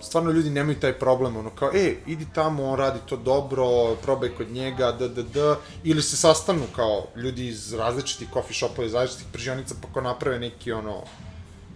stvarno 0.03 0.31
ljudi 0.31 0.51
nemaju 0.51 0.81
taj 0.81 0.93
problem, 0.93 1.37
ono 1.37 1.51
kao, 1.51 1.71
e, 1.75 1.95
idi 2.07 2.27
tamo, 2.35 2.65
on 2.65 2.79
radi 2.79 2.99
to 3.07 3.17
dobro, 3.17 3.95
probaj 4.03 4.29
kod 4.29 4.51
njega, 4.51 4.93
d, 4.93 5.09
d, 5.09 5.23
d, 5.23 5.55
ili 5.85 6.03
se 6.03 6.17
sastanu 6.17 6.63
kao 6.77 7.07
ljudi 7.17 7.49
iz 7.49 7.73
različitih 7.73 8.29
coffee 8.33 8.55
shopova, 8.55 8.87
iz 8.87 8.95
različitih 8.95 9.33
pržionica, 9.33 9.75
pa 9.83 9.89
ko 9.93 10.01
naprave 10.01 10.39
neki, 10.39 10.73
ono, 10.73 11.03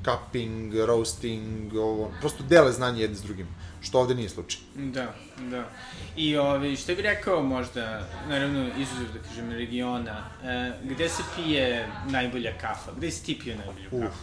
cupping, 0.05 0.75
roasting, 0.75 1.75
ovo, 1.75 2.11
prosto 2.21 2.45
dele 2.45 2.73
znanje 2.73 3.01
jedni 3.01 3.17
s 3.17 3.23
drugim, 3.23 3.47
što 3.81 4.01
ovde 4.01 4.15
nije 4.15 4.29
slučaj. 4.29 4.61
Da, 4.75 5.15
da. 5.51 5.69
I 6.17 6.37
ovi, 6.37 6.77
što 6.77 6.95
bi 6.95 7.03
rekao 7.03 7.43
možda, 7.43 8.09
naravno, 8.29 8.69
izuzev, 8.79 9.13
da 9.15 9.29
kažem, 9.29 9.53
regiona, 9.53 10.25
e, 10.45 10.73
gde 10.83 11.09
se 11.09 11.23
pije 11.37 11.89
najbolja 12.07 12.59
kafa? 12.61 12.93
Gde 12.97 13.11
si 13.11 13.25
ti 13.25 13.39
pio 13.39 13.57
najbolju 13.57 13.91
kafu? 13.91 14.23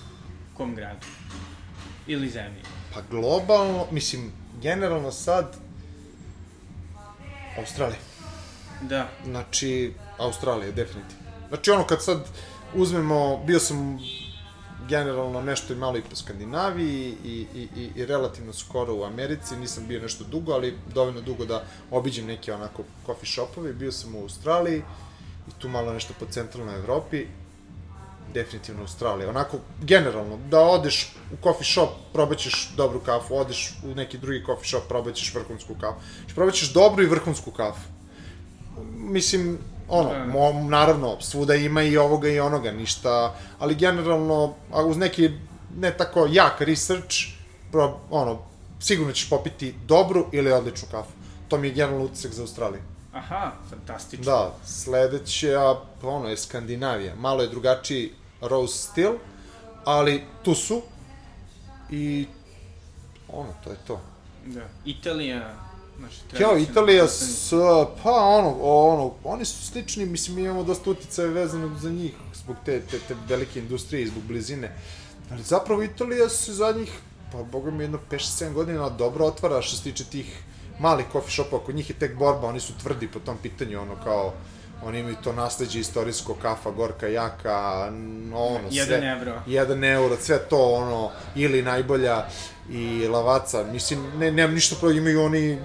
U 0.54 0.58
kom 0.58 0.76
gradu? 0.76 1.06
Ili 2.08 2.30
zemlji? 2.30 2.62
Pa 2.94 3.02
globalno, 3.12 3.86
mislim, 3.92 4.32
generalno 4.62 5.12
sad, 5.12 5.56
Australija. 7.58 8.00
Da. 8.82 9.10
Znači, 9.26 9.94
Australija, 10.18 10.72
definitivno. 10.72 11.22
Znači, 11.50 11.72
ono, 11.72 11.84
kad 11.84 12.04
sad 12.04 12.26
uzmemo, 12.74 13.38
bio 13.38 13.60
sam 13.60 14.00
generalno 14.90 15.42
nešto 15.42 15.74
i 15.74 15.76
malo 15.76 15.98
i 15.98 16.02
po 16.10 16.16
Skandinaviji 16.16 17.16
i, 17.24 17.46
i, 17.56 17.68
i, 17.76 17.90
i 17.96 18.06
relativno 18.06 18.54
skoro 18.54 18.96
u 18.96 19.04
Americi, 19.04 19.56
nisam 19.56 19.88
bio 19.88 20.02
nešto 20.02 20.24
dugo, 20.24 20.54
ali 20.54 20.78
dovoljno 20.94 21.22
dugo 21.22 21.46
da 21.46 21.64
obiđem 21.92 22.26
neke 22.26 22.54
onako 22.54 22.84
coffee 23.06 23.30
shopove, 23.30 23.74
bio 23.74 23.92
sam 23.92 24.16
u 24.16 24.22
Australiji 24.22 24.82
i 25.48 25.52
tu 25.60 25.70
malo 25.70 25.94
nešto 25.94 26.14
po 26.20 26.26
centralnoj 26.26 26.76
Evropi, 26.76 27.28
definitivno 28.32 28.82
Australija. 28.82 29.30
Onako, 29.30 29.58
generalno, 29.82 30.38
da 30.50 30.60
odeš 30.60 31.14
u 31.34 31.44
coffee 31.44 31.66
shop, 31.66 31.90
probaćeš 32.14 32.72
dobru 32.78 33.00
kafu, 33.00 33.36
odeš 33.36 33.74
u 33.84 33.96
neki 33.96 34.18
drugi 34.18 34.44
coffee 34.46 34.68
shop, 34.68 34.88
probaćeš 34.88 35.34
vrhunsku 35.36 35.76
kafu. 35.82 36.00
Znači, 36.20 36.36
probaćeš 36.36 36.74
dobru 36.74 37.04
i 37.04 37.08
vrhunsku 37.08 37.52
kafu. 37.52 37.88
Mislim, 38.94 39.58
ono, 39.90 40.10
Da. 40.10 40.26
mo, 40.26 40.54
naravno, 40.70 41.22
svuda 41.22 41.56
ima 41.56 41.84
i 41.84 41.98
ovoga 41.98 42.30
i 42.30 42.40
onoga, 42.40 42.72
ništa, 42.72 43.36
ali 43.60 43.76
generalno, 43.76 44.54
uz 44.86 44.98
neki 44.98 45.30
ne 45.78 45.98
tako 45.98 46.28
jak 46.32 46.62
research, 46.62 47.16
pro, 47.72 48.00
ono, 48.10 48.40
sigurno 48.80 49.14
ćeš 49.14 49.30
popiti 49.30 49.76
dobru 49.88 50.26
ili 50.32 50.52
odličnu 50.52 50.88
kafu. 50.92 51.12
To 51.48 51.58
mi 51.58 51.68
je 51.68 51.74
generalno 51.74 52.06
utisak 52.06 52.32
za 52.32 52.42
Australiju. 52.42 52.82
Aha, 53.14 53.52
fantastično. 53.70 54.26
Da, 54.26 54.56
sledeća, 54.66 55.76
pa 56.02 56.08
ono, 56.08 56.30
je 56.30 56.38
Skandinavija. 56.38 57.16
Malo 57.16 57.42
je 57.42 57.50
drugačiji 57.50 58.12
rose 58.42 58.78
stil, 58.78 59.12
ali 59.86 60.24
tu 60.44 60.56
su 60.56 60.82
i 61.90 62.28
ono, 63.28 63.54
to 63.64 63.70
je 63.70 63.78
to. 63.88 64.02
Da. 64.46 64.68
Italija, 64.86 65.54
znači, 66.00 66.16
Kao 66.38 66.58
Italija 66.58 67.08
s, 67.08 67.54
pa 68.04 68.12
ono, 68.12 68.58
ono, 68.62 69.14
oni 69.24 69.46
su 69.46 69.66
slični, 69.66 70.06
mislim, 70.06 70.36
mi 70.36 70.44
imamo 70.44 70.64
dosta 70.64 70.90
uticaje 70.90 71.28
vezano 71.28 71.80
za 71.80 71.90
njih, 71.90 72.14
zbog 72.34 72.56
te, 72.66 72.82
te, 72.82 73.00
te 73.08 73.16
velike 73.28 73.60
industrije, 73.60 74.04
i 74.04 74.08
zbog 74.08 74.24
blizine. 74.24 74.76
Ali 75.32 75.44
zapravo 75.44 75.84
Italija 75.84 76.30
se 76.30 76.54
zadnjih, 76.54 76.92
pa 77.32 77.44
boga 77.44 77.72
mi 77.72 77.84
jedno 77.84 78.00
5-7 78.12 78.54
godina 78.54 78.90
dobro 78.90 79.26
otvara 79.26 79.62
što 79.62 79.78
se 79.78 79.84
tiče 79.84 80.04
tih 80.04 80.44
malih 80.80 81.06
coffee 81.12 81.32
shopova, 81.32 81.64
kod 81.66 81.76
njih 81.76 81.90
je 81.90 81.96
tek 81.96 82.18
borba, 82.18 82.48
oni 82.48 82.60
su 82.60 82.74
tvrdi 82.82 83.08
po 83.08 83.20
tom 83.20 83.38
pitanju, 83.44 83.82
ono 83.82 83.96
kao, 84.04 84.34
oni 84.84 85.00
imaju 85.00 85.16
to 85.24 85.34
nasleđe 85.34 85.80
istorijsko, 85.80 86.34
kafa, 86.42 86.72
gorka, 86.72 87.08
jaka, 87.08 87.88
ono, 88.34 88.60
sve. 88.72 88.78
Jedan 88.78 89.04
evro. 89.04 89.42
Jedan 89.48 89.84
euro, 89.84 90.18
sve 90.18 90.40
to, 90.50 90.74
ono, 90.74 91.12
ili 91.36 91.62
najbolja 91.62 92.26
i 92.70 93.08
lavaca. 93.08 93.64
Mislim, 93.64 94.12
ne, 94.18 94.32
nemam 94.32 94.56
ništa 94.56 94.76
protiv, 94.80 94.98
imaju 94.98 95.24
oni, 95.24 95.60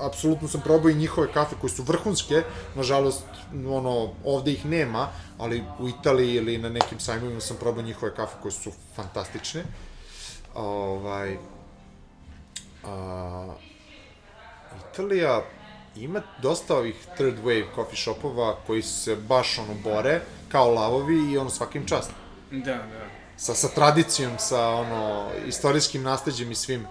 apsolutno 0.00 0.48
sam 0.48 0.60
probao 0.60 0.90
i 0.90 0.94
njihove 0.94 1.32
kafe 1.32 1.56
koje 1.60 1.70
su 1.70 1.82
vrhunske, 1.82 2.42
nažalost, 2.74 3.24
ono, 3.68 4.12
ovde 4.24 4.52
ih 4.52 4.66
nema, 4.66 5.08
ali 5.38 5.64
u 5.78 5.88
Italiji 5.88 6.34
ili 6.34 6.58
na 6.58 6.68
nekim 6.68 7.00
sajmovima 7.00 7.40
sam 7.40 7.56
probao 7.56 7.82
njihove 7.82 8.14
kafe 8.14 8.36
koje 8.42 8.52
su 8.52 8.72
fantastične. 8.96 9.64
Ovaj, 10.54 11.36
a, 12.84 13.54
Italija 14.92 15.42
ima 15.96 16.22
dosta 16.42 16.76
ovih 16.76 16.94
third 17.16 17.38
wave 17.44 17.66
coffee 17.74 17.96
shopova 17.96 18.56
koji 18.66 18.82
se 18.82 19.16
baš 19.16 19.58
ono 19.58 19.74
bore 19.74 20.20
kao 20.48 20.74
lavovi 20.74 21.32
i 21.32 21.38
ono 21.38 21.50
svakim 21.50 21.86
čast. 21.86 22.10
Da, 22.50 22.74
da. 22.74 23.06
Sa, 23.36 23.54
sa 23.54 23.68
tradicijom, 23.68 24.32
sa 24.38 24.68
ono 24.68 25.28
istorijskim 25.46 26.02
nasleđem 26.02 26.50
i 26.50 26.54
svim. 26.54 26.86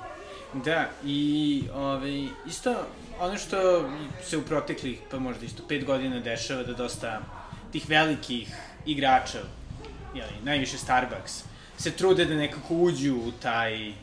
Da, 0.53 0.89
i 1.05 1.63
ovaj, 1.73 2.27
isto 2.47 2.75
ono 3.19 3.37
što 3.37 3.89
se 4.23 4.37
u 4.37 4.41
proteklih, 4.41 4.99
pa 5.11 5.19
možda 5.19 5.45
isto 5.45 5.63
pet 5.67 5.85
godina 5.85 6.19
dešava 6.19 6.63
da 6.63 6.73
dosta 6.73 7.21
tih 7.71 7.89
velikih 7.89 8.55
igrača, 8.85 9.39
jeli, 10.15 10.33
najviše 10.43 10.77
Starbucks, 10.77 11.43
se 11.77 11.91
trude 11.91 12.25
da 12.25 12.35
nekako 12.35 12.73
uđu 12.73 13.15
u 13.15 13.31
taj 13.31 13.93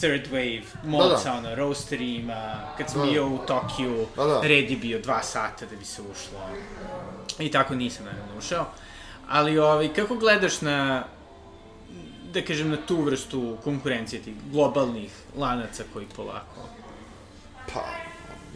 third 0.00 0.26
wave 0.32 0.64
mod 0.84 1.10
Da, 1.10 1.20
da. 1.24 1.32
ono, 1.32 1.54
roasterima, 1.54 2.60
kad 2.78 2.90
sam 2.90 3.00
Da, 3.00 3.06
da. 3.06 3.12
bio 3.12 3.26
u 3.26 3.38
Tokiju, 3.38 4.06
Da, 4.16 4.24
da. 4.24 4.40
red 4.40 4.70
je 4.70 4.76
bio 4.76 5.00
dva 5.00 5.22
sata 5.22 5.66
da 5.66 5.76
bi 5.76 5.84
se 5.84 6.02
ušlo. 6.02 6.40
I 7.38 7.50
tako 7.50 7.74
nisam 7.74 8.04
naravno 8.04 8.38
ušao. 8.38 8.66
Ali 9.28 9.58
ovaj, 9.58 9.94
kako 9.94 10.14
gledaš 10.14 10.60
na 10.60 11.04
da 12.32 12.42
kažem, 12.44 12.70
na 12.70 12.76
tu 12.86 13.02
vrstu 13.02 13.56
konkurencije 13.64 14.22
tih 14.22 14.34
globalnih 14.52 15.12
lanaca 15.36 15.84
koji 15.92 16.06
polako... 16.16 16.60
Pa, 17.74 17.84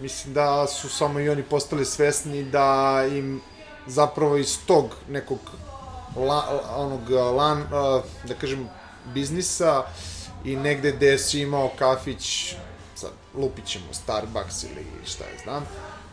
mislim 0.00 0.34
da 0.34 0.66
su 0.66 0.88
samo 0.88 1.20
i 1.20 1.28
oni 1.28 1.42
postali 1.42 1.84
svesni 1.84 2.44
da 2.44 3.02
im 3.12 3.40
zapravo 3.86 4.36
iz 4.36 4.58
tog 4.66 4.96
nekog 5.08 5.38
la, 6.16 6.42
onog 6.76 7.10
lan, 7.10 7.64
da 8.28 8.34
kažem, 8.40 8.68
biznisa 9.14 9.82
i 10.44 10.56
negde 10.56 10.92
gde 10.92 11.18
si 11.18 11.40
imao 11.40 11.70
kafić, 11.78 12.54
sad 12.94 13.10
lupit 13.34 13.66
ćemo 13.66 13.84
Starbucks 13.92 14.62
ili 14.62 14.86
šta 15.06 15.24
je 15.24 15.38
znam, 15.44 15.66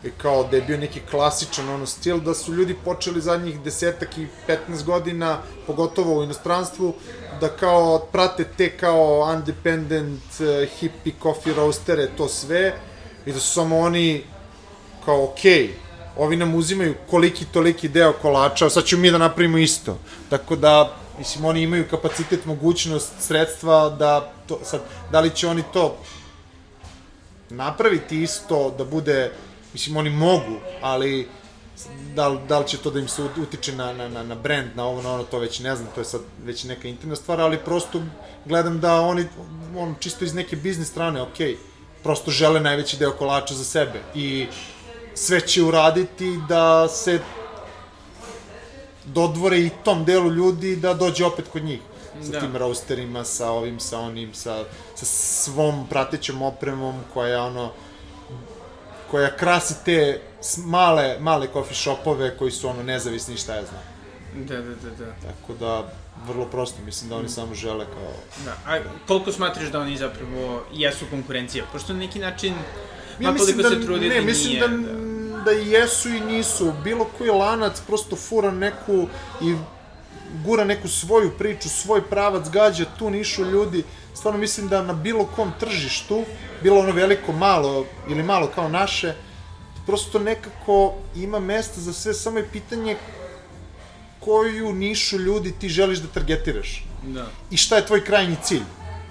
i 0.04 0.10
kao 0.10 0.44
da 0.44 0.56
je 0.56 0.62
bio 0.62 0.76
neki 0.76 1.00
klasičan 1.10 1.68
ono 1.68 1.86
stil, 1.86 2.20
da 2.20 2.34
su 2.34 2.54
ljudi 2.54 2.76
počeli 2.84 3.20
zadnjih 3.20 3.60
desetak 3.60 4.18
i 4.18 4.26
15 4.48 4.84
godina, 4.84 5.38
pogotovo 5.66 6.18
u 6.18 6.22
inostranstvu, 6.22 6.94
da 7.40 7.48
kao 7.48 7.98
prate 8.12 8.44
te 8.56 8.76
kao 8.76 9.34
independent, 9.38 10.22
uh, 10.40 10.68
hippie 10.78 11.12
coffee 11.22 11.54
roastere, 11.54 12.08
to 12.16 12.28
sve, 12.28 12.74
i 13.26 13.32
da 13.32 13.40
su 13.40 13.52
samo 13.52 13.78
oni 13.78 14.24
kao 15.04 15.24
okej, 15.24 15.74
ovi 16.16 16.36
nam 16.36 16.54
uzimaju 16.54 16.94
koliki 17.10 17.44
toliki 17.44 17.88
deo 17.88 18.12
kolača, 18.12 18.70
sad 18.70 18.84
ćemo 18.84 19.02
mi 19.02 19.10
da 19.10 19.18
napravimo 19.18 19.58
isto. 19.58 19.98
Tako 20.30 20.56
da, 20.56 20.96
mislim, 21.18 21.44
oni 21.44 21.62
imaju 21.62 21.88
kapacitet, 21.90 22.44
mogućnost, 22.44 23.12
sredstva 23.20 23.90
da, 23.90 24.32
to, 24.46 24.60
sad, 24.64 24.80
da 25.12 25.20
li 25.20 25.30
će 25.30 25.48
oni 25.48 25.62
to 25.72 25.96
napraviti 27.50 28.22
isto, 28.22 28.74
da 28.78 28.84
bude, 28.84 29.32
mislim, 29.72 29.96
oni 29.96 30.10
mogu, 30.10 30.56
ali 30.82 31.28
da 32.14 32.36
da 32.48 32.58
li 32.58 32.68
će 32.68 32.78
to 32.78 32.90
da 32.90 32.98
im 32.98 33.08
se 33.08 33.22
ut- 33.22 33.42
utiče 33.42 33.72
na, 33.72 33.92
na, 33.92 34.08
na, 34.08 34.22
na 34.22 34.34
brand, 34.34 34.70
na 34.74 34.84
ovo, 34.84 35.02
na 35.02 35.12
ono, 35.14 35.24
to 35.24 35.38
već 35.38 35.60
ne 35.60 35.76
znam, 35.76 35.88
to 35.94 36.00
je 36.00 36.04
sad 36.04 36.20
već 36.44 36.64
neka 36.64 36.88
interna 36.88 37.16
stvar, 37.16 37.40
ali 37.40 37.58
prosto 37.58 38.02
gledam 38.44 38.80
da 38.80 39.00
oni, 39.00 39.26
on, 39.76 39.94
čisto 40.00 40.24
iz 40.24 40.34
neke 40.34 40.56
biznis 40.56 40.88
strane, 40.88 41.22
okej, 41.22 41.56
prosto 42.02 42.30
žele 42.30 42.60
najveći 42.60 42.96
deo 42.96 43.12
kolača 43.12 43.54
za 43.54 43.64
sebe 43.64 44.02
i 44.14 44.46
sve 45.14 45.40
će 45.40 45.62
uraditi 45.62 46.38
da 46.48 46.88
se 46.88 47.20
dodvore 49.06 49.58
i 49.60 49.70
tom 49.84 50.04
delu 50.04 50.30
ljudi 50.30 50.76
da 50.76 50.94
dođe 50.94 51.24
opet 51.24 51.48
kod 51.52 51.64
njih 51.64 51.80
sa 52.22 52.32
Da. 52.32 52.40
tim 52.40 52.56
roasterima, 52.56 53.24
sa 53.24 53.50
ovim, 53.50 53.80
sa 53.80 53.98
onim, 53.98 54.34
sa, 54.34 54.64
sa 54.94 55.04
svom 55.06 55.86
pratećom 55.90 56.42
opremom 56.42 56.94
koja 57.14 57.28
je 57.28 57.38
ono 57.38 57.72
koja 59.10 59.36
krasi 59.36 59.74
te 59.84 60.20
male, 60.66 61.16
male 61.20 61.48
coffee 61.52 61.74
shopove 61.74 62.36
koji 62.36 62.50
su 62.50 62.68
ono 62.68 62.82
nezavisni 62.82 63.34
i 63.34 63.38
šta 63.38 63.54
ja 63.54 63.62
znam. 63.64 63.82
Da, 64.46 64.56
da, 64.56 64.74
da, 64.74 64.90
da. 65.04 65.12
Tako 65.22 65.54
da, 65.60 65.92
vrlo 66.26 66.44
prosto, 66.44 66.82
mislim 66.82 67.10
da 67.10 67.16
oni 67.16 67.28
samo 67.28 67.54
žele 67.54 67.84
kao... 67.84 68.12
Da, 68.44 68.56
a 68.66 68.78
koliko 69.06 69.32
smatraš 69.32 69.68
da 69.68 69.80
oni 69.80 69.96
zapravo 69.96 70.62
jesu 70.72 71.04
konkurencija? 71.10 71.64
Pošto 71.72 71.92
na 71.92 71.98
neki 71.98 72.18
način, 72.18 72.54
Ja 73.20 73.30
ma 73.30 73.38
da, 73.38 73.70
se 73.70 73.82
trudi 73.84 74.08
ne, 74.08 74.14
da 74.14 74.26
mislim 74.26 74.52
nije, 74.52 74.60
da, 74.60 74.68
da 74.68 75.15
i 75.52 75.70
jesu 75.70 76.08
i 76.08 76.20
nisu. 76.20 76.72
Bilo 76.84 77.06
koji 77.18 77.30
lanac 77.30 77.80
prosto 77.86 78.16
fura 78.16 78.50
neku 78.50 79.08
i 79.42 79.54
gura 80.44 80.64
neku 80.64 80.88
svoju 80.88 81.30
priču, 81.38 81.68
svoj 81.68 82.02
pravac, 82.02 82.48
gađa 82.50 82.84
tu 82.98 83.10
nišu 83.10 83.44
ljudi. 83.44 83.84
Stvarno 84.14 84.40
mislim 84.40 84.68
da 84.68 84.82
na 84.82 84.92
bilo 84.92 85.24
kom 85.36 85.52
tržištu, 85.60 86.24
bilo 86.62 86.80
ono 86.80 86.92
veliko, 86.92 87.32
malo 87.32 87.86
ili 88.08 88.22
malo 88.22 88.50
kao 88.54 88.68
naše, 88.68 89.14
prosto 89.86 90.18
nekako 90.18 90.94
ima 91.16 91.40
mesta 91.40 91.80
za 91.80 91.92
sve, 91.92 92.14
samo 92.14 92.38
je 92.38 92.48
pitanje 92.52 92.96
koju 94.20 94.72
nišu 94.72 95.18
ljudi 95.18 95.52
ti 95.52 95.68
želiš 95.68 95.98
da 95.98 96.08
targetiraš 96.08 96.84
Da. 97.02 97.26
i 97.50 97.56
šta 97.56 97.76
je 97.76 97.86
tvoj 97.86 98.04
krajnji 98.04 98.36
cilj. 98.42 98.62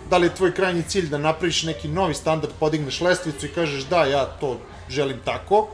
Da 0.09 0.17
li 0.17 0.25
je 0.25 0.35
tvoj 0.35 0.53
krajnji 0.53 0.83
cilj 0.83 1.07
da 1.09 1.17
napraviš 1.17 1.63
neki 1.63 1.87
novi 1.87 2.13
standard, 2.13 2.53
podigneš 2.59 3.01
lestvicu 3.01 3.45
i 3.45 3.49
kažeš 3.49 3.83
da, 3.83 4.05
ja 4.05 4.25
to 4.25 4.59
želim 4.89 5.17
tako, 5.25 5.67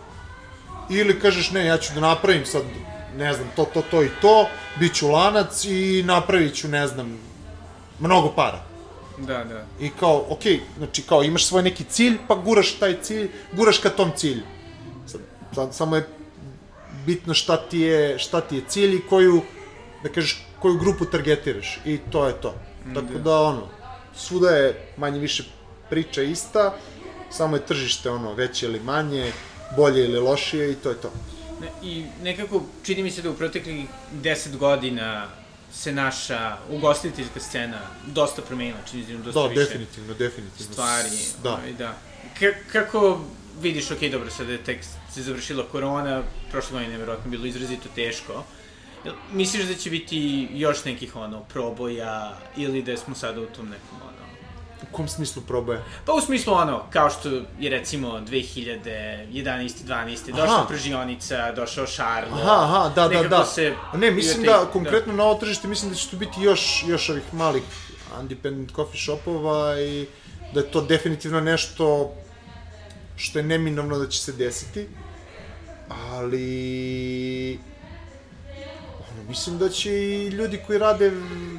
ili 0.92 1.20
kažeš 1.20 1.52
ne, 1.52 1.66
ja 1.66 1.78
ću 1.78 1.94
da 1.94 2.00
napravim 2.00 2.46
sad, 2.46 2.64
ne 3.18 3.34
znam, 3.34 3.48
to, 3.56 3.66
to, 3.74 3.82
to 3.92 4.04
i 4.04 4.10
to, 4.22 4.48
bit 4.80 4.94
ću 4.96 5.08
lanac 5.08 5.66
i 5.66 6.04
napravit 6.06 6.56
ću, 6.56 6.68
ne 6.68 6.88
znam, 6.88 7.18
mnogo 8.00 8.34
para. 8.36 8.64
Da, 9.18 9.44
da. 9.44 9.66
I 9.80 9.90
kao, 10.00 10.26
okej, 10.30 10.60
znači 10.78 11.02
kao 11.02 11.24
imaš 11.24 11.46
svoj 11.46 11.64
neki 11.64 11.84
cilj, 11.84 12.18
pa 12.28 12.36
guraš 12.36 12.72
taj 12.72 13.02
cilj, 13.02 13.30
guraš 13.54 13.78
ka 13.78 13.90
tom 13.90 14.12
cilju. 14.16 14.44
Sad, 15.06 15.22
sad 15.56 15.76
samo 15.76 15.96
je 15.96 16.08
bitno 17.06 17.34
šta 17.34 17.58
ti 17.58 17.80
je, 17.80 18.20
šta 18.20 18.42
ti 18.42 18.56
je 18.56 18.64
cilj 18.68 18.96
i 18.96 19.02
koju, 19.10 19.42
da 20.04 20.10
kažeš, 20.10 20.46
koju 20.60 20.78
grupu 20.78 21.06
targetiraš. 21.06 21.80
I 21.86 21.98
to 22.12 22.28
je 22.28 22.34
to. 22.34 22.56
Tako 22.94 23.20
da, 23.24 23.42
ono, 23.42 23.68
svuda 24.16 24.50
je 24.50 24.94
manje 24.98 25.20
više 25.20 25.44
priča 25.90 26.22
ista, 26.22 26.74
samo 27.30 27.56
je 27.56 27.66
tržište, 27.66 28.10
ono, 28.10 28.34
veće 28.34 28.66
ili 28.66 28.80
manje, 28.80 29.32
bolje 29.76 30.06
ili 30.06 30.20
lošije 30.20 30.72
i 30.72 30.76
to 30.76 30.90
je 30.90 30.96
to. 30.96 31.12
I 31.84 32.06
nekako, 32.24 32.64
čini 32.84 33.04
mi 33.04 33.12
se 33.12 33.22
da 33.22 33.30
u 33.30 33.34
proteklih 33.34 33.86
10 34.24 34.58
godina 34.58 35.28
se 35.74 35.92
naša 35.92 36.58
ugostiteljska 36.70 37.40
scena 37.40 37.80
dosta 38.08 38.42
promenila, 38.42 38.78
čini 38.92 39.06
se 39.06 39.14
da 39.14 39.24
dosta 39.24 39.42
Da, 39.42 39.48
više 39.48 39.62
definitivno, 39.62 40.14
definitivno. 40.14 40.74
stvari. 40.74 41.10
Da. 41.44 41.50
ovaj, 41.50 41.74
da. 41.74 41.98
K 42.40 42.44
kako 42.72 43.22
vidiš, 43.62 43.92
ok, 43.92 44.00
dobro, 44.12 44.30
sada 44.32 44.52
je 44.52 44.64
tek 44.64 44.84
se 45.14 45.24
završila 45.24 45.66
korona, 45.72 46.24
prošle 46.52 46.72
godine 46.72 46.94
je 46.94 46.98
verovatno 46.98 47.32
bilo 47.32 47.46
izrazito 47.46 47.90
teško. 47.96 48.44
Misliš 49.34 49.66
da 49.66 49.74
će 49.74 49.90
biti 49.90 50.48
još 50.54 50.86
nekih, 50.86 51.16
ono, 51.16 51.40
proboja, 51.44 52.38
ili 52.58 52.82
da 52.84 52.98
smo 52.98 53.16
sada 53.16 53.42
u 53.42 53.46
tom 53.46 53.66
nekom, 53.66 53.98
ono... 54.02 54.21
U 54.82 54.96
kom 54.96 55.08
smislu 55.08 55.42
probaje? 55.42 55.84
Pa 56.06 56.14
u 56.14 56.22
smislu 56.22 56.54
ono, 56.54 56.84
kao 56.90 57.10
što 57.10 57.30
je 57.60 57.70
recimo 57.70 58.08
2011. 58.10 59.26
12. 59.84 60.26
došla 60.28 60.56
Aha. 60.56 60.66
pržionica, 60.68 61.52
došao 61.52 61.88
Šarlo. 61.88 62.36
Aha, 62.36 62.64
aha, 62.64 62.92
da, 62.96 63.08
da, 63.08 63.24
da. 63.24 63.46
Se 63.46 63.76
Ne, 63.94 64.12
mislim 64.12 64.46
taj- 64.46 64.54
da, 64.54 64.66
konkretno 64.66 65.14
na 65.14 65.24
ovo 65.24 65.36
tržište, 65.36 65.68
mislim 65.68 65.92
da 65.92 65.98
će 65.98 66.10
tu 66.10 66.18
biti 66.18 66.42
još, 66.42 66.84
još 66.88 67.10
ovih 67.10 67.34
malih 67.34 67.64
independent 68.22 68.72
coffee 68.76 69.00
shopova 69.00 69.80
i 69.80 70.08
da 70.54 70.60
je 70.60 70.72
to 70.72 70.82
definitivno 70.82 71.40
nešto 71.42 72.14
što 73.16 73.40
je 73.40 73.44
neminovno 73.44 73.98
da 73.98 74.08
će 74.08 74.20
se 74.20 74.32
desiti, 74.32 74.88
ali 75.90 77.60
mislim 79.32 79.58
da 79.58 79.70
će 79.70 79.92
i 79.92 80.28
ljudi 80.28 80.60
koji 80.68 80.80
rade, 80.80 81.12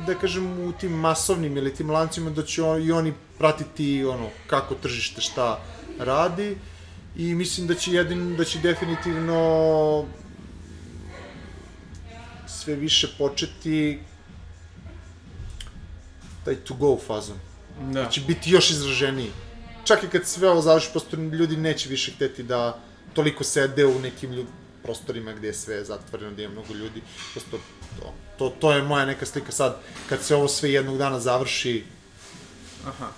da 0.06 0.14
kažem, 0.14 0.48
u 0.60 0.72
tim 0.72 0.92
masovnim 0.92 1.56
ili 1.56 1.74
tim 1.74 1.90
lancima, 1.90 2.30
da 2.30 2.42
će 2.44 2.62
on, 2.62 2.82
i 2.82 2.92
oni 2.92 3.12
pratiti 3.38 4.04
ono, 4.04 4.28
kako 4.46 4.74
tržište 4.74 5.20
šta 5.20 5.58
radi 5.98 6.56
i 7.16 7.34
mislim 7.34 7.66
da 7.66 7.74
će 7.74 7.92
jedin, 7.92 8.36
da 8.36 8.44
će 8.44 8.58
definitivno 8.58 10.04
sve 12.46 12.74
više 12.74 13.08
početi 13.18 13.98
taj 16.44 16.56
to 16.56 16.74
go 16.74 16.96
fazon. 17.06 17.38
Da. 17.92 18.08
će 18.08 18.20
biti 18.20 18.50
još 18.50 18.70
izraženiji. 18.70 19.30
Čak 19.84 20.02
i 20.02 20.08
kad 20.08 20.26
sve 20.26 20.50
ovo 20.50 20.60
završi, 20.60 20.90
prosto 20.90 21.16
ljudi 21.16 21.56
neće 21.56 21.88
više 21.88 22.12
hteti 22.12 22.42
da 22.42 22.78
toliko 23.14 23.44
sede 23.44 23.86
u 23.86 23.98
nekim 24.00 24.32
ljud, 24.32 24.46
prostorima 24.83 25.33
gde 25.33 25.47
je 25.47 25.55
sve 25.55 25.85
zatvoreno, 25.85 26.33
gde 26.33 26.45
ima 26.45 26.53
mnogo 26.53 26.74
ljudi. 26.74 27.03
Prosto 27.33 27.59
to, 28.01 28.14
to, 28.39 28.49
to 28.61 28.72
je 28.72 28.83
moja 28.83 29.05
neka 29.05 29.26
slika 29.26 29.53
sad, 29.53 29.76
kad 30.09 30.22
se 30.22 30.35
ovo 30.35 30.49
sve 30.49 30.72
jednog 30.72 30.99
dana 30.99 31.20
završi, 31.20 31.85
Aha. 32.87 33.09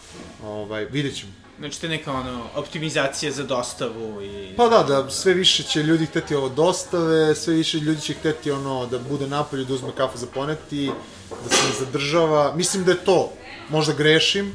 ovaj, 0.42 0.84
vidjet 0.84 1.16
ćemo. 1.16 1.32
Znači, 1.58 1.80
to 1.80 1.86
je 1.86 1.90
neka 1.90 2.12
ono, 2.12 2.46
optimizacija 2.54 3.32
za 3.32 3.42
dostavu 3.42 4.22
i... 4.22 4.54
Pa 4.56 4.68
da, 4.68 4.82
da 4.82 5.10
sve 5.10 5.34
više 5.34 5.62
će 5.62 5.82
ljudi 5.82 6.06
hteti 6.06 6.34
ovo 6.34 6.48
dostave, 6.48 7.34
sve 7.34 7.54
više 7.54 7.78
ljudi 7.78 8.00
će 8.00 8.14
hteti 8.14 8.50
ono 8.50 8.86
da 8.86 8.98
bude 8.98 9.26
napolju, 9.26 9.64
da 9.64 9.74
uzme 9.74 9.92
kafu 9.96 10.18
za 10.18 10.26
poneti, 10.26 10.90
da 11.30 11.56
se 11.56 11.62
ne 11.66 11.86
zadržava. 11.86 12.54
Mislim 12.56 12.84
da 12.84 12.90
je 12.90 13.04
to, 13.04 13.32
možda 13.68 13.92
grešim, 13.92 14.54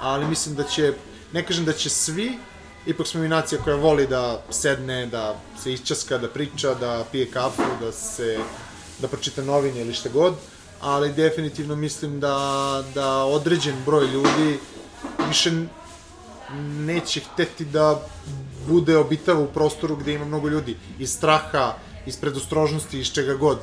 ali 0.00 0.26
mislim 0.26 0.54
da 0.54 0.64
će, 0.64 0.92
ne 1.32 1.46
kažem 1.46 1.64
da 1.64 1.72
će 1.72 1.90
svi, 1.90 2.38
ipak 2.86 3.06
smo 3.06 3.20
mi 3.20 3.28
nacija 3.28 3.60
koja 3.64 3.76
voli 3.76 4.06
da 4.06 4.42
sedne, 4.50 5.06
da 5.06 5.36
se 5.62 5.72
iščaska, 5.72 6.18
da 6.18 6.28
priča, 6.28 6.74
da 6.74 7.04
pije 7.12 7.30
kafu, 7.30 7.62
da 7.80 7.92
se, 7.92 8.38
da 8.98 9.08
pročita 9.08 9.42
novine 9.42 9.80
ili 9.80 9.94
šta 9.94 10.08
god, 10.08 10.34
ali 10.80 11.12
definitivno 11.12 11.76
mislim 11.76 12.20
da, 12.20 12.84
da 12.94 13.24
određen 13.24 13.74
broj 13.86 14.06
ljudi 14.06 14.58
više 15.28 15.52
neće 16.86 17.20
hteti 17.20 17.64
da 17.64 18.00
bude 18.68 18.96
obitava 18.96 19.40
u 19.40 19.46
prostoru 19.46 19.96
gde 19.96 20.14
ima 20.14 20.24
mnogo 20.24 20.48
ljudi. 20.48 20.76
Iz 20.98 21.12
straha, 21.12 21.74
iz 22.06 22.16
predostrožnosti, 22.16 23.00
iz 23.00 23.12
čega 23.12 23.34
god. 23.34 23.58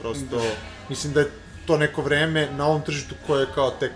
Prosto, 0.00 0.42
mislim 0.88 1.12
da 1.12 1.20
je 1.20 1.30
to 1.66 1.78
neko 1.78 2.02
vreme 2.02 2.48
na 2.56 2.66
ovom 2.66 2.82
tržištu 2.82 3.14
koje 3.26 3.46
kao 3.54 3.70
tek, 3.70 3.92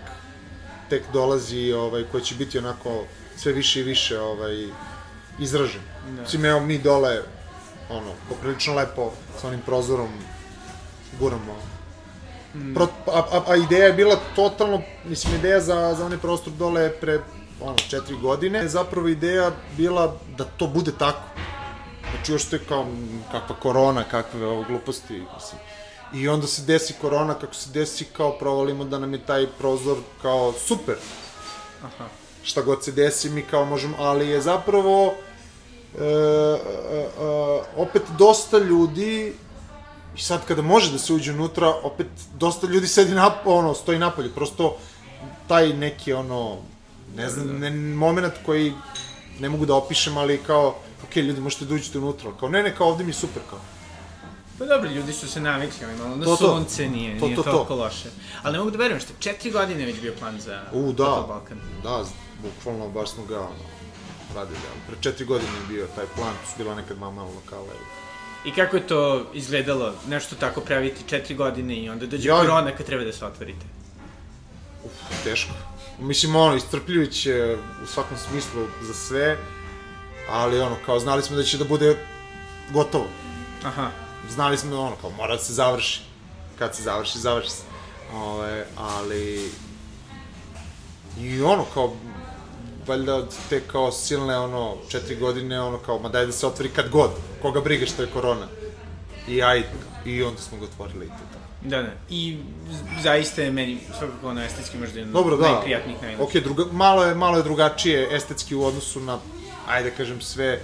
tek 0.91 1.03
dolazi, 1.13 1.73
ovaj, 1.73 2.05
koje 2.13 2.25
će 2.25 2.35
biti 2.35 2.59
onako 2.59 3.05
sve 3.45 3.53
više 3.53 3.80
i 3.80 3.82
više 3.82 4.20
ovaj, 4.20 4.68
izražen. 5.38 5.82
Da. 6.16 6.22
Mislim, 6.22 6.45
evo 6.45 6.61
mi 6.61 6.78
dole, 6.78 7.22
ono, 7.90 8.12
poprilično 8.28 8.74
lepo 8.74 9.12
sa 9.40 9.49
onim 9.49 9.61
prozorom 9.61 10.09
guramo 11.20 11.57
Pro, 12.74 12.88
a, 13.07 13.18
a, 13.32 13.42
a 13.47 13.57
ideja 13.57 13.86
je 13.86 13.92
bila 13.92 14.16
totalno, 14.36 14.82
mislim, 15.05 15.34
ideja 15.34 15.61
za, 15.61 15.95
za 15.99 16.07
onaj 16.07 16.18
prostor 16.18 16.53
dole 16.53 16.82
je 16.82 16.92
pre, 17.01 17.20
ono, 17.61 17.76
četiri 17.76 18.16
godine. 18.16 18.68
Zapravo 18.68 19.09
ideja 19.09 19.51
bila 19.76 20.16
da 20.38 20.45
to 20.45 20.66
bude 20.66 20.92
tako. 20.99 21.28
Znači, 22.14 22.32
još 22.32 22.45
to 22.45 22.57
je 22.57 22.64
kao, 22.68 22.86
kakva 23.32 23.57
korona, 23.57 24.05
kakve 24.05 24.47
ovo 24.47 24.62
gluposti, 24.62 25.22
mislim. 25.34 25.61
I 26.14 26.28
onda 26.28 26.47
se 26.47 26.62
desi 26.62 26.95
korona, 27.01 27.34
kako 27.34 27.55
se 27.55 27.70
desi, 27.70 28.05
kao 28.05 28.38
provalimo 28.38 28.84
da 28.84 28.99
nam 28.99 29.12
je 29.12 29.26
taj 29.26 29.47
prozor 29.59 29.97
kao 30.22 30.53
super. 30.53 30.97
Aha. 31.82 32.24
Šta 32.45 32.62
god 32.62 32.84
se 32.84 32.92
desi, 32.92 33.30
mi 33.30 33.42
kao 33.42 33.64
možemo, 33.64 33.97
ali 33.99 34.28
je 34.28 34.40
zapravo 34.40 35.14
e, 35.99 36.05
e, 36.05 36.07
e, 36.07 37.07
opet 37.76 38.03
dosta 38.18 38.59
ljudi 38.59 39.32
I 40.16 40.20
sad 40.22 40.45
kada 40.47 40.62
može 40.62 40.92
da 40.92 40.99
se 40.99 41.12
uđe 41.12 41.32
unutra, 41.32 41.68
opet 41.82 42.07
dosta 42.38 42.66
ljudi 42.66 42.86
sedi 42.88 43.14
na, 43.14 43.30
ono, 43.45 43.74
stoji 43.74 43.99
napolje, 43.99 44.30
prosto 44.34 44.76
taj 45.49 45.72
neki 45.72 46.12
ono, 46.12 46.57
ne 47.16 47.28
znam, 47.28 47.59
ne, 47.59 47.70
moment 47.70 48.34
koji 48.47 48.72
ne 49.40 49.49
mogu 49.49 49.66
da 49.66 49.74
opišem, 49.74 50.16
ali 50.16 50.38
kao, 50.47 50.74
ok, 51.05 51.16
ljudi, 51.16 51.40
možete 51.40 51.64
da 51.64 51.74
uđete 51.74 51.99
unutra, 51.99 52.30
kao, 52.40 52.49
ne, 52.49 52.62
ne, 52.62 52.74
kao, 52.76 52.88
ovde 52.88 53.05
mi 53.05 53.11
je 53.11 53.14
super, 53.14 53.42
kao. 53.51 53.59
Pa 54.59 54.64
dobro, 54.64 54.90
ljudi 54.90 55.12
su 55.12 55.28
se 55.28 55.40
navikli, 55.40 55.84
ovaj, 55.84 55.97
malo 55.97 56.16
na 56.16 56.24
To, 56.24 56.36
to. 56.36 56.57
sunce 56.57 56.88
nije, 56.88 57.18
To, 57.18 57.26
nije 57.26 57.36
to, 57.36 57.42
to. 57.42 57.51
toliko 57.51 57.74
loše. 57.74 58.09
Ali 58.42 58.53
ne 58.53 58.59
mogu 58.59 58.70
da 58.70 58.78
verujem 58.78 59.01
što 59.01 59.12
je 59.12 59.16
četiri 59.20 59.51
godine 59.51 59.86
već 59.86 60.01
bio 60.01 60.14
plan 60.18 60.40
za 60.40 60.62
U, 60.72 60.92
da, 60.92 61.24
Balkan. 61.28 61.59
da, 61.82 62.05
bukvalno 62.45 62.88
baš 62.88 63.11
smo 63.11 63.24
ga, 63.24 63.40
ono, 63.40 63.64
radili, 64.34 64.59
ali 64.72 64.80
pre 64.86 64.97
četiri 65.01 65.24
godine 65.24 65.53
je 65.53 65.66
bio 65.68 65.86
taj 65.97 66.05
plan, 66.16 66.34
su 66.47 66.53
bila 66.59 66.74
nekad 66.74 66.99
malo 66.99 67.12
malo 67.12 67.30
lokala 67.34 67.66
i... 67.74 68.49
I 68.49 68.53
kako 68.53 68.76
je 68.76 68.86
to 68.86 69.26
izgledalo, 69.32 69.92
nešto 70.09 70.36
tako 70.36 70.61
praviti 70.61 71.09
četiri 71.09 71.34
godine 71.34 71.74
i 71.76 71.88
onda 71.90 72.07
dođe 72.07 72.28
Ja- 72.28 72.40
korona 72.40 72.76
kad 72.76 72.86
treba 72.86 73.05
da 73.05 73.12
se 73.12 73.26
otvorite? 73.26 73.66
Uf, 74.84 74.92
teško. 75.24 75.51
Mislim, 75.99 76.36
ono, 76.36 76.57
iscrpljujuće 76.57 77.57
u 77.82 77.86
svakom 77.86 78.16
smislu 78.18 78.66
za 78.82 78.95
sve, 78.95 79.38
ali 80.28 80.61
ono, 80.61 80.76
kao, 80.86 81.01
znali 81.01 81.22
smo 81.22 81.36
da 81.36 81.42
će 81.42 81.59
da 81.59 81.64
bude 81.64 81.97
gotovo. 82.72 83.07
Aha. 83.64 83.90
znali 84.30 84.59
smo 84.59 84.70
da 84.70 84.78
ono, 84.78 84.97
kao 85.01 85.11
mora 85.11 85.36
da 85.36 85.42
se 85.42 85.53
završi. 85.53 86.01
Kad 86.59 86.74
se 86.74 86.82
završi, 86.82 87.18
završi 87.18 87.51
se. 87.51 87.62
Ove, 88.14 88.66
ali... 88.76 89.51
I 91.20 91.42
ono, 91.42 91.64
kao, 91.74 91.97
valjda 92.87 93.22
te 93.49 93.61
kao 93.61 93.93
silne, 93.93 94.39
ono, 94.39 94.76
četiri 94.89 95.16
godine, 95.16 95.61
ono, 95.61 95.78
kao, 95.78 95.99
ma 95.99 96.09
daj 96.09 96.26
da 96.26 96.32
se 96.32 96.47
otvori 96.47 96.68
kad 96.68 96.89
god, 96.91 97.11
koga 97.43 97.61
briga 97.61 97.87
što 97.87 98.03
je 98.03 98.09
korona. 98.12 98.47
I 99.28 99.43
aj, 99.43 99.62
i 100.05 100.22
onda 100.22 100.41
smo 100.41 100.59
ga 100.59 100.64
otvorili 100.64 101.07
i 101.07 101.09
to 101.09 101.14
tako. 101.32 101.45
Da, 101.68 101.82
da. 101.82 101.93
I 102.11 102.39
zaista 103.03 103.43
je 103.43 103.51
meni 103.51 103.78
svakako 103.99 104.28
ono 104.28 104.43
estetski 104.45 104.78
možda 104.78 104.99
jedno 104.99 105.12
Dobro, 105.12 105.37
da. 105.37 105.53
najprijatnijih, 105.53 106.03
najlepših. 106.03 106.26
Ok, 106.37 106.43
druga, 106.45 106.64
malo, 106.72 107.05
je, 107.05 107.14
malo 107.14 107.37
je 107.37 107.43
drugačije 107.43 108.09
estetski 108.16 108.55
u 108.55 108.64
odnosu 108.64 109.01
na, 109.01 109.18
ajde 109.68 109.91
da 109.91 109.97
kažem, 109.97 110.20
sve 110.20 110.61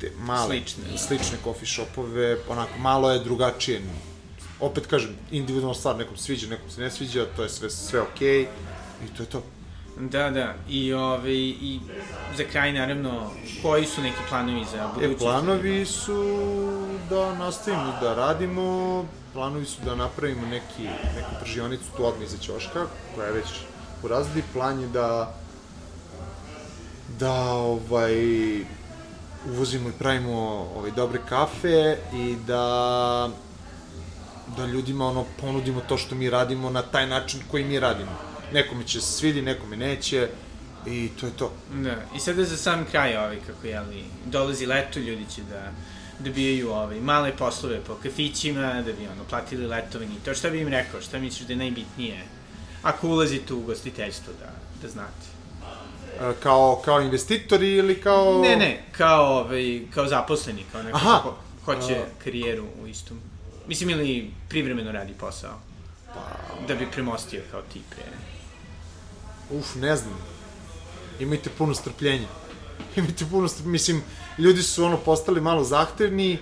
te 0.00 0.12
male, 0.18 0.46
Slične. 0.46 0.98
slične 0.98 1.38
coffee 1.44 1.66
shopove, 1.66 2.38
onako, 2.48 2.78
malo 2.78 3.10
je 3.10 3.18
drugačije. 3.18 3.80
Opet 4.60 4.86
kažem, 4.86 5.10
individualna 5.30 5.74
stvar, 5.74 5.96
nekom 5.96 6.16
sviđa, 6.16 6.48
nekom 6.48 6.70
se 6.70 6.80
ne 6.80 6.90
sviđa, 6.90 7.26
to 7.36 7.42
je 7.42 7.48
sve, 7.48 7.70
sve 7.70 8.00
okej, 8.00 8.42
i 9.04 9.16
to 9.16 9.22
je 9.22 9.26
to. 9.26 9.42
Da, 10.00 10.30
da. 10.30 10.54
I, 10.68 10.92
ove, 10.92 11.34
I 11.34 11.80
za 12.36 12.44
kraj, 12.52 12.72
naravno, 12.72 13.30
koji 13.62 13.86
su 13.86 14.02
neki 14.02 14.18
planovi 14.28 14.64
za 14.72 14.78
E, 14.78 14.88
budućnost? 14.94 15.18
planovi 15.18 15.86
su 15.86 16.38
da 17.10 17.34
nastavimo 17.34 17.92
da 18.00 18.14
radimo, 18.14 19.04
planovi 19.32 19.66
su 19.66 19.80
da 19.84 19.94
napravimo 19.94 20.46
neki, 20.46 20.82
neku 21.16 21.30
pržionicu 21.40 21.84
tu 21.96 22.06
odmah 22.06 22.26
iza 22.26 22.38
ćoška, 22.38 22.86
koja 23.14 23.26
je 23.26 23.32
već 23.32 23.46
u 24.02 24.08
razredi, 24.08 24.42
plan 24.52 24.80
je 24.80 24.88
da 24.88 25.34
da 27.18 27.32
ovaj 27.52 28.14
uvozimo 29.46 29.88
i 29.88 29.98
pravimo 29.98 30.38
ovaj 30.76 30.90
dobre 30.90 31.20
kafe 31.28 31.96
i 32.14 32.36
da 32.46 33.28
da 34.56 34.66
ljudima 34.66 35.06
ono 35.06 35.24
ponudimo 35.40 35.80
to 35.80 35.96
što 35.96 36.14
mi 36.14 36.30
radimo 36.30 36.70
na 36.70 36.82
taj 36.82 37.06
način 37.06 37.40
koji 37.50 37.64
mi 37.64 37.80
radimo. 37.80 38.10
Nekome 38.52 38.86
će 38.86 39.00
se 39.00 39.12
svidi, 39.12 39.42
nekome 39.42 39.76
neće 39.76 40.28
i 40.86 41.08
to 41.20 41.26
je 41.26 41.32
to. 41.32 41.52
Da, 41.74 41.96
i 42.16 42.20
sada 42.20 42.44
za 42.44 42.56
sam 42.56 42.84
kraj, 42.90 43.16
ovaj, 43.16 43.38
kako 43.46 43.66
jeli, 43.66 44.04
dolazi 44.26 44.66
leto, 44.66 44.98
ljudi 45.00 45.26
će 45.34 45.42
da 45.42 45.72
dobijaju 46.18 46.70
ovaj, 46.70 47.00
male 47.00 47.36
poslove 47.36 47.80
po 47.80 47.94
kafićima, 48.02 48.82
da 48.82 48.92
bi 48.92 49.08
ono, 49.12 49.24
platili 49.30 49.66
letovanje 49.66 50.14
i 50.16 50.24
to. 50.24 50.34
Šta 50.34 50.50
bi 50.50 50.60
im 50.60 50.68
rekao, 50.68 51.00
šta 51.00 51.18
misliš 51.18 51.46
da 51.46 51.52
je 51.52 51.56
najbitnije 51.56 52.24
ako 52.82 53.08
ulazite 53.08 53.54
u 53.54 53.60
gostiteljstvo, 53.60 54.32
da, 54.40 54.50
da 54.82 54.88
znate? 54.88 55.26
E, 56.20 56.32
kao, 56.42 56.82
kao 56.84 57.00
investitori 57.00 57.72
ili 57.72 58.00
kao... 58.00 58.40
Ne, 58.42 58.56
ne, 58.56 58.84
kao, 58.92 59.38
ovaj, 59.38 59.82
kao 59.94 60.06
zaposleni, 60.06 60.64
kao 60.72 60.82
neko 60.82 60.96
Aha. 60.96 61.20
ko 61.22 61.38
hoće 61.64 61.96
A. 61.96 62.22
karijeru 62.24 62.64
u 62.82 62.86
istom. 62.86 63.20
Mislim, 63.66 63.90
ili 63.90 64.30
privremeno 64.48 64.92
radi 64.92 65.12
posao. 65.12 65.60
Pa, 66.14 66.20
Da 66.68 66.74
bi 66.74 66.90
premostio 66.90 67.42
kao 67.50 67.62
ti 67.72 67.80
pre. 67.90 68.04
Uf, 69.50 69.74
ne 69.74 69.96
znam. 69.96 70.18
Imajte 71.20 71.50
puno 71.58 71.74
strpljenja. 71.74 72.28
Imajte 72.96 73.24
puno 73.30 73.48
strpljenja. 73.48 73.72
Mislim, 73.72 74.02
ljudi 74.38 74.62
su 74.62 74.84
ono 74.84 74.96
postali 74.96 75.40
malo 75.40 75.64
zahtevni, 75.64 76.32
e, 76.32 76.38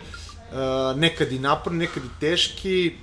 nekad 0.96 1.32
i 1.32 1.38
naporni, 1.38 1.78
nekad 1.78 2.04
i 2.04 2.20
teški, 2.20 2.96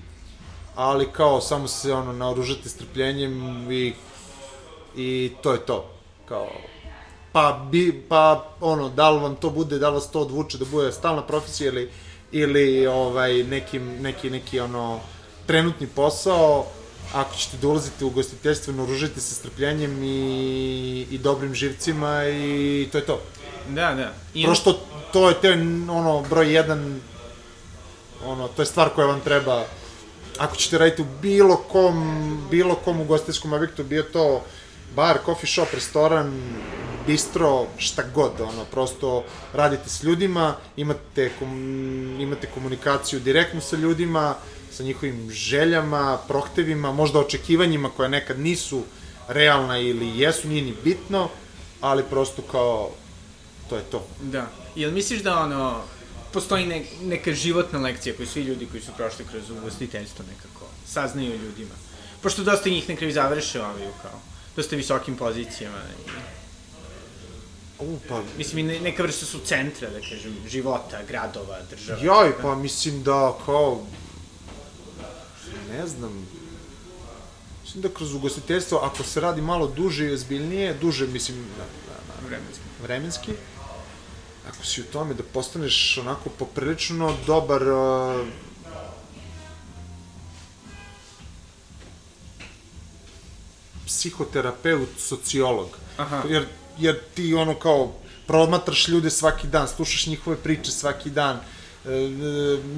ali 0.76 1.12
kao 1.12 1.42
samo 1.42 1.68
se 1.68 1.94
ono 1.94 2.14
naoružate 2.14 2.70
strpljenjem 2.70 3.72
i, 3.72 3.94
i 4.96 5.32
to 5.42 5.52
je 5.54 5.60
to. 5.60 5.90
Kao, 6.26 6.48
pa, 7.32 7.68
bi, 7.72 8.06
pa 8.10 8.50
ono, 8.62 8.90
da 8.90 9.10
li 9.10 9.20
vam 9.20 9.36
to 9.36 9.50
bude, 9.50 9.80
da 9.80 9.90
li 9.90 9.96
vas 9.96 10.12
to 10.12 10.22
odvuče 10.22 10.58
da 10.58 10.66
bude 10.66 10.92
stalna 10.92 11.22
profesija 11.22 11.68
ili, 11.68 11.90
ili 12.32 12.88
ovaj, 12.88 13.44
neki, 13.44 13.80
neki, 13.80 14.30
neki 14.30 14.60
ono, 14.60 15.00
trenutni 15.46 15.88
posao, 15.88 16.66
ako 17.14 17.36
ćete 17.36 17.58
da 17.58 17.68
ulazite 17.68 18.06
u 18.06 18.10
gostiteljstvo, 18.10 18.74
naoružajte 18.74 19.22
se 19.22 19.36
strpljenjem 19.36 20.04
i, 20.04 21.08
i 21.12 21.18
dobrim 21.18 21.56
živcima 21.56 22.24
i 22.28 22.90
to 22.92 22.98
je 22.98 23.06
to. 23.06 23.22
Da, 23.70 23.94
da. 23.94 24.14
I 24.34 24.44
Prosto 24.44 24.80
to 25.14 25.30
je 25.30 25.36
te, 25.42 25.52
ono, 25.90 26.26
broj 26.30 26.54
jedan, 26.54 27.02
ono, 28.26 28.48
to 28.48 28.62
je 28.62 28.66
stvar 28.66 28.90
koja 28.90 29.08
vam 29.08 29.22
treba, 29.22 29.66
ako 30.38 30.56
ćete 30.56 30.78
raditi 30.78 31.02
u 31.02 31.06
bilo 31.22 31.58
kom, 31.58 32.48
bilo 32.52 32.76
kom 32.76 33.02
ugostiteljskom 33.02 33.54
objektu, 33.54 33.84
bio 33.84 34.04
to 34.04 34.44
bar, 34.96 35.18
coffee 35.26 35.50
shop, 35.50 35.74
restoran, 35.74 36.54
bistro, 37.08 37.66
šta 37.78 38.04
god, 38.14 38.32
ono, 38.42 38.66
prosto 38.72 39.24
radite 39.54 39.90
s 39.90 40.04
ljudima, 40.04 40.56
imate, 40.78 41.32
kom, 41.40 41.52
imate 42.20 42.48
komunikaciju 42.54 43.20
direktno 43.20 43.62
sa 43.62 43.76
ljudima, 43.76 44.36
sa 44.74 44.84
njihovim 44.84 45.32
željama, 45.32 46.20
prohtevima, 46.28 46.92
možda 46.92 47.20
očekivanjima 47.20 47.90
koja 47.90 48.10
nekad 48.10 48.40
nisu 48.40 48.84
realna 49.28 49.78
ili 49.78 50.20
jesu, 50.20 50.48
nije 50.48 50.62
ni 50.62 50.74
bitno, 50.84 51.30
ali 51.82 52.04
prosto 52.10 52.42
kao, 52.42 52.90
to 53.70 53.76
je 53.76 53.84
to. 53.84 54.08
Da. 54.22 54.48
Jel 54.76 54.92
misliš 54.92 55.22
da 55.22 55.40
ono, 55.40 55.82
postoji 56.34 56.66
ne, 56.66 56.86
neka 57.02 57.34
životna 57.34 57.80
lekcija 57.80 58.16
koju 58.16 58.28
svi 58.28 58.42
ljudi 58.42 58.68
koji 58.72 58.84
su 58.84 58.92
prošli 58.98 59.26
kroz 59.32 59.50
ugostiteljstvo 59.50 60.26
nekako 60.32 60.66
saznaju 60.88 61.32
ljudima? 61.32 61.76
Pošto 62.22 62.44
dosta 62.44 62.70
njih 62.70 62.90
na 62.90 62.96
kraju 62.96 63.14
završe 63.14 63.62
ovaj 63.62 63.92
kao 64.02 64.20
dosta 64.56 64.76
visokim 64.76 65.16
pozicijama. 65.16 65.78
I, 65.78 66.12
U, 67.80 67.98
pa, 68.10 68.22
mislim, 68.38 68.70
i 68.70 68.80
neka 68.80 69.04
vrsta 69.04 69.26
su 69.26 69.40
centra, 69.46 69.90
da 69.90 70.00
kažem, 70.00 70.36
života, 70.48 71.00
gradova, 71.08 71.58
država. 71.70 72.00
Joj, 72.04 72.34
pa 72.42 72.56
mislim 72.56 73.04
da 73.04 73.38
kao, 73.46 73.86
ne 75.78 75.88
znam, 75.88 76.28
mislim 77.64 77.82
da 77.82 77.90
kroz 77.90 78.14
ugostiteljstvo, 78.14 78.78
ako 78.78 79.04
se 79.04 79.20
radi 79.20 79.42
malo 79.42 79.68
duže 79.68 80.06
i 80.06 80.14
ozbiljnije, 80.14 80.74
duže, 80.74 81.08
mislim, 81.08 81.38
na, 81.38 81.66
na, 81.66 81.98
na 82.08 82.28
Vremenski. 82.28 82.64
vremenski, 82.84 83.32
ako 84.48 84.66
si 84.66 84.82
u 84.82 84.84
tome 84.84 85.14
da 85.14 85.24
postaneš 85.24 85.98
onako 85.98 86.30
poprilično 86.30 87.14
dobar 87.28 87.64
uh, 87.64 88.28
psihoterapeut, 93.86 94.90
sociolog. 94.98 95.78
Aha. 95.98 96.24
Jer, 96.30 96.46
jer 96.78 97.00
ti 97.16 97.34
ono 97.34 97.56
kao 97.60 97.94
promatraš 98.28 98.88
ljude 98.88 99.10
svaki 99.10 99.48
dan, 99.48 99.68
slušaš 99.68 100.08
njihove 100.08 100.38
priče 100.38 100.72
svaki 100.72 101.10
dan, 101.10 101.36
e, 101.36 101.63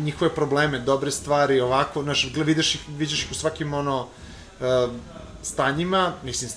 njihove 0.04 0.36
probleme, 0.36 0.80
dobre 0.80 1.12
stvari, 1.12 1.60
ovako, 1.62 2.04
znaš, 2.04 2.32
vidiš 2.36 2.76
ih, 2.76 2.82
vidiš 2.98 3.24
ih 3.24 3.32
u 3.32 3.34
svakim 3.34 3.74
ono 3.74 4.08
e, 4.62 4.88
stanjima, 5.42 6.14
mislim, 6.24 6.52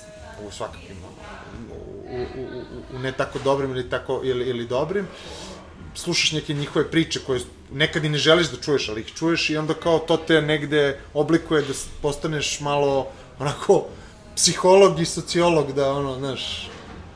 u 0.47 0.51
svakakvim, 0.51 0.97
ono, 0.97 1.15
u, 2.11 2.21
u, 2.21 2.43
u, 2.43 2.95
u 2.95 2.99
ne 2.99 3.11
tako 3.11 3.39
dobrim 3.43 3.71
ili 3.71 3.89
tako, 3.89 4.21
ili, 4.23 4.45
ili 4.45 4.67
dobrim, 4.67 5.07
slušaš 5.95 6.31
neke 6.31 6.53
njihove 6.53 6.91
priče 6.91 7.19
koje 7.25 7.41
nekad 7.71 8.05
i 8.05 8.09
ne 8.09 8.17
želiš 8.17 8.47
da 8.47 8.57
čuješ, 8.57 8.89
ali 8.89 9.01
ih 9.01 9.13
čuješ 9.13 9.49
i 9.49 9.57
onda 9.57 9.73
kao 9.73 9.99
to 9.99 10.17
te 10.17 10.41
negde 10.41 10.99
oblikuje 11.13 11.61
da 11.61 11.73
postaneš 12.01 12.59
malo 12.59 13.07
onako 13.39 13.85
psiholog 14.35 14.99
i 14.99 15.05
sociolog 15.05 15.73
da 15.73 15.91
ono, 15.91 16.15
znaš, 16.15 16.69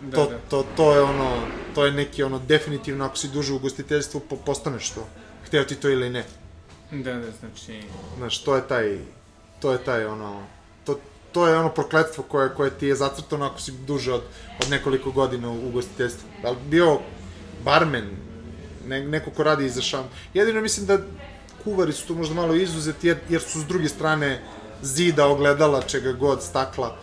Da, 0.04 0.18
to, 0.18 0.30
da. 0.30 0.38
to, 0.50 0.66
to 0.76 0.94
je 0.94 1.02
ono, 1.02 1.30
to 1.76 1.86
je 1.86 1.92
neki 1.92 2.24
ono, 2.24 2.40
definitivno 2.40 3.06
ako 3.06 3.18
si 3.18 3.28
duže 3.28 3.54
u 3.54 3.56
ugostiteljstvu, 3.56 4.20
po, 4.20 4.36
postaneš 4.36 4.90
to. 4.90 5.08
Hteo 5.54 5.64
ti 5.64 5.76
to 5.76 5.90
ili 5.90 6.10
ne. 6.10 6.24
Da, 6.92 7.14
da, 7.14 7.32
znači... 7.40 7.82
Znaš, 8.18 8.44
to 8.44 8.56
je 8.56 8.68
taj, 8.68 8.98
to 9.60 9.72
je 9.72 9.84
taj 9.84 10.06
ono, 10.06 10.44
to, 10.86 11.00
to 11.32 11.48
je 11.48 11.58
ono 11.58 11.70
prokletstvo 11.70 12.24
koje, 12.24 12.56
koje 12.56 12.70
ti 12.70 12.88
je 12.88 12.96
zacrtano 12.96 13.46
ako 13.46 13.62
si 13.62 13.72
duže 13.72 14.14
od, 14.14 14.22
od 14.64 14.70
nekoliko 14.70 15.12
godina 15.12 15.50
u 15.50 15.68
ugostiteljstvu. 15.68 16.30
Da 16.42 16.50
li 16.50 16.58
bio 16.70 17.00
barmen, 17.64 18.10
ne, 18.88 19.04
neko 19.06 19.32
ko 19.32 19.44
radi 19.44 19.66
iza 19.66 19.82
šam. 19.82 20.10
Jedino 20.34 20.62
mislim 20.62 20.86
da 20.86 20.98
kuvari 21.64 21.94
su 21.94 22.08
tu 22.08 22.16
možda 22.16 22.36
malo 22.36 22.56
izuzeti 22.56 23.08
jer, 23.08 23.18
jer 23.30 23.42
su 23.42 23.62
s 23.62 23.66
druge 23.66 23.90
strane 23.90 24.42
zida, 24.82 25.28
ogledala, 25.28 25.82
čega 25.82 26.12
god, 26.12 26.44
stakla. 26.44 26.98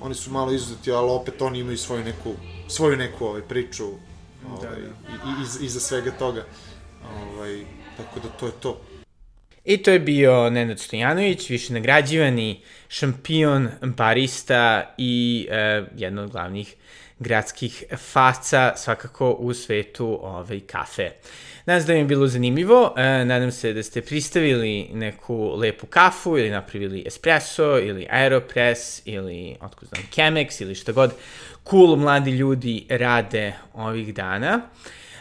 Oni 0.00 0.14
su 0.14 0.30
malo 0.30 0.52
izuzeti, 0.52 0.92
ali 0.92 1.10
opet 1.10 1.42
oni 1.42 1.58
imaju 1.58 1.78
svoju 1.78 2.04
neku, 2.04 2.34
svoju 2.68 2.96
neku 2.96 3.26
ovaj, 3.26 3.42
priču 3.42 3.86
ovaj, 4.50 4.70
da. 4.70 4.78
i, 4.78 4.82
i, 4.82 5.42
iz, 5.42 5.62
iza 5.62 5.80
svega 5.80 6.10
toga. 6.10 6.44
Ovaj, 7.04 7.64
tako 7.96 8.20
da 8.20 8.28
to 8.28 8.46
je 8.46 8.52
to. 8.60 8.80
I 9.64 9.76
to 9.76 9.90
je 9.90 9.98
bio 9.98 10.50
Nenad 10.50 10.80
Stojanović, 10.80 11.50
više 11.50 11.72
nagrađivani 11.72 12.60
šampion, 12.88 13.68
barista 13.82 14.94
i 14.98 15.46
e, 15.50 15.84
jedna 15.96 16.22
od 16.22 16.30
glavnih 16.30 16.74
gradskih 17.18 17.84
faca 17.96 18.72
svakako 18.76 19.30
u 19.30 19.54
svetu 19.54 20.18
ovaj, 20.22 20.60
kafe. 20.60 21.10
Nadam 21.66 21.80
se 21.80 21.86
da 21.86 21.92
vam 21.92 22.02
je 22.02 22.06
bilo 22.06 22.26
zanimljivo, 22.26 22.94
e, 22.96 23.24
nadam 23.24 23.50
se 23.50 23.72
da 23.72 23.82
ste 23.82 24.02
pristavili 24.02 24.88
neku 24.92 25.56
lepu 25.56 25.86
kafu 25.86 26.38
ili 26.38 26.50
napravili 26.50 27.02
espresso 27.06 27.78
ili 27.78 28.06
aeropress 28.10 29.02
ili 29.04 29.56
otko 29.60 29.86
znam 29.86 30.02
Chemex 30.14 30.62
ili 30.62 30.74
šta 30.74 30.92
god 30.92 31.12
cool 31.70 31.96
mladi 31.96 32.30
ljudi 32.30 32.86
rade 32.88 33.52
ovih 33.74 34.14
dana. 34.14 34.60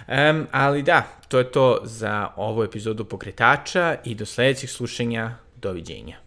Um, 0.08 0.48
ali 0.52 0.84
da, 0.84 1.04
to 1.28 1.38
je 1.38 1.52
to 1.52 1.80
za 1.84 2.30
ovu 2.36 2.64
epizodu 2.64 3.06
pokretača 3.06 3.96
i 4.04 4.16
do 4.16 4.26
sledećeg 4.26 4.70
slušanja, 4.70 5.36
doviđenja. 5.56 6.27